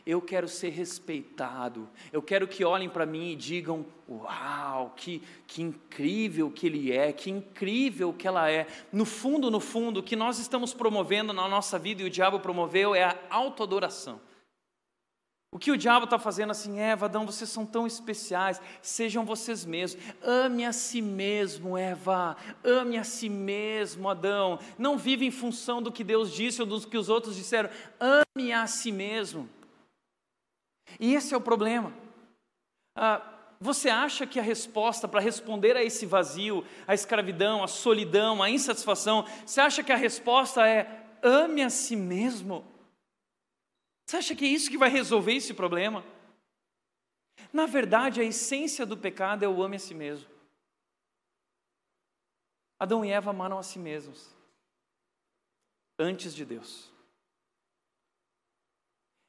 eu 0.05 0.21
quero 0.21 0.47
ser 0.47 0.69
respeitado, 0.69 1.89
eu 2.11 2.21
quero 2.21 2.47
que 2.47 2.63
olhem 2.63 2.89
para 2.89 3.05
mim 3.05 3.31
e 3.31 3.35
digam: 3.35 3.85
Uau, 4.07 4.93
que, 4.95 5.21
que 5.47 5.61
incrível 5.61 6.49
que 6.49 6.67
ele 6.67 6.91
é, 6.91 7.11
que 7.11 7.29
incrível 7.29 8.13
que 8.13 8.27
ela 8.27 8.49
é. 8.49 8.67
No 8.91 9.05
fundo, 9.05 9.51
no 9.51 9.59
fundo, 9.59 9.99
o 9.99 10.03
que 10.03 10.15
nós 10.15 10.39
estamos 10.39 10.73
promovendo 10.73 11.33
na 11.33 11.47
nossa 11.47 11.77
vida 11.77 12.01
e 12.01 12.05
o 12.05 12.09
diabo 12.09 12.39
promoveu 12.39 12.95
é 12.95 13.03
a 13.03 13.17
autoadoração. 13.29 14.19
O 15.53 15.59
que 15.59 15.69
o 15.69 15.77
diabo 15.77 16.05
está 16.05 16.17
fazendo 16.17 16.51
assim, 16.51 16.79
Eva, 16.79 17.07
Adão, 17.07 17.25
vocês 17.25 17.49
são 17.49 17.65
tão 17.65 17.85
especiais, 17.85 18.61
sejam 18.81 19.25
vocês 19.25 19.65
mesmos. 19.65 20.01
Ame 20.23 20.65
a 20.65 20.71
si 20.71 21.01
mesmo, 21.01 21.77
Eva. 21.77 22.37
Ame 22.63 22.97
a 22.97 23.03
si 23.03 23.27
mesmo, 23.27 24.07
Adão. 24.07 24.59
Não 24.77 24.97
vive 24.97 25.25
em 25.25 25.31
função 25.31 25.81
do 25.81 25.91
que 25.91 26.05
Deus 26.05 26.31
disse 26.31 26.61
ou 26.61 26.67
do 26.67 26.79
que 26.87 26.97
os 26.97 27.09
outros 27.09 27.35
disseram. 27.35 27.69
Ame 27.99 28.53
a 28.53 28.65
si 28.65 28.93
mesmo. 28.93 29.49
E 30.97 31.13
esse 31.13 31.33
é 31.33 31.37
o 31.37 31.41
problema. 31.41 31.91
Ah, 32.95 33.21
você 33.59 33.89
acha 33.89 34.25
que 34.25 34.39
a 34.39 34.43
resposta 34.43 35.05
para 35.05 35.19
responder 35.19 35.75
a 35.75 35.83
esse 35.83 36.05
vazio, 36.05 36.65
a 36.87 36.93
escravidão, 36.93 37.61
a 37.61 37.67
solidão, 37.67 38.41
a 38.41 38.49
insatisfação, 38.49 39.25
você 39.45 39.59
acha 39.59 39.83
que 39.83 39.91
a 39.91 39.97
resposta 39.97 40.65
é 40.65 41.03
ame 41.21 41.61
a 41.61 41.69
si 41.69 41.97
mesmo? 41.97 42.70
Você 44.11 44.17
acha 44.17 44.35
que 44.35 44.43
é 44.43 44.49
isso 44.49 44.69
que 44.69 44.77
vai 44.77 44.89
resolver 44.89 45.33
esse 45.33 45.53
problema? 45.53 46.03
Na 47.53 47.65
verdade, 47.65 48.19
a 48.19 48.25
essência 48.25 48.85
do 48.85 48.97
pecado 48.97 49.45
é 49.45 49.47
o 49.47 49.63
ame 49.63 49.77
a 49.77 49.79
si 49.79 49.93
mesmo. 49.93 50.29
Adão 52.77 53.05
e 53.05 53.09
Eva 53.09 53.29
amaram 53.29 53.57
a 53.57 53.63
si 53.63 53.79
mesmos 53.79 54.35
antes 55.97 56.35
de 56.35 56.43
Deus. 56.43 56.91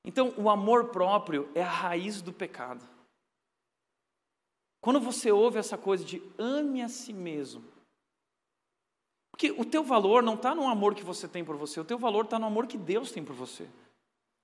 Então, 0.05 0.35
o 0.37 0.51
amor 0.51 0.89
próprio 0.89 1.49
é 1.55 1.63
a 1.63 1.71
raiz 1.71 2.21
do 2.21 2.33
pecado. 2.33 2.85
Quando 4.81 4.99
você 4.99 5.31
ouve 5.31 5.61
essa 5.61 5.79
coisa 5.79 6.05
de 6.05 6.21
ame 6.37 6.83
a 6.83 6.89
si 6.89 7.13
mesmo, 7.13 7.63
porque 9.31 9.53
o 9.53 9.65
teu 9.65 9.85
valor 9.85 10.25
não 10.25 10.35
está 10.35 10.57
no 10.57 10.67
amor 10.67 10.93
que 10.93 11.05
você 11.05 11.29
tem 11.29 11.45
por 11.45 11.57
você, 11.57 11.79
o 11.79 11.85
teu 11.85 12.01
valor 12.01 12.25
está 12.25 12.37
no 12.37 12.47
amor 12.47 12.67
que 12.67 12.77
Deus 12.77 13.13
tem 13.13 13.25
por 13.25 13.37
você 13.37 13.71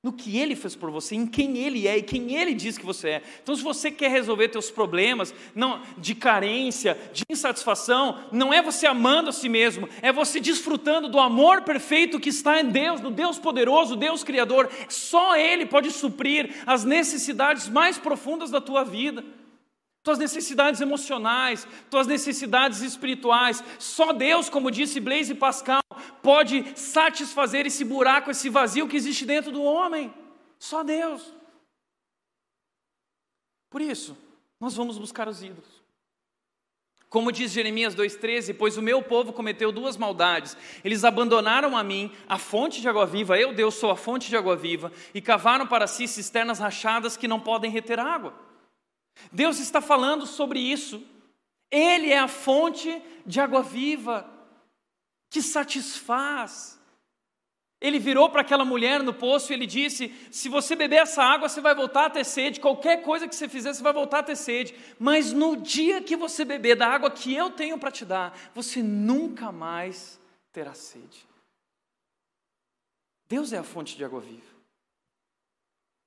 no 0.00 0.12
que 0.12 0.38
Ele 0.38 0.54
fez 0.54 0.76
por 0.76 0.90
você, 0.90 1.16
em 1.16 1.26
quem 1.26 1.58
Ele 1.58 1.88
é 1.88 1.98
e 1.98 2.02
quem 2.02 2.36
Ele 2.36 2.54
diz 2.54 2.78
que 2.78 2.86
você 2.86 3.08
é. 3.08 3.22
Então, 3.42 3.54
se 3.56 3.62
você 3.62 3.90
quer 3.90 4.10
resolver 4.10 4.48
teus 4.48 4.70
problemas 4.70 5.34
não, 5.54 5.82
de 5.96 6.14
carência, 6.14 6.96
de 7.12 7.24
insatisfação, 7.28 8.24
não 8.30 8.52
é 8.52 8.62
você 8.62 8.86
amando 8.86 9.30
a 9.30 9.32
si 9.32 9.48
mesmo, 9.48 9.88
é 10.00 10.12
você 10.12 10.38
desfrutando 10.38 11.08
do 11.08 11.18
amor 11.18 11.62
perfeito 11.62 12.20
que 12.20 12.28
está 12.28 12.60
em 12.60 12.66
Deus, 12.66 13.00
no 13.00 13.10
Deus 13.10 13.38
poderoso, 13.38 13.96
Deus 13.96 14.22
Criador. 14.22 14.70
Só 14.88 15.36
Ele 15.36 15.66
pode 15.66 15.90
suprir 15.90 16.62
as 16.64 16.84
necessidades 16.84 17.68
mais 17.68 17.98
profundas 17.98 18.50
da 18.50 18.60
tua 18.60 18.84
vida 18.84 19.24
tuas 20.08 20.18
necessidades 20.18 20.80
emocionais, 20.80 21.68
tuas 21.90 22.06
necessidades 22.06 22.80
espirituais. 22.80 23.62
Só 23.78 24.14
Deus, 24.14 24.48
como 24.48 24.70
disse 24.70 25.00
Blaise 25.00 25.34
Pascal, 25.34 25.82
pode 26.22 26.64
satisfazer 26.78 27.66
esse 27.66 27.84
buraco, 27.84 28.30
esse 28.30 28.48
vazio 28.48 28.88
que 28.88 28.96
existe 28.96 29.26
dentro 29.26 29.52
do 29.52 29.62
homem. 29.62 30.14
Só 30.58 30.82
Deus. 30.82 31.34
Por 33.68 33.82
isso, 33.82 34.16
nós 34.58 34.74
vamos 34.74 34.96
buscar 34.96 35.28
os 35.28 35.42
ídolos. 35.42 35.82
Como 37.10 37.30
diz 37.30 37.52
Jeremias 37.52 37.94
2,13: 37.94 38.56
Pois 38.56 38.78
o 38.78 38.82
meu 38.82 39.02
povo 39.02 39.30
cometeu 39.34 39.70
duas 39.70 39.98
maldades. 39.98 40.56
Eles 40.82 41.04
abandonaram 41.04 41.76
a 41.76 41.84
mim, 41.84 42.10
a 42.26 42.38
fonte 42.38 42.80
de 42.80 42.88
água 42.88 43.04
viva, 43.04 43.38
eu, 43.38 43.52
Deus, 43.52 43.74
sou 43.74 43.90
a 43.90 43.96
fonte 43.96 44.30
de 44.30 44.36
água 44.38 44.56
viva, 44.56 44.90
e 45.12 45.20
cavaram 45.20 45.66
para 45.66 45.86
si 45.86 46.08
cisternas 46.08 46.58
rachadas 46.58 47.14
que 47.14 47.28
não 47.28 47.38
podem 47.38 47.70
reter 47.70 48.00
água. 48.00 48.47
Deus 49.32 49.58
está 49.58 49.80
falando 49.80 50.26
sobre 50.26 50.60
isso. 50.60 51.02
Ele 51.70 52.10
é 52.10 52.18
a 52.18 52.28
fonte 52.28 53.02
de 53.26 53.40
água 53.40 53.62
viva 53.62 54.28
que 55.30 55.42
satisfaz. 55.42 56.78
Ele 57.80 57.98
virou 57.98 58.28
para 58.28 58.40
aquela 58.40 58.64
mulher 58.64 59.02
no 59.02 59.14
poço 59.14 59.52
e 59.52 59.54
ele 59.54 59.66
disse: 59.66 60.08
Se 60.30 60.48
você 60.48 60.74
beber 60.74 61.02
essa 61.02 61.22
água, 61.22 61.48
você 61.48 61.60
vai 61.60 61.74
voltar 61.74 62.06
a 62.06 62.10
ter 62.10 62.24
sede. 62.24 62.58
Qualquer 62.58 63.02
coisa 63.02 63.28
que 63.28 63.36
você 63.36 63.48
fizer, 63.48 63.72
você 63.72 63.82
vai 63.82 63.92
voltar 63.92 64.20
a 64.20 64.22
ter 64.22 64.36
sede. 64.36 64.74
Mas 64.98 65.32
no 65.32 65.56
dia 65.56 66.02
que 66.02 66.16
você 66.16 66.44
beber 66.44 66.76
da 66.76 66.88
água 66.88 67.10
que 67.10 67.32
eu 67.32 67.50
tenho 67.50 67.78
para 67.78 67.92
te 67.92 68.04
dar, 68.04 68.36
você 68.52 68.82
nunca 68.82 69.52
mais 69.52 70.18
terá 70.52 70.74
sede. 70.74 71.26
Deus 73.28 73.52
é 73.52 73.58
a 73.58 73.62
fonte 73.62 73.96
de 73.96 74.04
água 74.04 74.20
viva. 74.20 74.57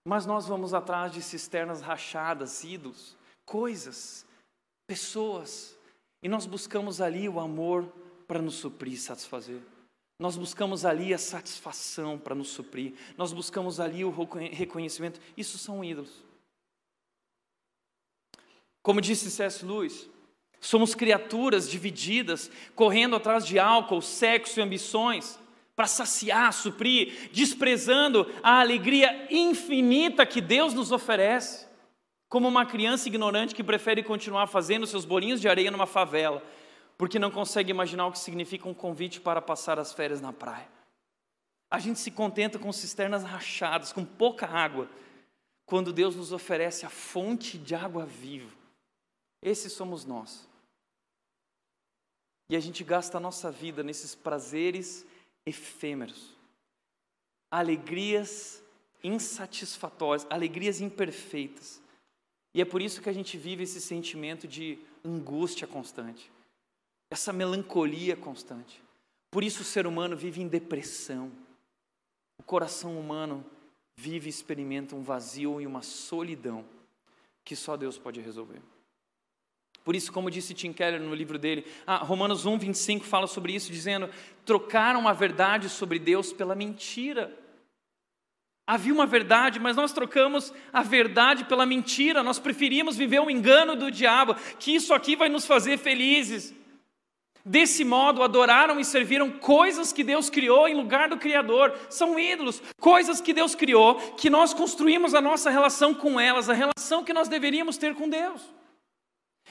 Mas 0.03 0.25
nós 0.25 0.47
vamos 0.47 0.73
atrás 0.73 1.11
de 1.11 1.21
cisternas 1.21 1.81
rachadas, 1.81 2.63
ídolos, 2.63 3.15
coisas, 3.45 4.25
pessoas, 4.87 5.77
e 6.23 6.29
nós 6.29 6.45
buscamos 6.45 7.01
ali 7.01 7.29
o 7.29 7.39
amor 7.39 7.91
para 8.27 8.41
nos 8.41 8.55
suprir 8.55 8.93
e 8.93 8.97
satisfazer. 8.97 9.61
Nós 10.19 10.37
buscamos 10.37 10.85
ali 10.85 11.13
a 11.13 11.17
satisfação 11.17 12.17
para 12.17 12.35
nos 12.35 12.49
suprir. 12.49 12.93
Nós 13.17 13.33
buscamos 13.33 13.79
ali 13.79 14.05
o 14.05 14.11
reconhecimento. 14.11 15.19
Isso 15.35 15.57
são 15.57 15.83
ídolos. 15.83 16.23
Como 18.83 19.01
disse 19.01 19.31
C.S. 19.31 19.65
Lewis, 19.65 20.07
somos 20.59 20.93
criaturas 20.93 21.67
divididas, 21.67 22.51
correndo 22.75 23.15
atrás 23.15 23.45
de 23.47 23.57
álcool, 23.57 24.01
sexo 24.01 24.59
e 24.59 24.63
ambições 24.63 25.40
para 25.76 25.88
saciar, 25.88 26.53
suprir, 26.53 27.30
desprezando 27.32 28.32
a 28.43 28.59
alegria 28.59 29.28
infinita 29.30 30.26
que 30.26 30.41
Deus 30.41 30.74
nos 30.74 30.91
oferece, 30.91 31.67
como 32.30 32.47
uma 32.47 32.65
criança 32.65 33.07
ignorante 33.07 33.55
que 33.55 33.63
prefere 33.63 34.03
continuar 34.03 34.47
fazendo 34.47 34.88
seus 34.88 35.05
bolinhos 35.05 35.41
de 35.41 35.49
areia 35.49 35.72
numa 35.72 35.88
favela, 35.88 36.43
porque 36.97 37.19
não 37.19 37.32
consegue 37.32 37.72
imaginar 37.72 38.07
o 38.07 38.11
que 38.11 38.19
significa 38.19 38.69
um 38.69 38.74
convite 38.74 39.19
para 39.19 39.41
passar 39.41 39.80
as 39.80 39.91
férias 39.91 40.22
na 40.22 40.32
praia. 40.32 40.69
A 41.69 41.80
gente 41.80 41.99
se 41.99 42.11
contenta 42.11 42.59
com 42.59 42.72
cisternas 42.72 43.24
rachadas, 43.24 43.93
com 43.93 44.05
pouca 44.05 44.45
água, 44.45 44.89
quando 45.65 45.93
Deus 45.93 46.15
nos 46.15 46.32
oferece 46.34 46.86
a 46.86 46.89
fonte 46.89 47.57
de 47.57 47.74
água 47.74 48.05
viva. 48.05 48.51
Esses 49.41 49.72
somos 49.72 50.05
nós. 50.05 50.47
E 52.49 52.55
a 52.57 52.59
gente 52.59 52.84
gasta 52.84 53.17
a 53.17 53.22
nossa 53.22 53.49
vida 53.49 53.82
nesses 53.82 54.13
prazeres 54.13 55.05
efêmeros, 55.45 56.35
alegrias 57.49 58.61
insatisfatórias, 59.03 60.27
alegrias 60.29 60.79
imperfeitas. 60.81 61.81
E 62.53 62.61
é 62.61 62.65
por 62.65 62.81
isso 62.81 63.01
que 63.01 63.09
a 63.09 63.13
gente 63.13 63.37
vive 63.37 63.63
esse 63.63 63.81
sentimento 63.81 64.47
de 64.47 64.77
angústia 65.03 65.67
constante, 65.67 66.31
essa 67.09 67.33
melancolia 67.33 68.15
constante. 68.15 68.81
Por 69.29 69.43
isso 69.43 69.61
o 69.61 69.65
ser 69.65 69.87
humano 69.87 70.15
vive 70.15 70.41
em 70.41 70.47
depressão. 70.47 71.31
O 72.37 72.43
coração 72.43 72.99
humano 72.99 73.45
vive 73.95 74.27
e 74.27 74.29
experimenta 74.29 74.95
um 74.95 75.01
vazio 75.01 75.61
e 75.61 75.67
uma 75.67 75.81
solidão 75.81 76.65
que 77.43 77.55
só 77.55 77.77
Deus 77.77 77.97
pode 77.97 78.19
resolver. 78.19 78.61
Por 79.84 79.95
isso, 79.95 80.11
como 80.11 80.29
disse 80.29 80.53
Tim 80.53 80.71
Keller 80.71 81.01
no 81.01 81.15
livro 81.15 81.39
dele, 81.39 81.65
ah, 81.88 81.97
Romanos 81.97 82.45
1, 82.45 82.57
25 82.57 83.05
fala 83.05 83.25
sobre 83.25 83.53
isso, 83.53 83.71
dizendo: 83.71 84.09
trocaram 84.45 85.07
a 85.07 85.13
verdade 85.13 85.69
sobre 85.69 85.97
Deus 85.97 86.32
pela 86.32 86.53
mentira. 86.53 87.36
Havia 88.67 88.93
uma 88.93 89.07
verdade, 89.07 89.59
mas 89.59 89.75
nós 89.75 89.91
trocamos 89.91 90.53
a 90.71 90.84
verdade 90.84 91.45
pela 91.45 91.65
mentira, 91.65 92.23
nós 92.23 92.39
preferimos 92.39 92.95
viver 92.95 93.19
o 93.19 93.25
um 93.25 93.29
engano 93.29 93.75
do 93.75 93.89
diabo, 93.89 94.36
que 94.59 94.73
isso 94.73 94.93
aqui 94.93 95.15
vai 95.15 95.29
nos 95.29 95.45
fazer 95.45 95.77
felizes. 95.77 96.53
Desse 97.43 97.84
modo, 97.84 98.21
adoraram 98.21 98.79
e 98.79 98.86
serviram 98.86 99.32
coisas 99.32 99.91
que 99.91 100.03
Deus 100.03 100.29
criou 100.29 100.67
em 100.67 100.75
lugar 100.75 101.09
do 101.09 101.17
Criador. 101.17 101.75
São 101.89 102.19
ídolos, 102.19 102.61
coisas 102.79 103.19
que 103.19 103.34
Deus 103.34 103.55
criou, 103.55 103.95
que 103.95 104.29
nós 104.29 104.53
construímos 104.53 105.15
a 105.15 105.21
nossa 105.21 105.49
relação 105.49 105.91
com 105.91 106.19
elas, 106.19 106.49
a 106.49 106.53
relação 106.53 107.03
que 107.03 107.11
nós 107.11 107.27
deveríamos 107.27 107.77
ter 107.77 107.95
com 107.95 108.07
Deus. 108.07 108.61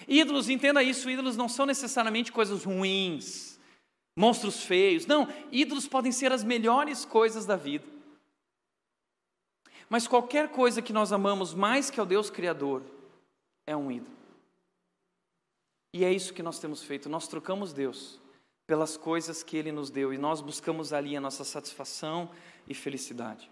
Ídolos, 0.09 0.48
entenda 0.48 0.82
isso: 0.82 1.11
ídolos 1.11 1.36
não 1.36 1.48
são 1.48 1.66
necessariamente 1.66 2.32
coisas 2.32 2.64
ruins, 2.64 3.59
monstros 4.16 4.62
feios. 4.62 5.07
Não, 5.07 5.28
ídolos 5.51 5.86
podem 5.86 6.12
ser 6.12 6.32
as 6.32 6.44
melhores 6.44 7.05
coisas 7.05 7.46
da 7.46 7.57
vida. 7.57 7.86
Mas 9.88 10.07
qualquer 10.07 10.51
coisa 10.51 10.80
que 10.80 10.92
nós 10.92 11.12
amamos 11.12 11.53
mais 11.53 11.90
que 11.90 11.98
ao 11.98 12.07
Deus 12.07 12.30
Criador 12.30 12.82
é 13.66 13.76
um 13.76 13.90
ídolo. 13.90 14.16
E 15.92 16.05
é 16.05 16.12
isso 16.12 16.32
que 16.32 16.42
nós 16.42 16.61
temos 16.61 16.82
feito. 16.82 17.09
Nós 17.09 17.26
trocamos 17.26 17.72
Deus 17.72 18.20
pelas 18.66 18.96
coisas 18.96 19.42
que 19.42 19.57
Ele 19.57 19.72
nos 19.72 19.90
deu 19.90 20.14
e 20.14 20.18
nós 20.18 20.40
buscamos 20.40 20.92
ali 20.92 21.16
a 21.16 21.20
nossa 21.20 21.42
satisfação 21.42 22.30
e 22.68 22.74
felicidade. 22.74 23.51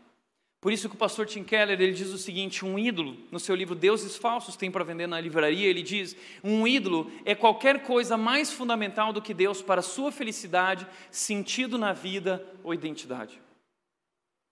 Por 0.61 0.73
isso 0.73 0.89
que 0.89 0.97
o 0.97 0.99
pastor 0.99 1.27
Tim 1.27 1.45
Keller 1.45 1.81
ele 1.81 1.93
diz 1.93 2.13
o 2.13 2.19
seguinte: 2.19 2.65
um 2.65 2.79
ídolo, 2.79 3.17
no 3.31 3.39
seu 3.39 3.55
livro 3.55 3.77
Deuses 3.77 4.17
Falsos 4.17 4.57
tem 4.57 4.71
para 4.71 4.85
vender 4.85 5.07
na 5.07 5.21
livraria, 5.21 5.69
ele 5.69 5.83
diz: 5.83 6.17
um 6.43 6.67
ídolo 6.67 7.11
é 7.25 7.35
qualquer 7.35 7.85
coisa 7.85 8.17
mais 8.17 8.53
fundamental 8.53 9.13
do 9.13 9.23
que 9.23 9.33
Deus 9.33 9.63
para 9.63 9.81
a 9.81 9.85
sua 9.85 10.11
felicidade, 10.11 10.87
sentido 11.11 11.79
na 11.79 11.93
vida 11.93 12.45
ou 12.65 12.75
identidade. 12.75 13.41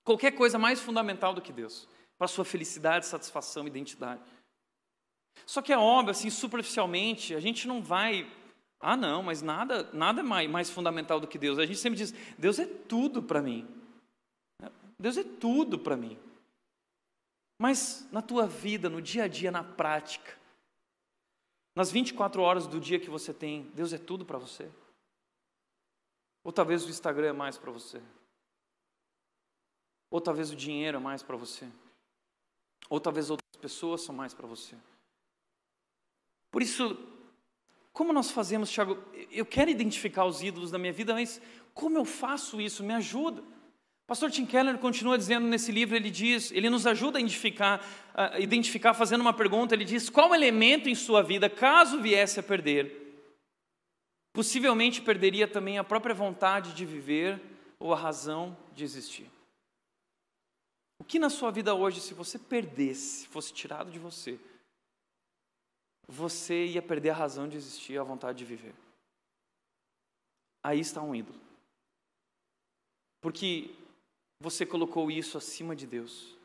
Qualquer 0.04 0.30
coisa 0.32 0.56
mais 0.56 0.80
fundamental 0.80 1.34
do 1.34 1.42
que 1.42 1.52
Deus 1.52 1.88
para 2.16 2.26
a 2.26 2.28
sua 2.28 2.44
felicidade, 2.44 3.06
satisfação 3.06 3.66
identidade. 3.66 4.22
Só 5.44 5.60
que 5.60 5.72
é 5.72 5.78
óbvio, 5.78 6.12
assim, 6.12 6.30
superficialmente, 6.30 7.34
a 7.34 7.40
gente 7.40 7.66
não 7.66 7.82
vai. 7.82 8.30
Ah, 8.80 8.96
não, 8.96 9.22
mas 9.24 9.42
nada, 9.42 9.90
nada 9.92 10.22
mais, 10.22 10.48
mais 10.48 10.70
fundamental 10.70 11.18
do 11.18 11.26
que 11.26 11.36
Deus. 11.36 11.58
A 11.58 11.66
gente 11.66 11.80
sempre 11.80 11.98
diz: 11.98 12.14
Deus 12.38 12.60
é 12.60 12.64
tudo 12.64 13.20
para 13.20 13.42
mim. 13.42 13.66
Deus 14.98 15.16
é 15.16 15.24
tudo 15.24 15.78
para 15.78 15.96
mim. 15.96 16.18
Mas 17.58 18.06
na 18.12 18.20
tua 18.20 18.46
vida, 18.46 18.88
no 18.88 19.00
dia 19.00 19.24
a 19.24 19.28
dia, 19.28 19.50
na 19.50 19.64
prática, 19.64 20.36
nas 21.74 21.90
24 21.90 22.40
horas 22.42 22.66
do 22.66 22.80
dia 22.80 22.98
que 22.98 23.10
você 23.10 23.32
tem, 23.32 23.70
Deus 23.74 23.92
é 23.92 23.98
tudo 23.98 24.24
para 24.24 24.38
você? 24.38 24.70
Ou 26.42 26.52
talvez 26.52 26.84
o 26.84 26.90
Instagram 26.90 27.28
é 27.28 27.32
mais 27.32 27.58
para 27.58 27.70
você? 27.70 28.00
Ou 30.10 30.20
talvez 30.20 30.50
o 30.50 30.56
dinheiro 30.56 30.96
é 30.96 31.00
mais 31.00 31.22
para 31.22 31.36
você? 31.36 31.68
Ou 32.88 33.00
talvez 33.00 33.30
outras 33.30 33.60
pessoas 33.60 34.02
são 34.02 34.14
mais 34.14 34.32
para 34.32 34.46
você? 34.46 34.76
Por 36.50 36.62
isso, 36.62 36.96
como 37.92 38.12
nós 38.12 38.30
fazemos, 38.30 38.70
Tiago? 38.70 38.96
Eu 39.30 39.44
quero 39.44 39.70
identificar 39.70 40.24
os 40.24 40.42
ídolos 40.42 40.70
da 40.70 40.78
minha 40.78 40.92
vida, 40.92 41.12
mas 41.12 41.40
como 41.74 41.98
eu 41.98 42.04
faço 42.04 42.60
isso? 42.60 42.84
Me 42.84 42.94
ajuda. 42.94 43.42
Pastor 44.06 44.30
Tim 44.30 44.46
Keller 44.46 44.78
continua 44.78 45.18
dizendo 45.18 45.48
nesse 45.48 45.72
livro, 45.72 45.96
ele 45.96 46.10
diz, 46.10 46.52
ele 46.52 46.70
nos 46.70 46.86
ajuda 46.86 47.18
a 47.18 47.20
identificar, 47.20 47.84
a 48.14 48.38
identificar 48.38 48.94
fazendo 48.94 49.20
uma 49.20 49.32
pergunta, 49.32 49.74
ele 49.74 49.84
diz: 49.84 50.08
qual 50.08 50.32
elemento 50.32 50.88
em 50.88 50.94
sua 50.94 51.22
vida, 51.22 51.50
caso 51.50 52.00
viesse 52.00 52.38
a 52.38 52.42
perder, 52.42 53.20
possivelmente 54.32 55.02
perderia 55.02 55.48
também 55.48 55.76
a 55.76 55.82
própria 55.82 56.14
vontade 56.14 56.72
de 56.72 56.86
viver 56.86 57.40
ou 57.80 57.92
a 57.92 57.96
razão 57.96 58.56
de 58.72 58.84
existir? 58.84 59.28
O 61.00 61.04
que 61.04 61.18
na 61.18 61.28
sua 61.28 61.50
vida 61.50 61.74
hoje, 61.74 62.00
se 62.00 62.14
você 62.14 62.38
perdesse, 62.38 63.26
fosse 63.26 63.52
tirado 63.52 63.90
de 63.90 63.98
você, 63.98 64.38
você 66.06 66.66
ia 66.66 66.80
perder 66.80 67.10
a 67.10 67.14
razão 67.14 67.48
de 67.48 67.56
existir, 67.56 67.98
a 67.98 68.04
vontade 68.04 68.38
de 68.38 68.44
viver. 68.44 68.74
Aí 70.62 70.78
está 70.78 71.02
um 71.02 71.14
ídolo. 71.14 71.40
Porque 73.20 73.74
você 74.40 74.66
colocou 74.66 75.10
isso 75.10 75.38
acima 75.38 75.74
de 75.74 75.86
Deus. 75.86 76.36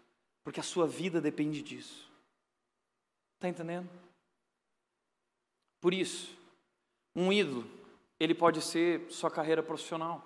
Porque 0.44 0.60
a 0.60 0.64
sua 0.64 0.88
vida 0.88 1.22
depende 1.22 1.62
disso. 1.62 2.10
Está 3.36 3.48
entendendo? 3.48 3.90
Por 5.80 5.94
isso, 5.94 6.36
um 7.16 7.32
ídolo, 7.34 7.70
ele 8.20 8.36
pode 8.36 8.62
ser 8.62 9.12
sua 9.12 9.32
carreira 9.32 9.64
profissional. 9.64 10.26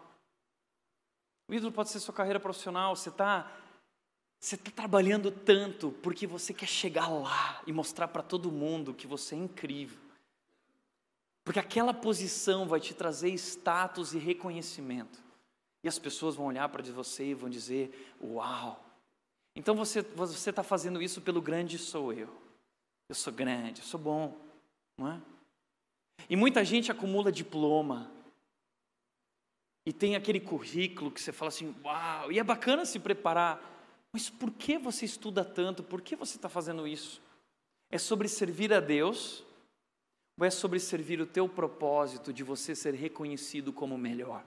O 1.48 1.54
ídolo 1.54 1.72
pode 1.72 1.90
ser 1.90 2.00
sua 2.00 2.14
carreira 2.14 2.40
profissional. 2.40 2.96
Você 2.96 3.10
está 3.10 3.52
você 4.40 4.56
está 4.56 4.70
trabalhando 4.70 5.32
tanto 5.32 5.92
porque 6.04 6.28
você 6.28 6.54
quer 6.54 6.68
chegar 6.68 7.08
lá 7.08 7.64
e 7.66 7.74
mostrar 7.74 8.08
para 8.10 8.22
todo 8.22 8.52
mundo 8.52 8.94
que 8.94 9.08
você 9.08 9.34
é 9.34 9.40
incrível. 9.40 9.98
Porque 11.44 11.60
aquela 11.60 11.94
posição 11.94 12.68
vai 12.68 12.80
te 12.80 12.94
trazer 12.94 13.30
status 13.30 14.14
e 14.14 14.20
reconhecimento. 14.20 15.25
E 15.86 15.88
as 15.88 16.00
pessoas 16.00 16.36
vão 16.36 16.48
olhar 16.48 16.68
para 16.68 16.84
você 16.92 17.28
e 17.28 17.34
vão 17.34 17.50
dizer: 17.50 18.14
Uau! 18.22 18.84
Então 19.56 19.76
você 19.76 20.00
está 20.50 20.64
fazendo 20.64 21.00
isso 21.02 21.22
pelo 21.22 21.40
grande 21.40 21.78
sou 21.78 22.12
eu. 22.12 22.28
Eu 23.08 23.14
sou 23.16 23.32
grande, 23.32 23.82
eu 23.82 23.88
sou 23.88 24.00
bom, 24.00 24.36
não 24.98 25.12
é? 25.12 25.22
E 26.28 26.36
muita 26.36 26.66
gente 26.66 26.92
acumula 26.92 27.32
diploma. 27.32 28.12
E 29.86 29.94
tem 29.94 30.16
aquele 30.16 30.40
currículo 30.40 31.12
que 31.12 31.22
você 31.22 31.32
fala 31.32 31.50
assim: 31.50 31.74
Uau! 31.84 32.32
E 32.32 32.40
é 32.40 32.44
bacana 32.44 32.84
se 32.84 33.00
preparar 33.00 33.76
mas 34.16 34.30
por 34.30 34.50
que 34.50 34.78
você 34.78 35.04
estuda 35.04 35.44
tanto? 35.44 35.84
Por 35.84 36.02
que 36.02 36.16
você 36.16 36.38
está 36.38 36.48
fazendo 36.48 36.88
isso? 36.88 37.22
É 37.92 37.98
sobre 37.98 38.30
servir 38.30 38.72
a 38.72 38.80
Deus? 38.80 39.44
Ou 40.40 40.46
é 40.46 40.50
sobre 40.50 40.80
servir 40.80 41.20
o 41.20 41.26
teu 41.26 41.50
propósito 41.50 42.32
de 42.32 42.42
você 42.42 42.74
ser 42.74 42.94
reconhecido 42.94 43.74
como 43.74 43.98
melhor? 43.98 44.42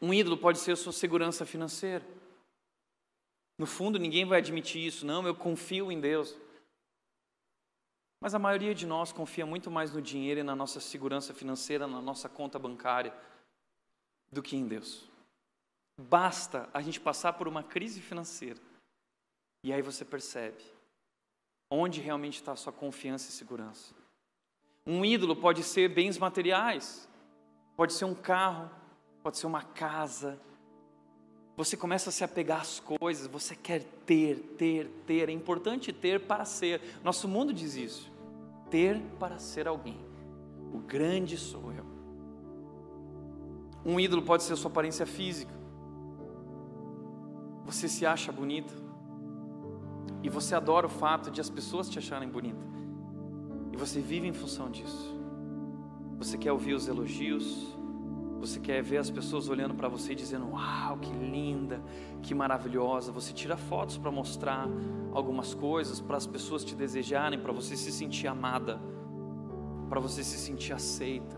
Um 0.00 0.14
ídolo 0.14 0.36
pode 0.36 0.58
ser 0.58 0.72
a 0.72 0.76
sua 0.76 0.92
segurança 0.92 1.44
financeira. 1.44 2.04
No 3.58 3.66
fundo, 3.66 3.98
ninguém 3.98 4.24
vai 4.24 4.38
admitir 4.38 4.86
isso, 4.86 5.04
não, 5.04 5.26
eu 5.26 5.34
confio 5.34 5.90
em 5.90 6.00
Deus. 6.00 6.36
Mas 8.20 8.34
a 8.34 8.38
maioria 8.38 8.74
de 8.74 8.86
nós 8.86 9.12
confia 9.12 9.44
muito 9.44 9.70
mais 9.70 9.92
no 9.92 10.02
dinheiro 10.02 10.40
e 10.40 10.44
na 10.44 10.54
nossa 10.54 10.80
segurança 10.80 11.34
financeira, 11.34 11.86
na 11.86 12.00
nossa 12.00 12.28
conta 12.28 12.58
bancária, 12.58 13.12
do 14.30 14.42
que 14.42 14.56
em 14.56 14.66
Deus. 14.66 15.08
Basta 15.96 16.68
a 16.72 16.80
gente 16.80 17.00
passar 17.00 17.32
por 17.32 17.48
uma 17.48 17.62
crise 17.62 18.00
financeira 18.00 18.60
e 19.64 19.72
aí 19.72 19.82
você 19.82 20.04
percebe 20.04 20.62
onde 21.70 22.00
realmente 22.00 22.36
está 22.36 22.52
a 22.52 22.56
sua 22.56 22.72
confiança 22.72 23.28
e 23.28 23.32
segurança. 23.32 23.94
Um 24.86 25.04
ídolo 25.04 25.36
pode 25.36 25.62
ser 25.62 25.88
bens 25.88 26.16
materiais, 26.16 27.08
pode 27.76 27.92
ser 27.92 28.04
um 28.04 28.14
carro, 28.14 28.70
pode 29.28 29.36
ser 29.36 29.46
uma 29.46 29.60
casa. 29.60 30.40
Você 31.54 31.76
começa 31.76 32.08
a 32.08 32.12
se 32.12 32.24
apegar 32.24 32.62
às 32.62 32.80
coisas, 32.80 33.26
você 33.26 33.54
quer 33.54 33.82
ter, 34.06 34.38
ter, 34.56 34.88
ter. 35.06 35.28
É 35.28 35.32
importante 35.32 35.92
ter 35.92 36.20
para 36.20 36.46
ser. 36.46 36.80
Nosso 37.04 37.28
mundo 37.28 37.52
diz 37.52 37.76
isso. 37.76 38.10
Ter 38.70 38.98
para 39.20 39.38
ser 39.38 39.68
alguém. 39.68 40.00
O 40.72 40.78
grande 40.78 41.36
sou 41.36 41.70
eu. 41.74 41.84
Um 43.84 44.00
ídolo 44.00 44.22
pode 44.22 44.44
ser 44.44 44.56
sua 44.56 44.70
aparência 44.70 45.04
física. 45.04 45.52
Você 47.66 47.86
se 47.86 48.06
acha 48.06 48.32
bonita. 48.32 48.72
E 50.22 50.30
você 50.30 50.54
adora 50.54 50.86
o 50.86 50.90
fato 50.90 51.30
de 51.30 51.38
as 51.38 51.50
pessoas 51.50 51.90
te 51.90 51.98
acharem 51.98 52.30
bonita. 52.30 52.64
E 53.74 53.76
você 53.76 54.00
vive 54.00 54.26
em 54.26 54.32
função 54.32 54.70
disso. 54.70 55.14
Você 56.16 56.38
quer 56.38 56.50
ouvir 56.50 56.72
os 56.72 56.88
elogios. 56.88 57.77
Você 58.40 58.60
quer 58.60 58.82
ver 58.82 58.98
as 58.98 59.10
pessoas 59.10 59.48
olhando 59.48 59.74
para 59.74 59.88
você 59.88 60.12
e 60.12 60.14
dizendo: 60.14 60.50
Uau, 60.50 60.98
que 60.98 61.12
linda, 61.12 61.82
que 62.22 62.34
maravilhosa. 62.34 63.10
Você 63.10 63.32
tira 63.32 63.56
fotos 63.56 63.98
para 63.98 64.10
mostrar 64.10 64.68
algumas 65.12 65.54
coisas, 65.54 66.00
para 66.00 66.16
as 66.16 66.26
pessoas 66.26 66.64
te 66.64 66.74
desejarem, 66.74 67.38
para 67.38 67.52
você 67.52 67.76
se 67.76 67.90
sentir 67.90 68.28
amada, 68.28 68.80
para 69.88 70.00
você 70.00 70.22
se 70.22 70.38
sentir 70.38 70.72
aceita. 70.72 71.36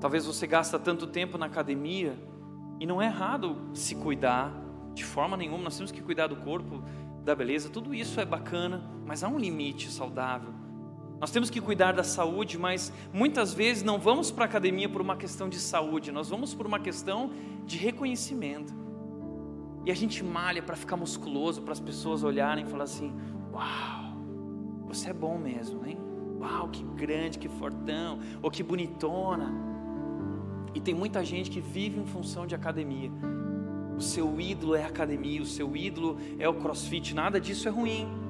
Talvez 0.00 0.26
você 0.26 0.46
gasta 0.46 0.78
tanto 0.78 1.06
tempo 1.06 1.38
na 1.38 1.46
academia 1.46 2.16
e 2.80 2.86
não 2.86 3.00
é 3.00 3.06
errado 3.06 3.56
se 3.74 3.94
cuidar, 3.94 4.52
de 4.94 5.04
forma 5.04 5.36
nenhuma, 5.36 5.64
nós 5.64 5.76
temos 5.76 5.92
que 5.92 6.02
cuidar 6.02 6.26
do 6.26 6.36
corpo, 6.36 6.82
da 7.24 7.34
beleza, 7.34 7.68
tudo 7.70 7.94
isso 7.94 8.20
é 8.20 8.24
bacana, 8.24 8.82
mas 9.06 9.22
há 9.22 9.28
um 9.28 9.38
limite 9.38 9.90
saudável. 9.90 10.61
Nós 11.22 11.30
temos 11.30 11.50
que 11.50 11.60
cuidar 11.60 11.92
da 11.92 12.02
saúde, 12.02 12.58
mas 12.58 12.92
muitas 13.12 13.54
vezes 13.54 13.84
não 13.84 13.96
vamos 13.96 14.32
para 14.32 14.44
a 14.44 14.48
academia 14.48 14.88
por 14.88 15.00
uma 15.00 15.16
questão 15.16 15.48
de 15.48 15.56
saúde, 15.56 16.10
nós 16.10 16.28
vamos 16.28 16.52
por 16.52 16.66
uma 16.66 16.80
questão 16.80 17.30
de 17.64 17.78
reconhecimento. 17.78 18.74
E 19.86 19.92
a 19.92 19.94
gente 19.94 20.24
malha 20.24 20.60
para 20.60 20.74
ficar 20.74 20.96
musculoso, 20.96 21.62
para 21.62 21.74
as 21.74 21.78
pessoas 21.78 22.24
olharem 22.24 22.64
e 22.64 22.66
falar 22.68 22.82
assim: 22.82 23.14
Uau, 23.52 24.16
Você 24.88 25.10
é 25.10 25.12
bom 25.12 25.38
mesmo, 25.38 25.86
hein? 25.86 25.96
Uau, 26.40 26.68
que 26.70 26.82
grande, 26.82 27.38
que 27.38 27.48
fortão, 27.48 28.18
ou 28.42 28.50
que 28.50 28.64
bonitona. 28.64 29.54
E 30.74 30.80
tem 30.80 30.92
muita 30.92 31.24
gente 31.24 31.52
que 31.52 31.60
vive 31.60 32.00
em 32.00 32.04
função 32.04 32.48
de 32.48 32.56
academia. 32.56 33.12
O 33.96 34.00
seu 34.00 34.40
ídolo 34.40 34.74
é 34.74 34.82
a 34.82 34.88
academia, 34.88 35.40
o 35.40 35.46
seu 35.46 35.76
ídolo 35.76 36.18
é 36.36 36.48
o 36.48 36.54
crossfit, 36.54 37.14
nada 37.14 37.40
disso 37.40 37.68
é 37.68 37.70
ruim. 37.70 38.21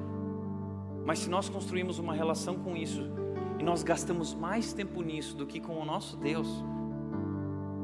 Mas 1.05 1.19
se 1.19 1.29
nós 1.29 1.49
construímos 1.49 1.99
uma 1.99 2.13
relação 2.13 2.55
com 2.55 2.75
isso 2.75 3.01
e 3.59 3.63
nós 3.63 3.83
gastamos 3.83 4.33
mais 4.33 4.73
tempo 4.73 5.01
nisso 5.01 5.35
do 5.35 5.45
que 5.45 5.59
com 5.59 5.77
o 5.79 5.85
nosso 5.85 6.17
Deus, 6.17 6.47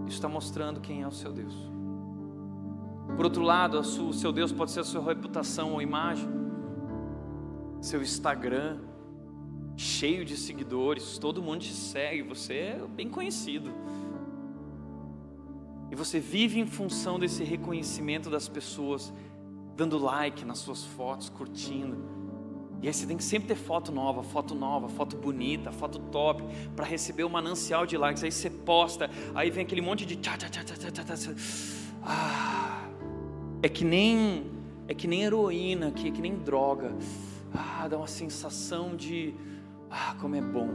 isso 0.08 0.18
está 0.18 0.30
mostrando 0.30 0.80
quem 0.80 1.02
é 1.02 1.08
o 1.08 1.12
seu 1.12 1.32
Deus. 1.32 1.56
Por 3.16 3.26
outro 3.26 3.44
lado, 3.44 3.80
o 3.80 4.14
seu 4.14 4.32
Deus 4.32 4.52
pode 4.52 4.72
ser 4.72 4.80
a 4.80 4.84
sua 4.84 5.04
reputação 5.04 5.74
ou 5.74 5.82
imagem, 5.82 6.30
seu 7.82 8.02
Instagram, 8.02 8.80
cheio 9.76 10.26
de 10.26 10.36
seguidores, 10.36 11.18
todo 11.18 11.42
mundo 11.42 11.62
te 11.62 11.74
segue, 11.74 12.22
você 12.22 12.54
é 12.54 12.88
bem 12.96 13.10
conhecido. 13.10 13.72
E 15.92 15.96
você 15.96 16.20
vive 16.20 16.60
em 16.60 16.68
função 16.68 17.18
desse 17.18 17.44
reconhecimento 17.44 18.30
das 18.30 18.48
pessoas, 18.48 19.14
dando 19.76 19.98
like 19.98 20.46
nas 20.46 20.60
suas 20.60 20.84
fotos, 20.84 21.30
curtindo. 21.30 22.19
E 22.82 22.88
aí 22.88 22.94
você 22.94 23.06
tem 23.06 23.18
que 23.18 23.24
sempre 23.24 23.50
ter 23.50 23.56
foto 23.56 23.92
nova, 23.92 24.24
foto 24.24 24.56
nova, 24.56 24.88
foto 24.88 25.18
bonita, 25.18 25.72
foto 25.72 26.00
top, 26.00 26.44
para 26.76 26.86
receber 26.86 27.24
o 27.24 27.30
manancial 27.30 27.86
de 27.86 27.98
likes. 27.98 28.24
Aí 28.24 28.32
você 28.32 28.50
posta, 28.50 29.10
aí 29.36 29.50
vem 29.50 29.64
aquele 29.64 29.82
monte 29.82 30.06
de 30.06 30.16
tchá, 30.16 30.38
tchá, 30.38 30.50
tchá, 30.50 30.64
tchá, 30.64 30.92
tchá, 30.92 31.16
tchá. 31.16 31.32
Ah, 32.02 32.88
é 33.62 33.68
que 33.68 33.84
nem 33.84 34.46
é 34.88 34.94
que 34.94 35.08
nem 35.08 35.24
heroína, 35.24 35.92
que 35.92 36.08
é 36.08 36.12
que 36.12 36.22
nem 36.22 36.36
droga. 36.36 36.96
Ah, 37.54 37.88
dá 37.88 37.98
uma 37.98 38.08
sensação 38.08 38.96
de 38.96 39.34
ah, 39.90 40.16
como 40.20 40.36
é 40.36 40.42
bom. 40.42 40.70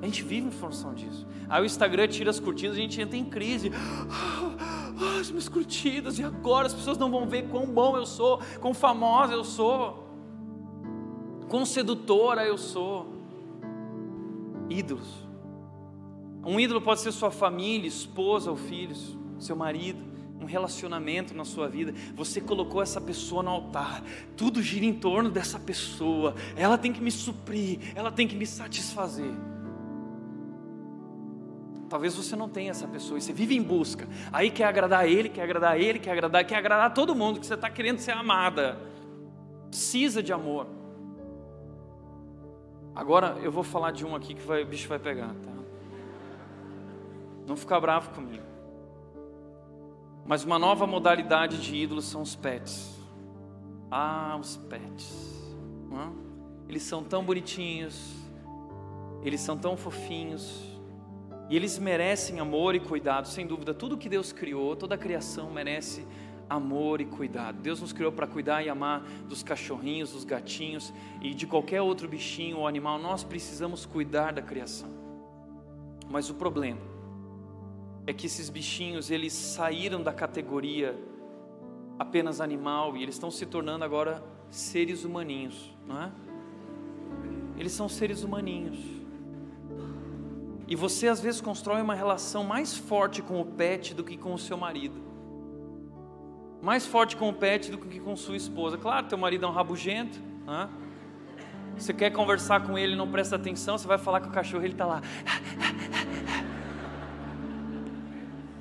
A 0.00 0.06
gente 0.06 0.22
vive 0.22 0.46
em 0.46 0.50
função 0.50 0.94
disso. 0.94 1.26
Aí 1.48 1.60
o 1.60 1.66
Instagram 1.66 2.08
tira 2.08 2.30
as 2.30 2.40
curtidas, 2.40 2.76
a 2.76 2.80
gente 2.80 3.00
entra 3.00 3.16
em 3.16 3.24
crise. 3.24 3.72
Ah, 4.10 5.18
as 5.20 5.30
minhas 5.30 5.48
curtidas, 5.48 6.18
e 6.18 6.22
agora 6.22 6.66
as 6.66 6.74
pessoas 6.74 6.96
não 6.96 7.10
vão 7.10 7.26
ver 7.26 7.48
quão 7.48 7.66
bom 7.66 7.96
eu 7.96 8.06
sou, 8.06 8.40
quão 8.60 8.72
famosa 8.72 9.32
eu 9.32 9.44
sou, 9.44 10.09
quão 11.50 11.66
sedutora 11.66 12.46
eu 12.46 12.56
sou. 12.56 13.12
Ídolos. 14.70 15.28
Um 16.42 16.58
ídolo 16.58 16.80
pode 16.80 17.00
ser 17.00 17.12
sua 17.12 17.30
família, 17.30 17.86
esposa 17.86 18.50
ou 18.50 18.56
filhos, 18.56 19.18
seu 19.38 19.54
marido 19.54 20.08
um 20.40 20.46
relacionamento 20.46 21.34
na 21.34 21.44
sua 21.44 21.68
vida, 21.68 21.92
você 22.14 22.40
colocou 22.40 22.80
essa 22.80 22.98
pessoa 22.98 23.42
no 23.42 23.50
altar, 23.50 24.02
tudo 24.36 24.62
gira 24.62 24.86
em 24.86 24.94
torno 24.94 25.30
dessa 25.30 25.60
pessoa, 25.60 26.34
ela 26.56 26.78
tem 26.78 26.92
que 26.92 27.00
me 27.02 27.10
suprir, 27.10 27.78
ela 27.94 28.10
tem 28.10 28.26
que 28.26 28.34
me 28.34 28.46
satisfazer. 28.46 29.30
Talvez 31.90 32.14
você 32.14 32.34
não 32.34 32.48
tenha 32.48 32.70
essa 32.70 32.88
pessoa 32.88 33.18
e 33.18 33.20
você 33.20 33.34
vive 33.34 33.54
em 33.54 33.62
busca, 33.62 34.08
aí 34.32 34.50
quer 34.50 34.64
agradar 34.64 35.06
ele, 35.06 35.28
quer 35.28 35.42
agradar 35.42 35.78
ele, 35.78 35.98
quer 35.98 36.12
agradar, 36.12 36.46
quer 36.46 36.56
agradar 36.56 36.94
todo 36.94 37.14
mundo, 37.14 37.38
que 37.38 37.46
você 37.46 37.54
está 37.54 37.68
querendo 37.68 37.98
ser 37.98 38.12
amada, 38.12 38.80
precisa 39.68 40.22
de 40.22 40.32
amor. 40.32 40.79
Agora 43.00 43.38
eu 43.42 43.50
vou 43.50 43.64
falar 43.64 43.92
de 43.92 44.04
um 44.04 44.14
aqui 44.14 44.34
que 44.34 44.42
vai, 44.42 44.62
o 44.62 44.66
bicho 44.66 44.86
vai 44.86 44.98
pegar, 44.98 45.28
tá? 45.28 45.52
Não 47.46 47.56
fica 47.56 47.80
bravo 47.80 48.10
comigo. 48.10 48.44
Mas 50.26 50.44
uma 50.44 50.58
nova 50.58 50.86
modalidade 50.86 51.62
de 51.62 51.74
ídolos 51.74 52.04
são 52.04 52.20
os 52.20 52.36
pets. 52.36 52.94
Ah, 53.90 54.36
os 54.38 54.58
pets. 54.58 55.50
Eles 56.68 56.82
são 56.82 57.02
tão 57.02 57.24
bonitinhos, 57.24 58.14
eles 59.22 59.40
são 59.40 59.56
tão 59.56 59.78
fofinhos, 59.78 60.62
e 61.48 61.56
eles 61.56 61.78
merecem 61.78 62.38
amor 62.38 62.74
e 62.74 62.80
cuidado, 62.80 63.28
sem 63.28 63.46
dúvida. 63.46 63.72
Tudo 63.72 63.96
que 63.96 64.10
Deus 64.10 64.30
criou, 64.30 64.76
toda 64.76 64.94
a 64.94 64.98
criação 64.98 65.50
merece 65.50 66.06
amor 66.50 67.00
e 67.00 67.04
cuidado. 67.04 67.62
Deus 67.62 67.80
nos 67.80 67.92
criou 67.92 68.10
para 68.10 68.26
cuidar 68.26 68.64
e 68.64 68.68
amar 68.68 69.02
dos 69.28 69.40
cachorrinhos, 69.40 70.12
dos 70.12 70.24
gatinhos 70.24 70.92
e 71.22 71.32
de 71.32 71.46
qualquer 71.46 71.80
outro 71.80 72.08
bichinho 72.08 72.58
ou 72.58 72.66
animal. 72.66 72.98
Nós 72.98 73.22
precisamos 73.22 73.86
cuidar 73.86 74.32
da 74.32 74.42
criação. 74.42 74.90
Mas 76.10 76.28
o 76.28 76.34
problema 76.34 76.80
é 78.04 78.12
que 78.12 78.26
esses 78.26 78.50
bichinhos 78.50 79.12
eles 79.12 79.32
saíram 79.32 80.02
da 80.02 80.12
categoria 80.12 80.98
apenas 81.96 82.40
animal 82.40 82.96
e 82.96 83.02
eles 83.04 83.14
estão 83.14 83.30
se 83.30 83.46
tornando 83.46 83.84
agora 83.84 84.20
seres 84.50 85.04
humaninhos, 85.04 85.72
não 85.86 86.02
é? 86.02 86.12
Eles 87.56 87.72
são 87.72 87.88
seres 87.88 88.24
humaninhos. 88.24 88.78
E 90.66 90.74
você 90.74 91.08
às 91.08 91.20
vezes 91.20 91.40
constrói 91.40 91.80
uma 91.82 91.94
relação 91.94 92.42
mais 92.42 92.76
forte 92.76 93.22
com 93.22 93.40
o 93.40 93.44
pet 93.44 93.94
do 93.94 94.02
que 94.02 94.16
com 94.16 94.32
o 94.32 94.38
seu 94.38 94.56
marido. 94.56 95.09
Mais 96.62 96.86
forte 96.86 97.16
com 97.16 97.28
o 97.28 97.32
pet 97.32 97.70
do 97.70 97.78
que 97.78 97.98
com 98.00 98.14
sua 98.16 98.36
esposa. 98.36 98.76
Claro, 98.76 99.06
teu 99.06 99.16
marido 99.16 99.46
é 99.46 99.48
um 99.48 99.52
rabugento, 99.52 100.20
né? 100.46 100.68
Você 101.76 101.94
quer 101.94 102.10
conversar 102.10 102.66
com 102.66 102.76
ele, 102.76 102.94
não 102.94 103.10
presta 103.10 103.36
atenção, 103.36 103.78
você 103.78 103.88
vai 103.88 103.96
falar 103.96 104.20
com 104.20 104.28
o 104.28 104.32
cachorro, 104.32 104.62
ele 104.62 104.74
está 104.74 104.84
lá. 104.84 105.00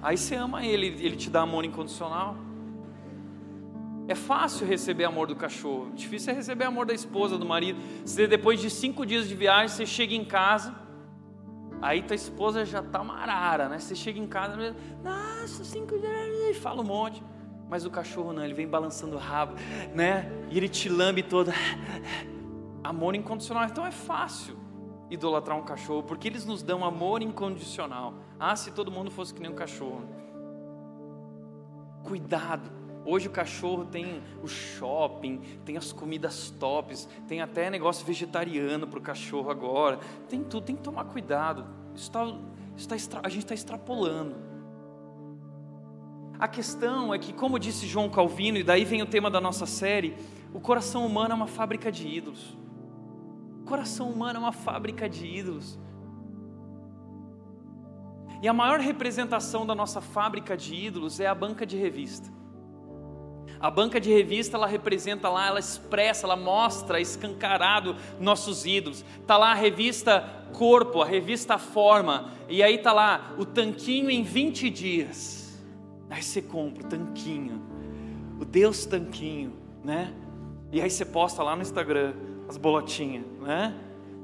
Aí 0.02 0.16
você 0.18 0.36
ama 0.36 0.66
ele, 0.66 0.88
ele 0.88 1.18
te 1.18 1.30
dá 1.30 1.41
amor 1.41 1.66
incondicional. 1.66 2.38
É 4.08 4.16
fácil 4.16 4.66
receber 4.66 5.04
amor 5.04 5.28
do 5.28 5.36
cachorro, 5.36 5.91
difícil 5.93 6.32
é 6.32 6.36
receber 6.36 6.64
amor 6.64 6.86
da 6.86 6.93
esposa, 6.93 7.38
do 7.38 7.45
marido. 7.45 7.80
Se 8.06 8.26
depois 8.26 8.62
de 8.62 8.70
cinco 8.70 9.06
dias 9.06 9.28
de 9.28 9.36
viagem 9.36 9.68
você 9.68 9.86
chega 9.86 10.16
em 10.16 10.24
casa, 10.24 10.74
aí 11.82 12.02
tua 12.02 12.16
esposa 12.16 12.66
já 12.66 12.82
tá 12.82 13.04
marara, 13.04 13.68
né? 13.68 13.78
Você 13.78 13.93
chega 13.93 14.18
em 14.18 14.26
casa, 14.26 14.76
nossa, 15.04 15.64
cinco 15.66 16.00
dias, 16.00 16.56
e 16.56 16.60
fala 16.60 16.82
um 16.82 16.86
monte. 16.86 17.22
Mas 17.70 17.86
o 17.86 17.92
cachorro 17.92 18.34
não, 18.34 18.44
ele 18.44 18.54
vem 18.54 18.68
balançando 18.68 19.16
o 19.16 19.20
rabo, 19.20 19.54
né? 19.94 20.30
E 20.50 20.58
ele 20.58 20.68
te 20.68 20.90
lambe 20.90 21.22
toda. 21.22 21.54
Amor 22.84 23.16
incondicional, 23.16 23.66
então 23.66 23.86
é 23.86 23.92
fácil 23.92 24.58
idolatrar 25.10 25.58
um 25.58 25.64
cachorro, 25.64 26.04
porque 26.04 26.28
eles 26.28 26.46
nos 26.46 26.64
dão 26.64 26.84
amor 26.84 27.22
incondicional. 27.22 28.14
Ah, 28.40 28.56
se 28.56 28.72
todo 28.72 28.92
mundo 28.92 29.12
fosse 29.12 29.34
que 29.34 29.42
nem 29.42 29.52
um 29.52 29.56
cachorro. 29.56 30.04
Cuidado. 32.04 32.72
Hoje 33.06 33.28
o 33.28 33.32
cachorro 33.32 33.86
tem 33.86 34.22
o 34.44 34.48
shopping, 34.48 35.42
tem 35.66 35.78
as 35.78 35.92
comidas 35.92 36.52
tops, 36.60 37.08
tem 37.28 37.42
até 37.42 37.70
negócio 37.70 38.06
vegetariano 38.06 38.88
para 38.88 39.00
o 39.00 39.02
cachorro 39.02 39.50
agora. 39.50 40.00
Tem 40.28 40.44
tudo, 40.44 40.66
tem 40.66 40.76
que 40.76 40.84
tomar 40.84 41.06
cuidado. 41.06 41.66
Está, 41.96 42.26
está, 42.76 43.20
a 43.24 43.30
gente 43.30 43.44
está 43.44 43.54
extrapolando. 43.54 44.49
A 46.40 46.48
questão 46.48 47.14
é 47.14 47.20
que, 47.20 47.34
como 47.34 47.60
disse 47.60 47.86
João 47.86 48.10
Calvino, 48.10 48.58
e 48.58 48.64
daí 48.64 48.86
vem 48.86 49.02
o 49.02 49.06
tema 49.06 49.30
da 49.30 49.42
nossa 49.42 49.66
série, 49.66 50.16
o 50.54 50.60
coração 50.60 51.06
humano 51.06 51.34
é 51.34 51.36
uma 51.36 51.48
fábrica 51.48 51.92
de 51.92 52.08
ídolos 52.08 52.58
coração 53.70 54.10
humano 54.10 54.38
é 54.38 54.40
uma 54.40 54.52
fábrica 54.52 55.08
de 55.08 55.28
ídolos. 55.28 55.78
E 58.42 58.48
a 58.48 58.54
maior 58.54 58.80
representação 58.80 59.64
da 59.64 59.76
nossa 59.76 60.02
fábrica 60.02 60.58
de 60.58 60.74
ídolos 60.74 61.20
é 61.20 61.28
a 61.28 61.36
banca 61.36 61.68
de 61.68 61.78
revista. 61.78 62.28
A 63.60 63.70
banca 63.70 64.00
de 64.00 64.12
revista 64.12 64.58
ela 64.58 64.66
representa 64.66 65.30
lá, 65.30 65.46
ela 65.46 65.60
expressa, 65.60 66.26
ela 66.26 66.36
mostra 66.36 67.00
escancarado 67.00 67.96
nossos 68.20 68.66
ídolos. 68.66 69.06
Tá 69.28 69.38
lá 69.38 69.52
a 69.52 69.56
revista 69.56 70.48
Corpo, 70.52 71.04
a 71.04 71.06
revista 71.06 71.60
Forma, 71.60 72.32
e 72.48 72.64
aí 72.64 72.80
tá 72.80 72.92
lá 72.92 73.36
o 73.38 73.46
tanquinho 73.46 74.10
em 74.10 74.24
20 74.24 74.68
dias. 74.72 75.39
Aí 76.10 76.24
você 76.24 76.41
compra 76.41 76.84
o 76.84 76.88
tanquinho, 76.88 77.62
o 78.39 78.45
Deus 78.45 78.86
tanquinho, 78.86 79.53
né? 79.84 80.14
E 80.72 80.82
aí 80.82 80.89
você 80.89 81.05
posta 81.05 81.43
lá 81.43 81.55
no 81.55 81.62
Instagram 81.62 82.14
as 82.47 82.57
bolotinhas, 82.57 83.26
né? 83.41 83.76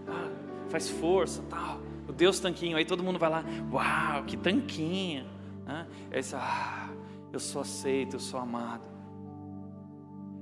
Ah, 0.07 0.29
faz 0.69 0.89
força, 0.89 1.43
tal. 1.49 1.79
O 2.07 2.13
Deus 2.13 2.39
tanquinho, 2.39 2.77
aí 2.77 2.85
todo 2.85 3.03
mundo 3.03 3.19
vai 3.19 3.29
lá, 3.29 3.43
uau, 3.71 4.23
que 4.23 4.37
tanquinho. 4.37 5.25
Né? 5.65 5.87
Aí 6.11 6.23
você, 6.23 6.35
ah, 6.35 6.89
eu 7.31 7.39
sou 7.39 7.61
aceito, 7.61 8.15
eu 8.15 8.19
sou 8.19 8.39
amado. 8.39 8.87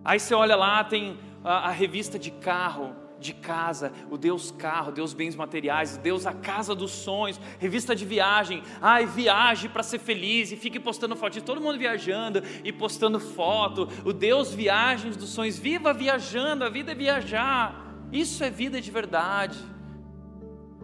Aí 0.04 0.20
você 0.20 0.34
olha 0.34 0.56
lá, 0.56 0.84
tem 0.84 1.18
a, 1.44 1.70
a 1.70 1.72
revista 1.72 2.20
de 2.20 2.32
carro, 2.32 2.94
de 3.24 3.34
casa, 3.34 3.92
o 4.12 4.18
Deus 4.18 4.52
carro, 4.52 4.92
Deus 4.92 5.14
bens 5.14 5.36
materiais, 5.36 5.98
Deus 5.98 6.28
a 6.28 6.34
casa 6.34 6.76
dos 6.76 6.92
sonhos, 6.92 7.40
revista 7.58 7.96
de 7.96 8.06
viagem, 8.06 8.62
ai, 8.82 9.06
viaje 9.06 9.68
para 9.70 9.82
ser 9.82 9.98
feliz 9.98 10.52
e 10.52 10.56
fique 10.56 10.80
postando 10.80 11.16
foto, 11.16 11.42
todo 11.42 11.62
mundo 11.62 11.80
viajando 11.80 12.44
e 12.64 12.72
postando 12.72 13.20
foto, 13.20 13.88
o 14.06 14.14
Deus 14.14 14.54
viagens 14.54 15.16
dos 15.16 15.30
sonhos, 15.30 15.58
viva 15.58 15.94
viajando, 15.94 16.64
a 16.64 16.70
vida 16.70 16.92
é 16.92 16.96
viajar, 16.96 17.96
isso 18.12 18.44
é 18.44 18.50
vida 18.50 18.80
de 18.80 18.92
verdade. 18.92 19.58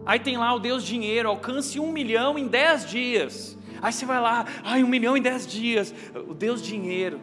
Aí 0.06 0.18
tem 0.18 0.38
lá 0.38 0.54
o 0.54 0.58
Deus 0.58 0.82
dinheiro, 0.82 1.28
alcance 1.28 1.78
um 1.78 1.92
milhão 1.92 2.38
em 2.38 2.48
dez 2.48 2.88
dias. 2.88 3.58
Aí 3.82 3.92
você 3.92 4.06
vai 4.06 4.20
lá, 4.20 4.46
ai, 4.64 4.82
um 4.82 4.88
milhão 4.88 5.16
em 5.16 5.22
dez 5.22 5.46
dias, 5.46 5.94
o 6.26 6.34
Deus 6.34 6.62
dinheiro. 6.62 7.20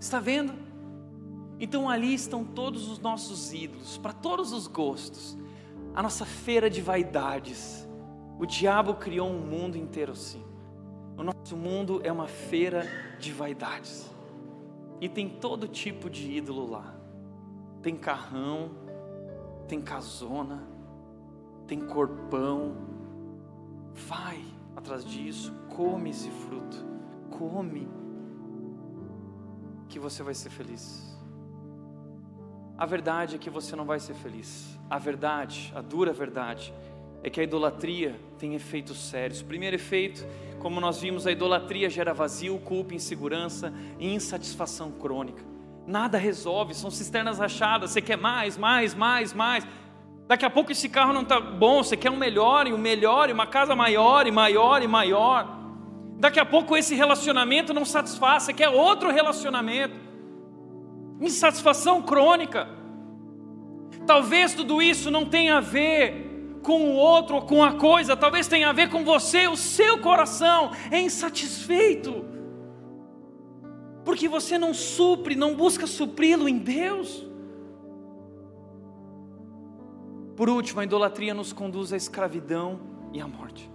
Está 0.00 0.18
vendo? 0.18 0.63
Então 1.64 1.88
ali 1.88 2.12
estão 2.12 2.44
todos 2.44 2.90
os 2.90 2.98
nossos 2.98 3.54
ídolos, 3.54 3.96
para 3.96 4.12
todos 4.12 4.52
os 4.52 4.66
gostos. 4.66 5.34
A 5.94 6.02
nossa 6.02 6.26
feira 6.26 6.68
de 6.68 6.82
vaidades. 6.82 7.88
O 8.38 8.44
diabo 8.44 8.96
criou 8.96 9.30
um 9.30 9.38
mundo 9.38 9.78
inteiro 9.78 10.12
assim. 10.12 10.44
O 11.16 11.22
nosso 11.22 11.56
mundo 11.56 12.02
é 12.04 12.12
uma 12.12 12.28
feira 12.28 12.86
de 13.18 13.32
vaidades. 13.32 14.14
E 15.00 15.08
tem 15.08 15.26
todo 15.26 15.66
tipo 15.66 16.10
de 16.10 16.32
ídolo 16.32 16.70
lá. 16.70 16.94
Tem 17.80 17.96
carrão, 17.96 18.72
tem 19.66 19.80
casona, 19.80 20.68
tem 21.66 21.80
corpão. 21.80 22.76
Vai 24.06 24.44
atrás 24.76 25.02
disso, 25.02 25.50
come 25.74 26.10
esse 26.10 26.28
fruto. 26.28 26.76
Come 27.30 27.88
que 29.88 29.98
você 29.98 30.22
vai 30.22 30.34
ser 30.34 30.50
feliz. 30.50 31.13
A 32.84 32.86
verdade 32.86 33.36
é 33.36 33.38
que 33.38 33.48
você 33.48 33.74
não 33.74 33.86
vai 33.86 33.98
ser 33.98 34.12
feliz. 34.12 34.78
A 34.90 34.98
verdade, 34.98 35.72
a 35.74 35.80
dura 35.80 36.12
verdade, 36.12 36.70
é 37.22 37.30
que 37.30 37.40
a 37.40 37.42
idolatria 37.42 38.14
tem 38.38 38.54
efeitos 38.54 38.98
sérios. 39.08 39.40
Primeiro 39.40 39.74
efeito, 39.74 40.22
como 40.58 40.82
nós 40.82 41.00
vimos, 41.00 41.26
a 41.26 41.32
idolatria 41.32 41.88
gera 41.88 42.12
vazio, 42.12 42.58
culpa, 42.58 42.92
insegurança 42.94 43.72
e 43.98 44.12
insatisfação 44.12 44.90
crônica. 44.90 45.42
Nada 45.86 46.18
resolve, 46.18 46.74
são 46.74 46.90
cisternas 46.90 47.38
rachadas, 47.38 47.90
você 47.90 48.02
quer 48.02 48.18
mais, 48.18 48.58
mais, 48.58 48.94
mais, 48.94 49.32
mais. 49.32 49.66
Daqui 50.28 50.44
a 50.44 50.50
pouco 50.50 50.70
esse 50.70 50.90
carro 50.90 51.14
não 51.14 51.22
está 51.22 51.40
bom, 51.40 51.82
você 51.82 51.96
quer 51.96 52.10
um 52.10 52.18
melhor 52.18 52.66
e 52.66 52.74
um 52.74 52.78
melhor, 52.78 53.30
e 53.30 53.32
uma 53.32 53.46
casa 53.46 53.74
maior 53.74 54.26
e 54.26 54.30
maior 54.30 54.82
e 54.82 54.86
maior. 54.86 55.58
Daqui 56.18 56.38
a 56.38 56.44
pouco 56.44 56.76
esse 56.76 56.94
relacionamento 56.94 57.72
não 57.72 57.86
satisfaz, 57.86 58.42
você 58.42 58.52
quer 58.52 58.68
outro 58.68 59.10
relacionamento 59.10 60.03
insatisfação 61.20 62.02
crônica. 62.02 62.68
Talvez 64.06 64.54
tudo 64.54 64.82
isso 64.82 65.10
não 65.10 65.24
tenha 65.24 65.58
a 65.58 65.60
ver 65.60 66.58
com 66.62 66.88
o 66.88 66.94
outro 66.94 67.36
ou 67.36 67.42
com 67.42 67.62
a 67.62 67.74
coisa, 67.74 68.16
talvez 68.16 68.48
tenha 68.48 68.70
a 68.70 68.72
ver 68.72 68.88
com 68.88 69.04
você, 69.04 69.46
o 69.46 69.56
seu 69.56 69.98
coração 69.98 70.70
é 70.90 70.98
insatisfeito, 71.00 72.24
porque 74.02 74.28
você 74.28 74.56
não 74.56 74.72
supre, 74.72 75.34
não 75.34 75.54
busca 75.54 75.86
supri-lo 75.86 76.48
em 76.48 76.58
Deus. 76.58 77.26
Por 80.34 80.48
último, 80.48 80.80
a 80.80 80.84
idolatria 80.84 81.34
nos 81.34 81.52
conduz 81.52 81.92
à 81.92 81.96
escravidão 81.96 82.80
e 83.12 83.20
à 83.20 83.28
morte 83.28 83.73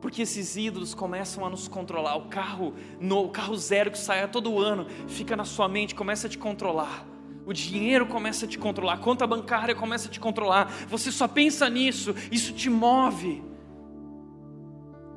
porque 0.00 0.22
esses 0.22 0.56
ídolos 0.56 0.94
começam 0.94 1.44
a 1.44 1.50
nos 1.50 1.68
controlar. 1.68 2.16
O 2.16 2.28
carro, 2.28 2.74
o 3.00 3.28
carro 3.28 3.56
zero 3.56 3.90
que 3.90 3.98
sai 3.98 4.22
a 4.22 4.28
todo 4.28 4.58
ano, 4.58 4.86
fica 5.06 5.36
na 5.36 5.44
sua 5.44 5.68
mente, 5.68 5.94
começa 5.94 6.26
a 6.26 6.30
te 6.30 6.38
controlar. 6.38 7.06
O 7.44 7.52
dinheiro 7.52 8.06
começa 8.06 8.46
a 8.46 8.48
te 8.48 8.58
controlar, 8.58 8.94
a 8.94 8.98
conta 8.98 9.26
bancária 9.26 9.74
começa 9.74 10.08
a 10.08 10.10
te 10.10 10.20
controlar. 10.20 10.70
Você 10.88 11.10
só 11.10 11.26
pensa 11.26 11.68
nisso, 11.68 12.14
isso 12.30 12.52
te 12.52 12.70
move. 12.70 13.42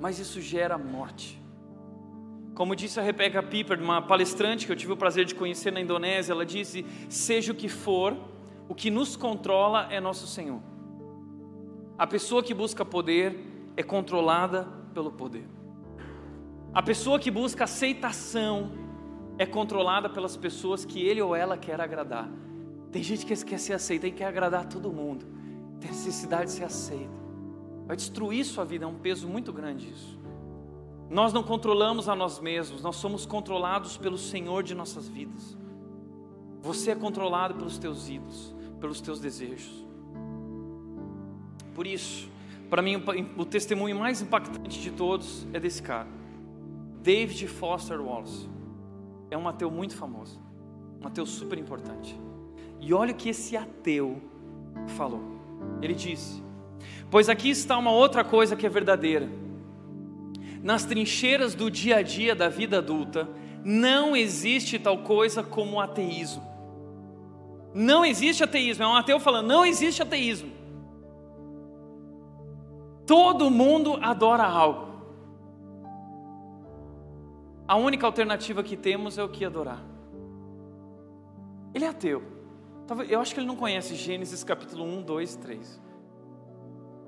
Mas 0.02 0.20
isso 0.20 0.42
gera 0.42 0.78
morte. 0.78 1.42
Como 2.54 2.76
disse 2.76 3.00
a 3.00 3.04
Rebecca 3.04 3.42
Piper, 3.42 3.82
uma 3.82 4.02
palestrante 4.02 4.66
que 4.66 4.72
eu 4.72 4.76
tive 4.76 4.92
o 4.92 4.98
prazer 4.98 5.26
de 5.26 5.34
conhecer 5.34 5.72
na 5.72 5.82
Indonésia, 5.82 6.34
ela 6.34 6.46
disse: 6.46 6.86
Seja 7.10 7.52
o 7.52 7.56
que 7.56 7.70
for, 7.70 8.16
o 8.68 8.76
que 8.76 8.92
nos 8.92 9.16
controla 9.16 9.88
é 9.90 10.00
nosso 10.00 10.28
Senhor. 10.28 10.62
A 11.98 12.06
pessoa 12.06 12.44
que 12.44 12.54
busca 12.54 12.84
poder 12.84 13.53
é 13.76 13.84
controlada 13.84 14.68
pelo 14.94 15.12
poder. 15.12 15.48
A 16.74 16.82
pessoa 16.82 17.20
que 17.20 17.30
busca 17.30 17.66
aceitação 17.66 18.72
é 19.38 19.46
controlada 19.46 20.10
pelas 20.10 20.38
pessoas 20.38 20.86
que 20.86 21.06
ele 21.06 21.22
ou 21.22 21.36
ela 21.36 21.58
quer 21.58 21.80
agradar. 21.80 22.30
Tem 22.92 23.02
gente 23.02 23.26
que 23.26 23.36
quer 23.46 23.60
ser 23.60 23.74
aceita 23.74 24.08
e 24.08 24.12
quer 24.12 24.26
agradar 24.26 24.68
todo 24.68 24.92
mundo. 24.92 25.26
Tem 25.80 25.90
necessidade 25.90 26.46
de 26.46 26.52
ser 26.52 26.64
aceita. 26.64 27.24
Vai 27.86 27.96
destruir 27.96 28.46
sua 28.46 28.64
vida, 28.64 28.86
é 28.86 28.88
um 28.88 28.96
peso 28.96 29.28
muito 29.28 29.52
grande 29.52 29.90
isso. 29.90 30.18
Nós 31.10 31.34
não 31.34 31.44
controlamos 31.44 32.08
a 32.10 32.16
nós 32.16 32.40
mesmos, 32.40 32.82
nós 32.82 32.96
somos 32.96 33.26
controlados 33.26 33.98
pelo 33.98 34.18
Senhor 34.18 34.64
de 34.64 34.74
nossas 34.74 35.08
vidas. 35.08 35.58
Você 36.62 36.92
é 36.92 36.96
controlado 36.96 37.56
pelos 37.56 37.78
teus 37.78 38.10
ídolos, 38.10 38.56
pelos 38.80 39.02
teus 39.02 39.20
desejos. 39.20 39.86
Por 41.76 41.86
isso, 41.86 42.30
para 42.74 42.82
mim, 42.82 43.00
o 43.38 43.46
testemunho 43.46 43.96
mais 44.00 44.20
impactante 44.20 44.82
de 44.82 44.90
todos 44.90 45.46
é 45.54 45.60
desse 45.60 45.80
cara, 45.80 46.08
David 47.04 47.48
Foster 47.48 48.02
Wallace. 48.02 48.50
É 49.30 49.38
um 49.38 49.48
ateu 49.48 49.70
muito 49.70 49.96
famoso, 49.96 50.42
um 51.00 51.06
ateu 51.06 51.24
super 51.24 51.60
importante. 51.60 52.20
E 52.82 52.92
olha 52.92 53.12
o 53.12 53.16
que 53.16 53.30
esse 53.30 53.56
ateu 53.56 54.20
falou. 54.98 55.22
Ele 55.84 55.94
disse: 55.94 56.42
Pois 57.12 57.30
aqui 57.30 57.52
está 57.52 57.78
uma 57.78 57.92
outra 57.92 58.24
coisa 58.24 58.56
que 58.56 58.66
é 58.66 58.70
verdadeira. 58.70 59.30
Nas 60.64 60.84
trincheiras 60.84 61.54
do 61.54 61.70
dia 61.70 61.98
a 61.98 62.02
dia 62.02 62.34
da 62.34 62.50
vida 62.50 62.80
adulta, 62.80 63.30
não 63.64 64.16
existe 64.16 64.80
tal 64.80 64.98
coisa 65.04 65.44
como 65.44 65.80
ateísmo. 65.80 66.42
Não 67.72 68.04
existe 68.04 68.44
ateísmo. 68.44 68.84
É 68.84 68.88
um 68.88 68.96
ateu 68.96 69.20
falando: 69.20 69.46
não 69.46 69.64
existe 69.64 70.02
ateísmo. 70.02 70.63
Todo 73.06 73.50
mundo 73.50 73.98
adora 74.02 74.44
algo. 74.44 74.94
A 77.68 77.76
única 77.76 78.06
alternativa 78.06 78.64
que 78.64 78.78
temos 78.78 79.18
é 79.18 79.24
o 79.24 79.30
que 79.30 79.46
adorar. 79.46 79.82
Ele 81.74 81.86
é 81.86 81.88
ateu. 81.88 82.22
Eu 83.10 83.20
acho 83.20 83.34
que 83.34 83.40
ele 83.40 83.48
não 83.48 83.56
conhece 83.56 83.96
Gênesis 83.96 84.44
capítulo 84.44 84.84
1, 84.84 85.02
2, 85.04 85.36
3. 85.38 85.82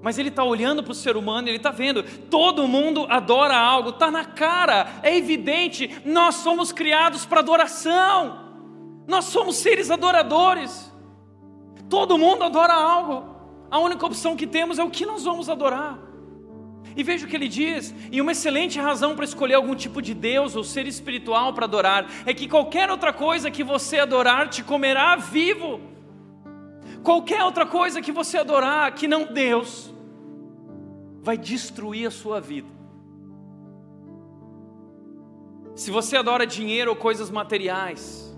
Mas 0.01 0.17
ele 0.17 0.29
está 0.29 0.43
olhando 0.43 0.83
para 0.83 0.91
o 0.91 0.95
ser 0.95 1.17
humano, 1.17 1.47
ele 1.47 1.57
está 1.57 1.71
vendo, 1.71 2.03
todo 2.29 2.67
mundo 2.67 3.05
adora 3.09 3.55
algo, 3.55 3.89
está 3.89 4.11
na 4.11 4.23
cara, 4.23 4.87
é 5.01 5.15
evidente, 5.15 6.01
nós 6.05 6.35
somos 6.35 6.71
criados 6.71 7.25
para 7.25 7.39
adoração, 7.39 8.39
nós 9.07 9.25
somos 9.25 9.55
seres 9.57 9.89
adoradores, 9.89 10.91
todo 11.89 12.17
mundo 12.17 12.43
adora 12.43 12.73
algo. 12.73 13.34
A 13.75 13.77
única 13.77 14.05
opção 14.05 14.37
que 14.37 14.47
temos 14.47 14.79
é 14.79 14.83
o 14.85 14.89
que 14.89 15.05
nós 15.05 15.25
vamos 15.25 15.49
adorar. 15.49 15.99
E 16.95 17.03
veja 17.03 17.25
o 17.25 17.29
que 17.29 17.35
ele 17.35 17.49
diz, 17.49 17.93
e 18.09 18.21
uma 18.21 18.31
excelente 18.31 18.79
razão 18.79 19.17
para 19.17 19.25
escolher 19.25 19.55
algum 19.55 19.75
tipo 19.75 20.01
de 20.01 20.13
Deus 20.13 20.55
ou 20.55 20.63
ser 20.63 20.87
espiritual 20.87 21.53
para 21.53 21.65
adorar 21.65 22.09
é 22.25 22.33
que 22.33 22.47
qualquer 22.47 22.89
outra 22.89 23.11
coisa 23.11 23.51
que 23.51 23.65
você 23.65 23.99
adorar 23.99 24.47
te 24.47 24.63
comerá 24.63 25.17
vivo. 25.17 25.81
Qualquer 27.03 27.43
outra 27.43 27.65
coisa 27.65 28.01
que 28.01 28.13
você 28.13 28.37
adorar 28.37 28.95
que 28.95 29.09
não 29.09 29.25
Deus 29.25 29.93
vai 31.21 31.37
destruir 31.37 32.07
a 32.07 32.11
sua 32.11 32.39
vida. 32.39 32.69
Se 35.75 35.91
você 35.91 36.15
adora 36.15 36.47
dinheiro 36.47 36.91
ou 36.91 36.95
coisas 36.95 37.29
materiais, 37.29 38.33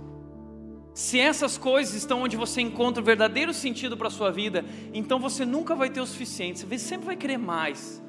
se 0.97 1.19
essas 1.19 1.59
coisas 1.59 1.93
estão 1.93 2.23
onde 2.23 2.35
você 2.35 2.59
encontra 2.59 3.03
o 3.03 3.05
verdadeiro 3.05 3.53
sentido 3.53 3.95
para 3.95 4.07
a 4.07 4.09
sua 4.09 4.31
vida, 4.31 4.65
então 4.91 5.19
você 5.19 5.45
nunca 5.45 5.75
vai 5.75 5.91
ter 5.91 6.01
o 6.01 6.07
suficiente. 6.07 6.65
Você 6.65 6.79
sempre 6.79 7.05
vai 7.05 7.15
querer 7.15 7.37
mais. 7.37 8.03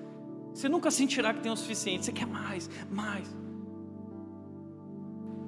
Você 0.55 0.70
nunca 0.70 0.91
sentirá 0.91 1.34
que 1.34 1.41
tem 1.41 1.53
o 1.53 1.57
suficiente. 1.57 2.07
Você 2.07 2.12
quer 2.12 2.26
mais, 2.26 2.70
mais. 2.91 3.28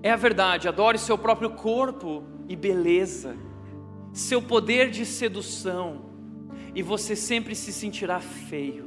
É 0.03 0.11
a 0.11 0.17
verdade. 0.17 0.69
Adore 0.69 0.99
seu 0.99 1.17
próprio 1.17 1.49
corpo 1.49 2.25
e 2.47 2.55
beleza, 2.55 3.35
seu 4.13 4.43
poder 4.43 4.91
de 4.91 5.07
sedução, 5.07 6.11
e 6.75 6.83
você 6.83 7.17
sempre 7.17 7.55
se 7.55 7.73
sentirá 7.73 8.21
feio. 8.21 8.87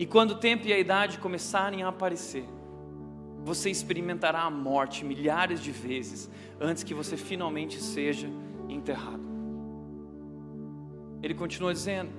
E 0.00 0.04
quando 0.04 0.32
o 0.32 0.38
tempo 0.38 0.66
e 0.66 0.72
a 0.72 0.78
idade 0.80 1.18
começarem 1.18 1.84
a 1.84 1.90
aparecer, 1.90 2.44
você 3.44 3.70
experimentará 3.70 4.42
a 4.42 4.50
morte 4.50 5.04
milhares 5.04 5.60
de 5.60 5.70
vezes 5.70 6.30
antes 6.58 6.82
que 6.82 6.94
você 6.94 7.16
finalmente 7.16 7.80
seja 7.80 8.28
enterrado. 8.68 9.22
Ele 11.22 11.34
continua 11.34 11.72
dizendo: 11.72 12.10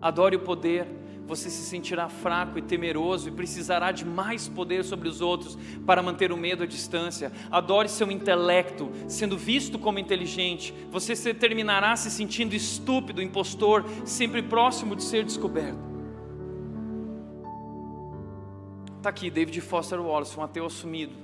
adore 0.00 0.36
o 0.36 0.40
poder, 0.40 0.86
você 1.26 1.50
se 1.50 1.62
sentirá 1.62 2.08
fraco 2.08 2.58
e 2.58 2.62
temeroso 2.62 3.28
e 3.28 3.32
precisará 3.32 3.90
de 3.90 4.04
mais 4.04 4.48
poder 4.48 4.84
sobre 4.84 5.08
os 5.08 5.20
outros 5.20 5.58
para 5.84 6.02
manter 6.02 6.30
o 6.30 6.36
medo 6.36 6.62
à 6.62 6.66
distância. 6.66 7.32
Adore 7.50 7.88
seu 7.88 8.10
intelecto, 8.10 8.90
sendo 9.08 9.36
visto 9.36 9.78
como 9.78 9.98
inteligente, 9.98 10.72
você 10.90 11.16
se 11.16 11.34
terminará 11.34 11.96
se 11.96 12.10
sentindo 12.10 12.54
estúpido, 12.54 13.20
impostor, 13.20 13.84
sempre 14.04 14.42
próximo 14.42 14.94
de 14.94 15.02
ser 15.02 15.24
descoberto. 15.24 15.87
Está 18.98 19.10
aqui 19.10 19.30
David 19.30 19.60
Foster 19.60 20.00
Wallace, 20.00 20.36
um 20.36 20.42
ateu 20.42 20.66
assumido. 20.66 21.14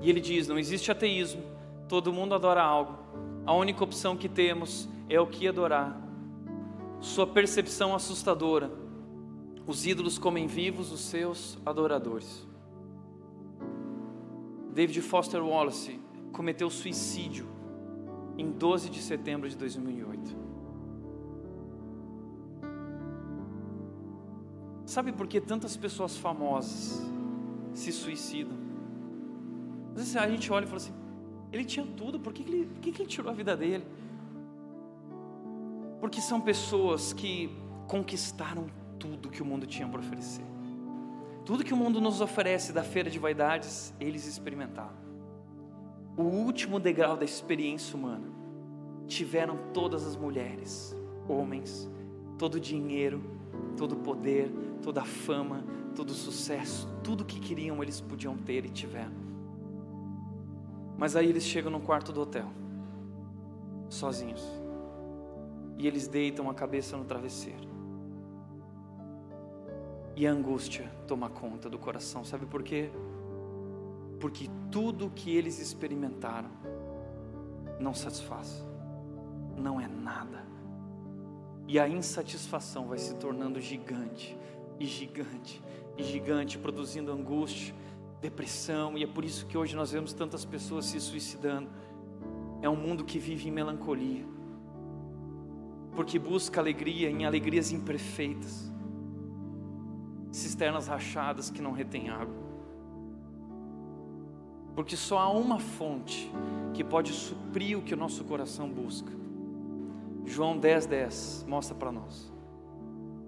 E 0.00 0.08
ele 0.08 0.20
diz: 0.20 0.46
não 0.46 0.56
existe 0.56 0.92
ateísmo, 0.92 1.42
todo 1.88 2.12
mundo 2.12 2.36
adora 2.36 2.62
algo. 2.62 2.96
A 3.44 3.52
única 3.52 3.82
opção 3.82 4.16
que 4.16 4.28
temos 4.28 4.88
é 5.08 5.20
o 5.20 5.26
que 5.26 5.48
adorar. 5.48 6.00
Sua 7.00 7.26
percepção 7.26 7.96
assustadora. 7.96 8.70
Os 9.66 9.84
ídolos 9.84 10.18
comem 10.18 10.46
vivos 10.46 10.92
os 10.92 11.00
seus 11.00 11.58
adoradores. 11.66 12.46
David 14.72 15.00
Foster 15.02 15.44
Wallace 15.44 16.00
cometeu 16.32 16.70
suicídio 16.70 17.48
em 18.38 18.52
12 18.52 18.88
de 18.88 19.02
setembro 19.02 19.48
de 19.48 19.56
2008. 19.56 20.53
Sabe 24.86 25.12
por 25.12 25.26
que 25.26 25.40
tantas 25.40 25.76
pessoas 25.76 26.16
famosas 26.16 27.02
se 27.72 27.90
suicidam? 27.90 28.56
Às 29.90 29.96
vezes 29.96 30.16
a 30.16 30.28
gente 30.28 30.52
olha 30.52 30.64
e 30.64 30.66
fala 30.66 30.76
assim: 30.76 30.92
ele 31.52 31.64
tinha 31.64 31.86
tudo, 31.86 32.18
por 32.18 32.32
que, 32.32 32.42
ele, 32.42 32.66
por 32.66 32.80
que 32.80 32.90
ele 32.90 33.08
tirou 33.08 33.30
a 33.30 33.34
vida 33.34 33.56
dele? 33.56 33.84
Porque 36.00 36.20
são 36.20 36.40
pessoas 36.40 37.12
que 37.12 37.50
conquistaram 37.86 38.66
tudo 38.98 39.30
que 39.30 39.42
o 39.42 39.44
mundo 39.44 39.66
tinha 39.66 39.88
para 39.88 40.00
oferecer. 40.00 40.44
Tudo 41.44 41.62
que 41.62 41.72
o 41.72 41.76
mundo 41.76 42.00
nos 42.00 42.20
oferece 42.20 42.72
da 42.72 42.82
feira 42.82 43.10
de 43.10 43.18
vaidades, 43.18 43.94
eles 44.00 44.26
experimentaram. 44.26 45.04
O 46.16 46.22
último 46.22 46.80
degrau 46.80 47.16
da 47.16 47.24
experiência 47.24 47.96
humana 47.96 48.26
tiveram 49.06 49.58
todas 49.72 50.06
as 50.06 50.16
mulheres, 50.16 50.96
homens, 51.28 51.90
todo 52.38 52.54
o 52.54 52.60
dinheiro, 52.60 53.22
todo 53.76 53.92
o 53.92 53.96
poder, 53.96 54.50
toda 54.84 55.00
a 55.00 55.04
fama, 55.06 55.64
todo 55.96 56.10
o 56.10 56.14
sucesso, 56.14 56.86
tudo 57.02 57.24
que 57.24 57.40
queriam 57.40 57.82
eles 57.82 58.02
podiam 58.02 58.36
ter 58.36 58.66
e 58.66 58.68
tiveram. 58.68 59.24
Mas 60.98 61.16
aí 61.16 61.26
eles 61.26 61.42
chegam 61.42 61.72
no 61.72 61.80
quarto 61.80 62.12
do 62.12 62.20
hotel, 62.20 62.48
sozinhos, 63.88 64.46
e 65.78 65.86
eles 65.86 66.06
deitam 66.06 66.50
a 66.50 66.54
cabeça 66.54 66.98
no 66.98 67.04
travesseiro. 67.04 67.66
E 70.14 70.26
a 70.26 70.30
angústia 70.30 70.88
toma 71.08 71.30
conta 71.30 71.70
do 71.70 71.78
coração, 71.78 72.22
sabe 72.22 72.44
por 72.44 72.62
quê? 72.62 72.90
Porque 74.20 74.50
tudo 74.70 75.10
que 75.10 75.34
eles 75.34 75.58
experimentaram 75.58 76.50
não 77.80 77.94
satisfaz, 77.94 78.62
não 79.56 79.80
é 79.80 79.88
nada. 79.88 80.44
E 81.66 81.80
a 81.80 81.88
insatisfação 81.88 82.86
vai 82.86 82.98
se 82.98 83.14
tornando 83.14 83.58
gigante, 83.60 84.38
e 84.78 84.86
gigante, 84.86 85.62
e 85.96 86.02
gigante, 86.02 86.58
produzindo 86.58 87.12
angústia, 87.12 87.74
depressão, 88.20 88.96
e 88.96 89.04
é 89.04 89.06
por 89.06 89.24
isso 89.24 89.46
que 89.46 89.56
hoje 89.56 89.76
nós 89.76 89.92
vemos 89.92 90.12
tantas 90.12 90.44
pessoas 90.44 90.86
se 90.86 91.00
suicidando. 91.00 91.68
É 92.62 92.68
um 92.68 92.76
mundo 92.76 93.04
que 93.04 93.18
vive 93.18 93.48
em 93.48 93.52
melancolia, 93.52 94.24
porque 95.94 96.18
busca 96.18 96.60
alegria 96.60 97.10
em 97.10 97.24
alegrias 97.24 97.70
imperfeitas, 97.70 98.72
cisternas 100.32 100.86
rachadas 100.86 101.50
que 101.50 101.60
não 101.60 101.72
retêm 101.72 102.08
água. 102.08 102.44
Porque 104.74 104.96
só 104.96 105.18
há 105.18 105.30
uma 105.30 105.60
fonte 105.60 106.32
que 106.72 106.82
pode 106.82 107.12
suprir 107.12 107.78
o 107.78 107.82
que 107.82 107.94
o 107.94 107.96
nosso 107.96 108.24
coração 108.24 108.68
busca. 108.68 109.12
João 110.26 110.58
10,10 110.58 110.86
10 110.86 111.46
mostra 111.46 111.74
para 111.76 111.92
nós. 111.92 112.33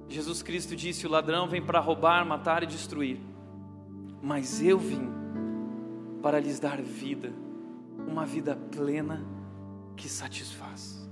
Jesus 0.08 0.42
Cristo 0.42 0.74
disse: 0.76 1.06
O 1.06 1.10
ladrão 1.10 1.48
vem 1.48 1.62
para 1.62 1.80
roubar, 1.80 2.24
matar 2.24 2.62
e 2.62 2.66
destruir 2.66 3.20
mas 4.26 4.60
eu 4.60 4.76
vim 4.76 5.08
para 6.20 6.40
lhes 6.40 6.58
dar 6.58 6.82
vida, 6.82 7.32
uma 8.08 8.26
vida 8.26 8.56
plena 8.72 9.24
que 9.96 10.08
satisfaz. 10.08 11.08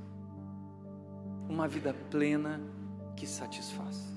Uma 1.49 1.69
vida 1.69 1.95
plena 2.11 2.61
que 3.17 3.25
satisfaz. 3.25 4.13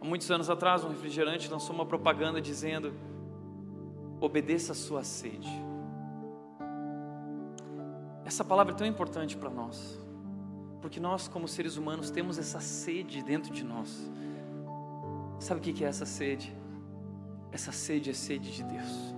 Há 0.00 0.04
muitos 0.04 0.30
anos 0.30 0.48
atrás, 0.48 0.82
um 0.82 0.88
refrigerante 0.88 1.50
lançou 1.50 1.74
uma 1.74 1.84
propaganda 1.84 2.40
dizendo: 2.40 2.94
obedeça 4.18 4.72
a 4.72 4.74
sua 4.74 5.04
sede. 5.04 5.50
Essa 8.24 8.42
palavra 8.42 8.72
é 8.72 8.76
tão 8.76 8.86
importante 8.86 9.36
para 9.36 9.50
nós, 9.50 10.00
porque 10.84 11.00
nós, 11.00 11.26
como 11.26 11.48
seres 11.48 11.78
humanos, 11.78 12.10
temos 12.10 12.36
essa 12.36 12.60
sede 12.60 13.22
dentro 13.22 13.50
de 13.50 13.64
nós. 13.64 14.06
Sabe 15.38 15.58
o 15.58 15.62
que 15.62 15.82
é 15.82 15.88
essa 15.88 16.04
sede? 16.04 16.54
Essa 17.50 17.72
sede 17.72 18.10
é 18.10 18.12
sede 18.12 18.52
de 18.52 18.62
Deus. 18.62 19.14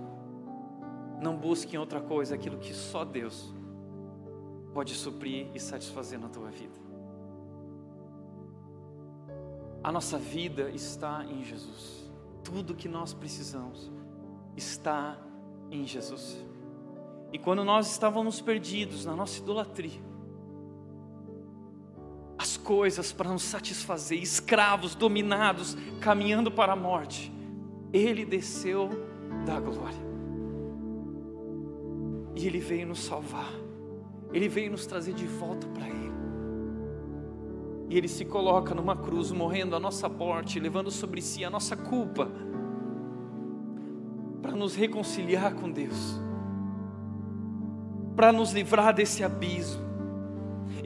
Não 1.21 1.35
busque 1.35 1.75
em 1.75 1.77
outra 1.77 1.99
coisa 1.99 2.35
aquilo 2.35 2.57
que 2.57 2.73
só 2.73 3.03
Deus 3.03 3.53
pode 4.73 4.93
suprir 4.93 5.49
e 5.53 5.59
satisfazer 5.59 6.17
na 6.17 6.29
tua 6.29 6.49
vida. 6.49 6.79
A 9.83 9.91
nossa 9.91 10.17
vida 10.17 10.69
está 10.69 11.25
em 11.25 11.43
Jesus. 11.43 12.09
Tudo 12.45 12.75
que 12.75 12.87
nós 12.87 13.13
precisamos 13.13 13.91
está 14.55 15.19
em 15.69 15.85
Jesus. 15.85 16.37
E 17.33 17.37
quando 17.37 17.65
nós 17.65 17.91
estávamos 17.91 18.39
perdidos 18.39 19.03
na 19.03 19.17
nossa 19.17 19.37
idolatria, 19.39 20.06
coisas 22.67 23.13
para 23.13 23.31
nos 23.31 23.43
satisfazer, 23.43 24.21
escravos, 24.21 24.93
dominados, 24.93 25.77
caminhando 26.01 26.51
para 26.51 26.73
a 26.73 26.75
morte, 26.75 27.31
ele 27.93 28.25
desceu 28.25 28.89
da 29.45 29.57
glória. 29.57 30.05
E 32.35 32.45
Ele 32.45 32.59
veio 32.59 32.85
nos 32.85 32.99
salvar. 32.99 33.51
Ele 34.33 34.49
veio 34.49 34.69
nos 34.69 34.85
trazer 34.85 35.13
de 35.13 35.25
volta 35.25 35.65
para 35.67 35.87
Ele. 35.87 36.11
E 37.89 37.97
Ele 37.97 38.09
se 38.09 38.25
coloca 38.25 38.75
numa 38.75 38.97
cruz, 38.97 39.31
morrendo 39.31 39.73
a 39.73 39.79
nossa 39.79 40.09
morte, 40.09 40.59
levando 40.59 40.91
sobre 40.91 41.21
si 41.21 41.45
a 41.45 41.49
nossa 41.49 41.77
culpa, 41.77 42.29
para 44.41 44.51
nos 44.51 44.75
reconciliar 44.75 45.55
com 45.55 45.71
Deus, 45.71 46.19
para 48.13 48.33
nos 48.33 48.51
livrar 48.51 48.93
desse 48.93 49.23
abismo. 49.23 49.86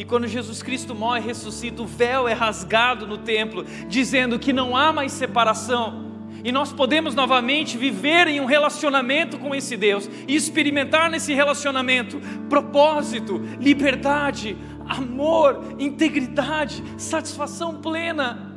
E 0.02 0.04
quando 0.04 0.26
Jesus 0.26 0.64
Cristo 0.64 0.96
morre 0.96 1.20
e 1.20 1.28
ressuscita, 1.28 1.84
o 1.84 1.86
véu 1.86 2.28
é 2.28 2.34
rasgado 2.34 3.06
no 3.06 3.20
templo, 3.20 3.64
dizendo 3.88 4.40
que 4.40 4.52
não 4.52 4.76
há 4.76 4.92
mais 4.92 5.12
separação 5.12 6.10
e 6.44 6.52
nós 6.52 6.74
podemos 6.74 7.14
novamente 7.14 7.78
viver 7.78 8.28
em 8.28 8.42
um 8.42 8.46
relacionamento 8.46 9.38
com 9.38 9.54
esse 9.54 9.78
Deus 9.78 10.10
e 10.28 10.36
experimentar 10.36 11.08
nesse 11.08 11.36
relacionamento 11.36 12.20
propósito, 12.50 13.40
liberdade, 13.60 14.58
amor, 14.90 15.76
integridade, 15.78 16.84
satisfação 16.98 17.76
plena. 17.80 18.52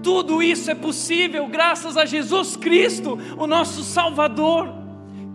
Tudo 0.00 0.40
isso 0.40 0.70
é 0.70 0.76
possível 0.76 1.48
graças 1.48 1.96
a 1.96 2.04
Jesus 2.04 2.56
Cristo, 2.56 3.18
o 3.36 3.48
nosso 3.48 3.82
Salvador, 3.82 4.85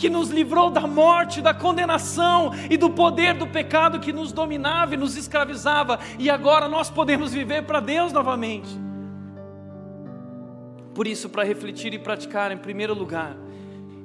que 0.01 0.09
nos 0.09 0.31
livrou 0.31 0.71
da 0.71 0.87
morte, 0.87 1.43
da 1.43 1.53
condenação 1.53 2.51
e 2.71 2.75
do 2.75 2.89
poder 2.89 3.35
do 3.35 3.45
pecado 3.45 3.99
que 3.99 4.11
nos 4.11 4.31
dominava 4.31 4.95
e 4.95 4.97
nos 4.97 5.15
escravizava, 5.15 5.99
e 6.17 6.27
agora 6.27 6.67
nós 6.67 6.89
podemos 6.89 7.31
viver 7.31 7.67
para 7.67 7.79
Deus 7.79 8.11
novamente. 8.11 8.67
Por 10.95 11.05
isso, 11.05 11.29
para 11.29 11.43
refletir 11.43 11.93
e 11.93 11.99
praticar, 11.99 12.51
em 12.51 12.57
primeiro 12.57 12.95
lugar, 12.95 13.37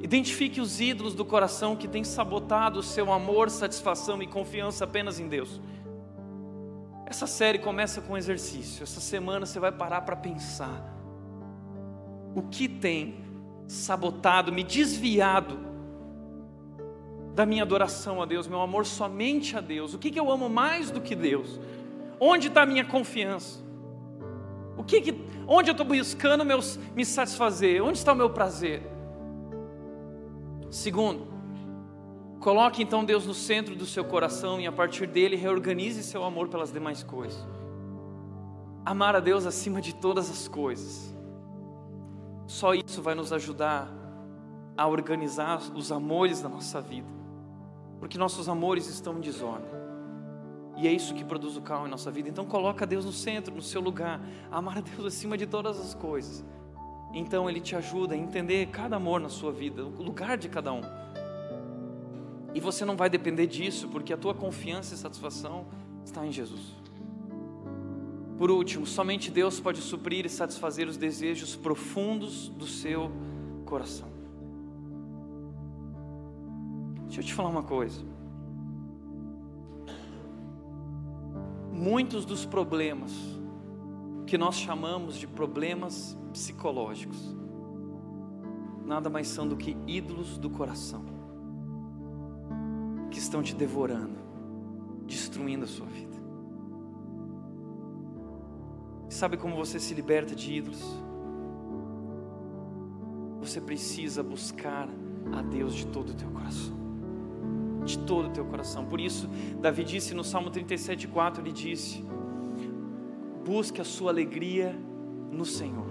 identifique 0.03 0.61
os 0.61 0.82
ídolos 0.82 1.14
do 1.14 1.24
coração 1.24 1.74
que 1.74 1.88
têm 1.88 2.05
sabotado 2.05 2.80
o 2.80 2.82
seu 2.82 3.11
amor, 3.11 3.49
satisfação 3.49 4.22
e 4.22 4.26
confiança 4.26 4.84
apenas 4.84 5.18
em 5.18 5.26
Deus. 5.28 5.62
Essa 7.07 7.26
série 7.26 7.59
começa 7.59 8.03
com 8.03 8.12
um 8.12 8.18
exercício. 8.18 8.82
Essa 8.82 9.01
semana 9.01 9.47
você 9.47 9.59
vai 9.59 9.72
parar 9.72 10.03
para 10.03 10.14
pensar. 10.14 10.94
O 12.34 12.42
que 12.42 12.68
tem 12.68 13.24
sabotado, 13.66 14.53
me 14.53 14.62
desviado 14.62 15.66
da 17.37 17.45
minha 17.45 17.62
adoração 17.62 18.22
a 18.22 18.24
Deus, 18.24 18.49
meu 18.49 18.62
amor 18.62 18.87
somente 18.87 19.59
a 19.59 19.61
Deus? 19.61 19.93
O 19.93 19.99
que, 19.99 20.11
que 20.11 20.18
eu 20.18 20.30
amo 20.30 20.49
mais 20.49 20.91
do 20.91 21.03
que 21.03 21.14
Deus? 21.14 21.61
Onde 22.18 22.49
está 22.49 22.62
a 22.62 22.66
minha 22.66 22.82
confiança? 22.82 23.62
O 24.74 24.82
que, 24.82 25.03
que 25.03 25.20
onde 25.47 25.68
eu 25.68 25.72
estou 25.72 25.87
buscando 25.87 26.47
meus, 26.47 26.78
me 26.95 27.05
satisfazer? 27.05 27.84
Onde 27.84 27.99
está 27.99 28.14
o 28.14 28.16
meu 28.16 28.30
prazer? 28.30 28.82
Segundo, 30.70 31.26
coloque 32.41 32.82
então 32.82 33.05
Deus 33.05 33.26
no 33.26 33.34
centro 33.34 33.76
do 33.76 33.84
seu 33.84 34.03
coração 34.03 34.59
e 34.59 34.66
a 34.66 34.72
partir 34.72 35.07
dele 35.07 35.37
reorganize 35.37 36.03
seu 36.05 36.24
amor 36.24 36.49
pelas 36.49 36.72
demais 36.72 37.03
coisas. 37.03 37.47
Amar 38.82 39.14
a 39.14 39.20
Deus 39.20 39.45
acima 39.45 39.82
de 39.82 39.95
todas 39.95 40.30
as 40.30 40.49
coisas. 40.49 41.14
Só 42.47 42.72
isso 42.72 43.03
vai 43.03 43.14
nos 43.14 43.30
ajudar 43.30 43.93
a 44.74 44.87
organizar 44.87 45.61
os 45.74 45.93
amores 45.93 46.41
da 46.41 46.49
nossa 46.49 46.80
vida, 46.80 47.09
porque 47.99 48.18
nossos 48.18 48.49
amores 48.49 48.86
estão 48.88 49.18
em 49.18 49.20
desordem. 49.20 49.70
E 50.76 50.86
é 50.86 50.92
isso 50.92 51.14
que 51.14 51.24
produz 51.24 51.57
o 51.57 51.62
caos 51.62 51.86
em 51.86 51.90
nossa 51.90 52.11
vida. 52.11 52.28
Então 52.28 52.44
coloca 52.44 52.86
Deus 52.86 53.05
no 53.05 53.12
centro, 53.12 53.55
no 53.55 53.62
seu 53.62 53.80
lugar. 53.80 54.20
Amar 54.51 54.78
a 54.78 54.80
Deus 54.82 55.07
acima 55.07 55.36
de 55.36 55.47
todas 55.47 55.80
as 55.80 55.94
coisas. 55.94 56.44
Então 57.14 57.49
Ele 57.49 57.61
te 57.61 57.74
ajuda 57.74 58.14
a 58.14 58.18
entender 58.18 58.66
cada 58.66 58.97
amor 58.97 59.20
na 59.20 59.30
sua 59.30 59.51
vida, 59.51 59.82
o 59.84 60.03
lugar 60.03 60.36
de 60.36 60.49
cada 60.49 60.72
um. 60.72 60.82
E 62.55 62.61
você 62.61 62.84
não 62.84 62.97
vai 62.97 63.09
depender 63.09 63.47
disso, 63.47 63.88
porque 63.88 64.12
a 64.12 64.16
tua 64.16 64.34
confiança 64.34 64.94
e 64.94 64.99
satisfação 64.99 65.66
está 66.05 66.26
em 66.26 66.32
Jesus. 66.32 66.74
Por 68.38 68.51
último, 68.51 68.86
somente 68.86 69.30
Deus 69.30 69.59
pode 69.59 69.80
suprir 69.80 70.26
e 70.26 70.28
satisfazer 70.28 70.88
os 70.88 70.99
desejos 70.99 71.57
profundos 71.57 72.49
do 72.51 72.66
seu 72.66 73.11
coração. 73.64 74.16
Deixa 77.07 77.21
eu 77.21 77.25
te 77.25 77.35
falar 77.35 77.49
uma 77.49 77.63
coisa. 77.63 78.03
Muitos 81.73 82.25
dos 82.25 82.45
problemas 82.45 83.13
que 84.27 84.37
nós 84.37 84.57
chamamos 84.57 85.17
de 85.17 85.27
problemas 85.27 86.19
psicológicos 86.33 87.37
nada 88.85 89.11
mais 89.11 89.27
são 89.29 89.47
do 89.47 89.57
que 89.57 89.77
ídolos 89.87 90.39
do 90.39 90.49
coração 90.49 91.05
que 93.11 93.19
estão 93.19 93.43
te 93.43 93.55
devorando, 93.55 94.19
destruindo 95.07 95.65
a 95.65 95.69
sua 95.69 95.87
vida. 95.87 96.17
Sabe 99.09 99.37
como 99.37 99.57
você 99.57 99.81
se 99.81 99.95
liberta 99.95 100.35
de 100.35 100.53
ídolos? 100.53 100.83
Você 103.41 103.61
precisa 103.61 104.23
buscar 104.23 104.89
a 105.33 105.43
Deus 105.43 105.75
de 105.75 105.87
todo 105.87 106.11
o 106.11 106.15
teu 106.15 106.29
coração. 106.31 106.86
De 107.87 107.99
todo 108.01 108.26
o 108.26 108.30
teu 108.30 108.45
coração. 108.45 108.84
Por 108.84 109.01
isso, 109.01 109.28
Davi 109.61 109.84
disse 109.84 110.12
no 110.12 110.24
Salmo 110.24 110.51
37,4: 110.51 111.39
ele 111.39 111.53
disse: 111.53 112.05
Busque 113.45 113.80
a 113.80 113.84
sua 113.84 114.11
alegria 114.11 114.76
no 115.30 115.45
Senhor, 115.45 115.87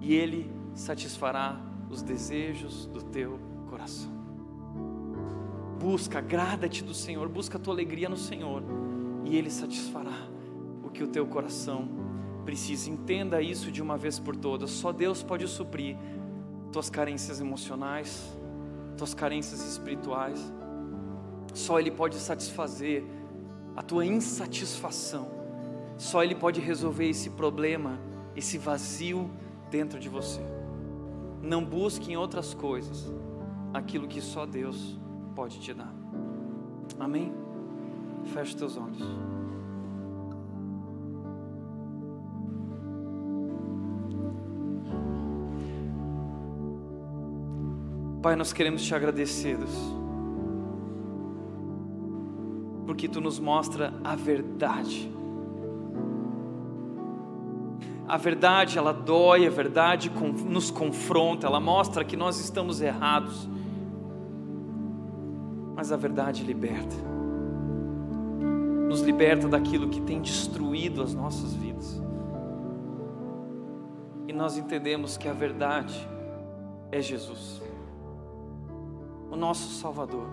e 0.00 0.14
Ele 0.14 0.48
satisfará 0.74 1.60
os 1.90 2.02
desejos 2.02 2.86
do 2.86 3.02
teu 3.02 3.38
coração. 3.68 4.12
Busca, 5.80 6.18
agrada-te 6.18 6.84
do 6.84 6.94
Senhor, 6.94 7.28
busca 7.28 7.58
a 7.58 7.60
tua 7.60 7.74
alegria 7.74 8.08
no 8.08 8.16
Senhor, 8.16 8.62
e 9.24 9.36
Ele 9.36 9.50
satisfará 9.50 10.28
o 10.84 10.88
que 10.90 11.02
o 11.02 11.08
teu 11.08 11.26
coração 11.26 11.88
precisa. 12.44 12.90
Entenda 12.90 13.42
isso 13.42 13.72
de 13.72 13.82
uma 13.82 13.96
vez 13.96 14.18
por 14.18 14.36
todas. 14.36 14.70
Só 14.70 14.92
Deus 14.92 15.22
pode 15.22 15.48
suprir 15.48 15.96
tuas 16.70 16.88
carências 16.88 17.40
emocionais, 17.40 18.38
tuas 19.00 19.14
carências 19.14 19.66
espirituais. 19.66 20.38
Só 21.54 21.80
Ele 21.80 21.90
pode 21.90 22.16
satisfazer 22.16 23.02
a 23.74 23.82
tua 23.82 24.04
insatisfação. 24.04 25.26
Só 25.96 26.22
Ele 26.22 26.34
pode 26.34 26.60
resolver 26.60 27.08
esse 27.08 27.30
problema, 27.30 27.98
esse 28.36 28.58
vazio 28.58 29.30
dentro 29.70 29.98
de 29.98 30.10
você. 30.10 30.40
Não 31.42 31.64
busque 31.64 32.12
em 32.12 32.16
outras 32.16 32.52
coisas 32.52 33.10
aquilo 33.72 34.06
que 34.06 34.20
só 34.20 34.44
Deus 34.44 34.98
pode 35.34 35.58
te 35.60 35.72
dar. 35.72 35.94
Amém? 36.98 37.32
Feche 38.34 38.54
teus 38.54 38.76
olhos. 38.76 39.39
Pai, 48.22 48.36
nós 48.36 48.52
queremos 48.52 48.82
te 48.82 48.94
agradecer, 48.94 49.56
Deus, 49.56 49.94
porque 52.84 53.08
tu 53.08 53.18
nos 53.18 53.38
mostra 53.38 53.94
a 54.04 54.14
verdade. 54.14 55.10
A 58.06 58.18
verdade, 58.18 58.76
ela 58.76 58.92
dói, 58.92 59.46
a 59.46 59.50
verdade 59.50 60.12
nos 60.46 60.70
confronta, 60.70 61.46
ela 61.46 61.60
mostra 61.60 62.04
que 62.04 62.14
nós 62.14 62.38
estamos 62.38 62.82
errados, 62.82 63.48
mas 65.74 65.90
a 65.90 65.96
verdade 65.96 66.44
liberta, 66.44 66.96
nos 68.86 69.00
liberta 69.00 69.48
daquilo 69.48 69.88
que 69.88 70.02
tem 70.02 70.20
destruído 70.20 71.02
as 71.02 71.14
nossas 71.14 71.54
vidas, 71.54 72.02
e 74.28 74.32
nós 74.32 74.58
entendemos 74.58 75.16
que 75.16 75.26
a 75.26 75.32
verdade 75.32 76.06
é 76.92 77.00
Jesus 77.00 77.69
o 79.30 79.36
nosso 79.36 79.72
Salvador, 79.74 80.26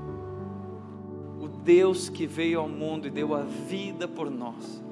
o 1.40 1.48
Deus 1.48 2.10
que 2.10 2.26
veio 2.26 2.60
ao 2.60 2.68
mundo 2.68 3.08
e 3.08 3.12
deu 3.12 3.36
a 3.36 3.44
vida 3.44 4.08
por 4.08 4.30
nós. 4.30 4.84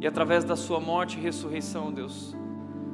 E 0.00 0.06
através 0.06 0.44
da 0.44 0.56
Sua 0.56 0.80
morte 0.80 1.18
e 1.18 1.20
ressurreição, 1.20 1.92
Deus, 1.92 2.36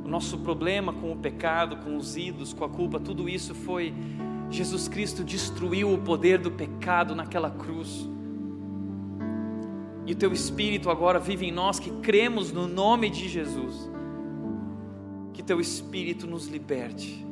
o 0.05 0.09
nosso 0.09 0.39
problema 0.39 0.93
com 0.93 1.13
o 1.13 1.17
pecado, 1.17 1.77
com 1.77 1.97
os 1.97 2.17
ídolos, 2.17 2.53
com 2.53 2.65
a 2.65 2.69
culpa, 2.69 2.99
tudo 2.99 3.29
isso 3.29 3.55
foi. 3.55 3.93
Jesus 4.51 4.89
Cristo 4.89 5.23
destruiu 5.23 5.93
o 5.93 5.99
poder 5.99 6.39
do 6.39 6.51
pecado 6.51 7.15
naquela 7.15 7.51
cruz. 7.51 8.09
E 10.07 10.13
o 10.13 10.17
Teu 10.17 10.33
Espírito 10.33 10.89
agora 10.89 11.19
vive 11.19 11.47
em 11.47 11.53
nós 11.53 11.79
que 11.79 11.91
cremos 12.01 12.51
no 12.51 12.67
nome 12.67 13.11
de 13.11 13.29
Jesus. 13.29 13.91
Que 15.35 15.43
Teu 15.43 15.61
Espírito 15.61 16.27
nos 16.27 16.47
liberte 16.47 17.28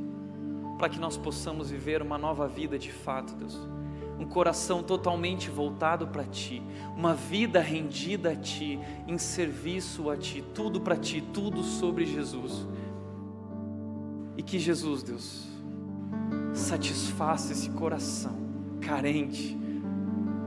para 0.77 0.89
que 0.89 0.99
nós 0.99 1.17
possamos 1.17 1.71
viver 1.71 2.03
uma 2.03 2.19
nova 2.19 2.47
vida 2.47 2.79
de 2.79 2.93
fato, 2.93 3.35
Deus. 3.35 3.59
Um 4.19 4.27
coração 4.27 4.83
totalmente 4.83 5.51
voltado 5.51 6.07
para 6.09 6.25
Ti, 6.25 6.63
uma 6.97 7.15
vida 7.15 7.61
rendida 7.61 8.33
a 8.33 8.37
Ti, 8.37 8.79
em 9.07 9.19
serviço 9.19 10.09
a 10.11 10.17
Ti, 10.17 10.43
tudo 10.55 10.81
para 10.81 10.97
Ti, 10.97 11.23
tudo 11.33 11.63
sobre 11.63 12.07
Jesus. 12.07 12.67
E 14.37 14.43
que 14.43 14.59
Jesus, 14.59 15.03
Deus, 15.03 15.47
satisfaça 16.53 17.53
esse 17.53 17.71
coração 17.71 18.47
carente, 18.81 19.59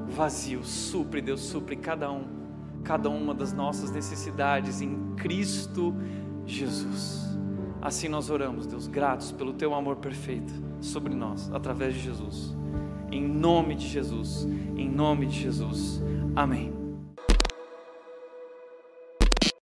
vazio, 0.07 0.64
supre, 0.64 1.22
Deus, 1.22 1.41
supre 1.41 1.76
cada 1.76 2.11
um, 2.11 2.23
cada 2.84 3.10
uma 3.10 3.34
das 3.34 3.53
nossas 3.53 3.91
necessidades 3.91 4.81
em 4.81 5.14
Cristo 5.15 5.93
Jesus. 6.45 7.30
Assim 7.81 8.10
nós 8.10 8.30
oramos, 8.30 8.65
Deus, 8.65 8.88
gratos 8.88 9.31
pelo 9.31 9.53
teu 9.53 9.73
amor 9.73 9.97
perfeito 9.97 10.53
sobre 10.81 11.15
nós, 11.15 11.51
através 11.53 11.93
de 11.93 12.01
Jesus. 12.01 12.56
Em 13.11 13.27
nome 13.27 13.76
de 13.76 13.88
Jesus, 13.88 14.47
em 14.76 14.89
nome 14.89 15.26
de 15.26 15.39
Jesus. 15.39 16.01
Amém. 16.35 16.78